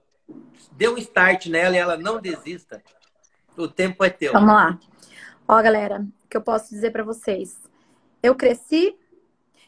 [0.72, 2.82] dê um start nela e ela não desista,
[3.56, 4.32] o tempo é teu.
[4.32, 4.78] Vamos lá.
[5.46, 7.60] Ó, galera, o que eu posso dizer para vocês?
[8.22, 8.98] Eu cresci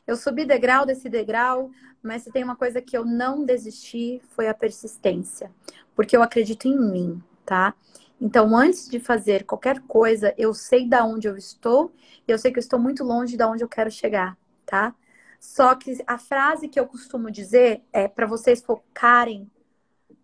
[0.07, 1.71] eu subi degrau desse degrau,
[2.01, 5.51] mas se tem uma coisa que eu não desisti foi a persistência,
[5.97, 7.75] porque eu acredito em mim, tá?
[8.21, 11.93] Então, antes de fazer qualquer coisa, eu sei da onde eu estou
[12.27, 14.95] e eu sei que eu estou muito longe da onde eu quero chegar, tá?
[15.39, 19.51] Só que a frase que eu costumo dizer é para vocês focarem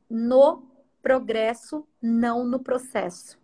[0.08, 0.62] no
[1.02, 3.38] progresso, não no processo,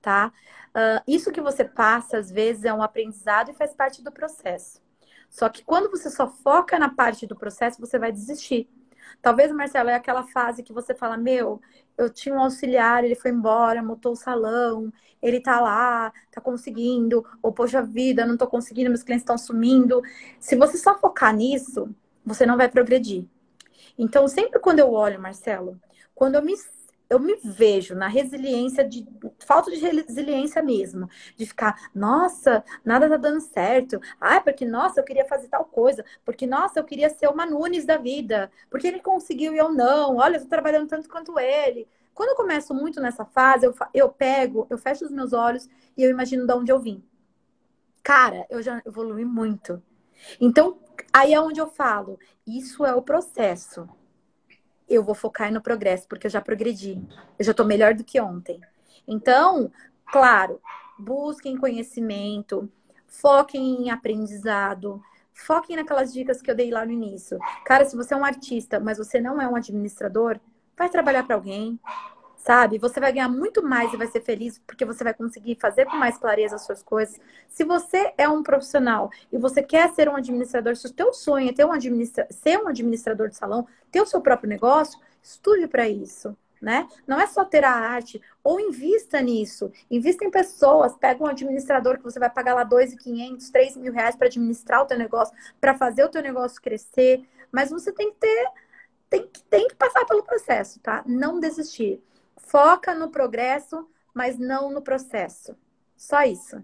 [0.00, 0.32] tá?
[0.70, 4.80] Uh, isso que você passa, às vezes, é um aprendizado e faz parte do processo.
[5.28, 8.68] Só que quando você só foca na parte do processo, você vai desistir.
[9.20, 11.60] Talvez, Marcelo, é aquela fase que você fala: Meu,
[11.96, 17.24] eu tinha um auxiliar, ele foi embora, montou o salão, ele tá lá, tá conseguindo,
[17.42, 20.02] ou poxa vida, não tô conseguindo, meus clientes estão sumindo.
[20.40, 21.94] Se você só focar nisso,
[22.24, 23.26] você não vai progredir.
[23.98, 25.80] Então, sempre quando eu olho, Marcelo,
[26.14, 26.54] quando eu me
[27.12, 29.06] eu me vejo na resiliência de
[29.40, 34.00] falta de resiliência mesmo, de ficar, nossa, nada tá dando certo.
[34.18, 37.84] Ah, porque nossa, eu queria fazer tal coisa, porque nossa, eu queria ser uma Nunes
[37.84, 40.16] da vida, porque ele conseguiu e eu não.
[40.16, 41.86] Olha, eu tô trabalhando tanto quanto ele.
[42.14, 46.02] Quando eu começo muito nessa fase, eu, eu pego, eu fecho os meus olhos e
[46.02, 47.04] eu imagino de onde eu vim.
[48.02, 49.82] Cara, eu já evolui muito.
[50.40, 50.78] Então,
[51.12, 53.86] aí é onde eu falo, isso é o processo
[54.94, 57.00] eu vou focar no progresso, porque eu já progredi.
[57.38, 58.60] Eu já estou melhor do que ontem.
[59.06, 59.70] Então,
[60.06, 60.60] claro,
[60.98, 62.70] busquem conhecimento,
[63.06, 65.02] foquem em aprendizado,
[65.32, 67.38] foquem naquelas dicas que eu dei lá no início.
[67.64, 70.38] Cara, se você é um artista, mas você não é um administrador,
[70.76, 71.78] vai trabalhar para alguém,
[72.42, 72.78] sabe?
[72.78, 75.96] Você vai ganhar muito mais e vai ser feliz porque você vai conseguir fazer com
[75.96, 77.20] mais clareza as suas coisas.
[77.48, 81.50] Se você é um profissional e você quer ser um administrador, se o teu sonho
[81.50, 85.68] é ter um administra ser um administrador de salão, ter o seu próprio negócio, estude
[85.68, 86.36] para isso.
[86.60, 86.88] Né?
[87.08, 89.72] Não é só ter a arte, ou invista nisso.
[89.90, 94.14] Invista em pessoas, pega um administrador que você vai pagar lá 2.500, 3 mil reais
[94.14, 97.24] para administrar o teu negócio, para fazer o teu negócio crescer.
[97.50, 98.48] Mas você tem que ter,
[99.10, 101.02] tem, tem que passar pelo processo, tá?
[101.04, 102.00] Não desistir.
[102.36, 105.56] Foca no progresso, mas não no processo.
[105.96, 106.62] Só isso.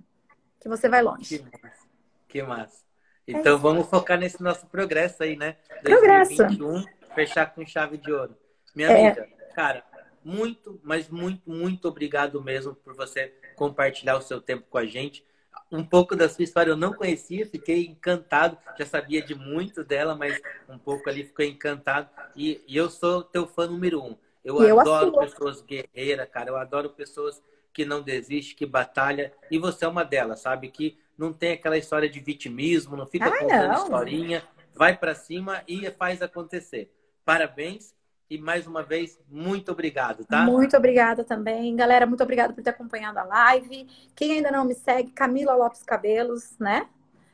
[0.60, 1.38] Que você vai longe.
[1.38, 1.88] Que massa.
[2.28, 2.84] Que massa.
[3.26, 5.56] É então é vamos focar nesse nosso progresso aí, né?
[5.82, 6.36] Progresso.
[6.36, 6.84] 2021,
[7.14, 8.36] fechar com chave de ouro.
[8.74, 9.06] Minha é.
[9.06, 9.84] amiga, cara,
[10.24, 15.24] muito, mas muito, muito obrigado mesmo por você compartilhar o seu tempo com a gente.
[15.70, 18.56] Um pouco da sua história eu não conhecia, fiquei encantado.
[18.78, 22.08] Já sabia de muito dela, mas um pouco ali fiquei encantado.
[22.34, 24.16] E, e eu sou teu fã número um.
[24.44, 26.50] Eu, eu adoro pessoas guerreiras, cara.
[26.50, 27.42] Eu adoro pessoas
[27.72, 29.30] que não desistem, que batalham.
[29.50, 30.68] E você é uma delas, sabe?
[30.68, 33.82] Que não tem aquela história de vitimismo, não fica ah, contando não.
[33.82, 34.42] historinha.
[34.74, 36.92] Vai para cima e faz acontecer.
[37.24, 37.94] Parabéns.
[38.30, 40.44] E mais uma vez, muito obrigado, tá?
[40.44, 41.74] Muito obrigada também.
[41.74, 43.86] Galera, muito obrigada por ter acompanhado a live.
[44.14, 46.86] Quem ainda não me segue, Camila Lopes Cabelos, né?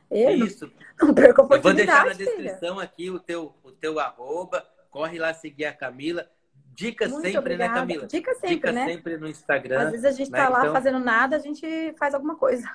[0.09, 0.71] Eu Isso.
[0.99, 1.81] Não, não perca a oportunidade.
[1.81, 2.83] Eu vou deixar na descrição filha.
[2.83, 4.65] aqui o teu, o teu arroba.
[4.89, 6.29] Corre lá seguir a Camila.
[6.75, 7.73] Dica Muito sempre, né, obrigada.
[7.73, 8.07] né, Camila?
[8.07, 8.85] Dica sempre, Dica né?
[8.85, 9.79] sempre no Instagram.
[9.79, 10.37] Às vezes a gente né?
[10.37, 10.73] tá lá então...
[10.73, 12.69] fazendo nada, a gente faz alguma coisa.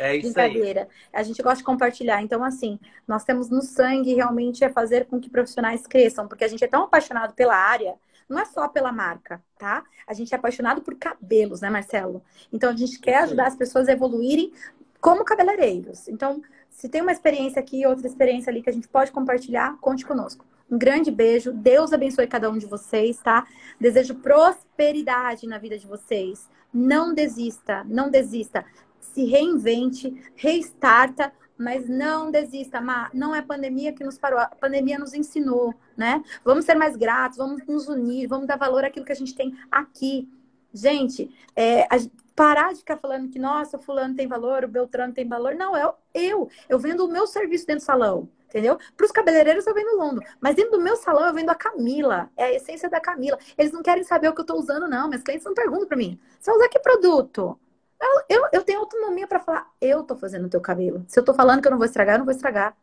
[0.00, 0.88] É isso Brincadeira.
[1.12, 1.20] Aí.
[1.20, 2.20] A gente gosta de compartilhar.
[2.22, 6.48] Então, assim, nós temos no sangue realmente é fazer com que profissionais cresçam, porque a
[6.48, 7.94] gente é tão apaixonado pela área,
[8.28, 9.84] não é só pela marca, tá?
[10.08, 12.24] A gente é apaixonado por cabelos, né, Marcelo?
[12.52, 14.52] Então, a gente quer ajudar as pessoas a evoluírem
[15.00, 16.08] como cabeleireiros.
[16.08, 20.04] Então, se tem uma experiência aqui, outra experiência ali que a gente pode compartilhar, conte
[20.04, 20.49] conosco.
[20.70, 21.52] Um grande beijo.
[21.52, 23.46] Deus abençoe cada um de vocês, tá?
[23.78, 26.48] Desejo prosperidade na vida de vocês.
[26.72, 28.64] Não desista, não desista.
[29.00, 33.10] Se reinvente, restarta, mas não desista, Má.
[33.12, 36.22] Não é a pandemia que nos parou, a pandemia nos ensinou, né?
[36.44, 39.56] Vamos ser mais gratos, vamos nos unir, vamos dar valor àquilo que a gente tem
[39.70, 40.28] aqui.
[40.72, 41.98] Gente, é, a,
[42.36, 45.56] parar de ficar falando que, nossa, fulano tem valor, o Beltrano tem valor.
[45.56, 46.48] Não, é eu.
[46.68, 48.78] Eu vendo o meu serviço dentro do salão entendeu?
[48.96, 52.28] Para os cabeleireiros eu vendo Londo, mas dentro do meu salão eu vendo a Camila,
[52.36, 53.38] é a essência da Camila.
[53.56, 55.08] Eles não querem saber o que eu estou usando, não.
[55.08, 57.58] Meus clientes não perguntam para mim, você usar que produto?
[58.00, 61.04] Eu, eu, eu tenho autonomia para falar, eu estou fazendo o teu cabelo.
[61.06, 62.76] Se eu estou falando que eu não vou estragar, eu não vou estragar.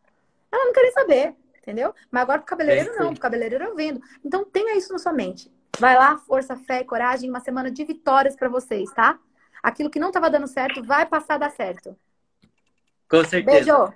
[0.51, 1.93] Ela não querem saber, entendeu?
[2.09, 4.01] Mas agora pro cabeleireiro é não, pro cabeleireiro eu vendo.
[4.23, 5.51] Então tenha isso na sua mente.
[5.79, 9.19] Vai lá, força, fé e coragem, uma semana de vitórias para vocês, tá?
[9.61, 11.95] Aquilo que não estava dando certo vai passar a dar certo.
[13.09, 13.57] Com certeza.
[13.57, 13.93] Beijo.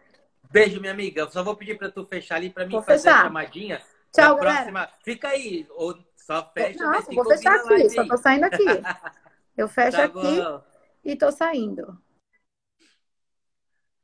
[0.51, 1.21] Beijo, minha amiga.
[1.21, 3.19] Eu só vou pedir para tu fechar ali para mim vou fazer fechar.
[3.19, 3.81] a chamadinha.
[4.11, 4.55] Tchau, galera.
[4.55, 4.89] próxima.
[5.03, 5.65] Fica aí.
[5.71, 7.89] Ou só fecha, Não, vou fechar aqui.
[7.89, 8.65] Só tô saindo aqui.
[9.57, 10.63] Eu fecho tá aqui
[11.03, 12.01] e tô saindo.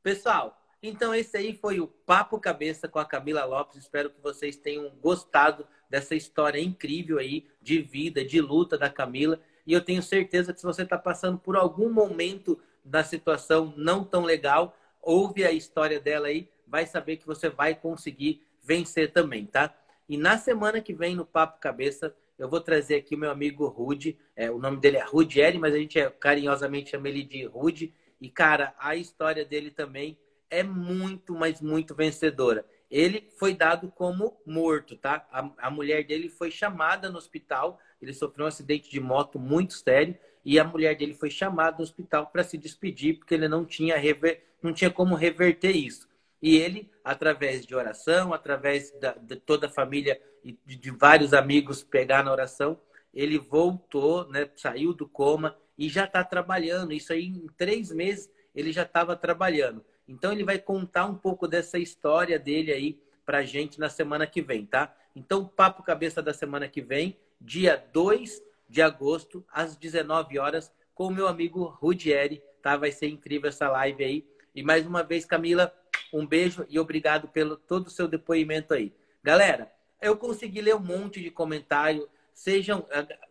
[0.02, 3.78] Pessoal, então esse aí foi o Papo Cabeça com a Camila Lopes.
[3.78, 9.40] Espero que vocês tenham gostado dessa história incrível aí de vida, de luta da Camila.
[9.66, 14.04] E eu tenho certeza que se você está passando por algum momento da situação não
[14.04, 19.46] tão legal, ouve a história dela aí, vai saber que você vai conseguir vencer também,
[19.46, 19.74] tá?
[20.08, 23.66] E na semana que vem, no Papo Cabeça, eu vou trazer aqui o meu amigo
[23.66, 24.16] Rude.
[24.36, 27.92] É, o nome dele é Rudieri, mas a gente é, carinhosamente chama ele de Rude.
[28.20, 30.16] E, cara, a história dele também
[30.50, 32.64] é muito, mas muito vencedora.
[32.90, 35.26] Ele foi dado como morto, tá?
[35.30, 37.78] A, a mulher dele foi chamada no hospital.
[38.00, 41.82] Ele sofreu um acidente de moto muito sério e a mulher dele foi chamada no
[41.82, 46.08] hospital para se despedir porque ele não tinha rever não tinha como reverter isso.
[46.40, 51.34] E ele, através de oração, através da, de toda a família e de, de vários
[51.34, 52.78] amigos pegar na oração,
[53.12, 56.92] ele voltou, né, saiu do coma e já está trabalhando.
[56.92, 59.84] Isso aí, em três meses, ele já estava trabalhando.
[60.06, 64.40] Então, ele vai contar um pouco dessa história dele aí para gente na semana que
[64.40, 64.94] vem, tá?
[65.14, 71.08] Então, Papo Cabeça da semana que vem, dia 2 de agosto, às 19 horas, com
[71.08, 72.76] o meu amigo Rudieri, tá?
[72.76, 74.26] Vai ser incrível essa live aí.
[74.58, 75.72] E mais uma vez, Camila,
[76.12, 78.92] um beijo e obrigado pelo todo o seu depoimento aí.
[79.22, 79.70] Galera,
[80.02, 82.08] eu consegui ler um monte de comentário.
[82.34, 82.84] Sejam,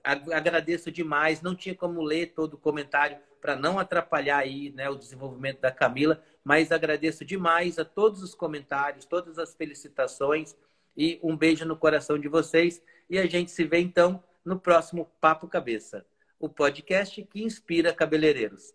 [0.05, 1.41] agradeço demais.
[1.41, 5.69] Não tinha como ler todo o comentário para não atrapalhar aí, né, o desenvolvimento da
[5.69, 10.55] Camila, mas agradeço demais a todos os comentários, todas as felicitações
[10.95, 12.81] e um beijo no coração de vocês.
[13.09, 16.05] E a gente se vê então no próximo Papo Cabeça,
[16.39, 18.73] o podcast que inspira cabeleireiros.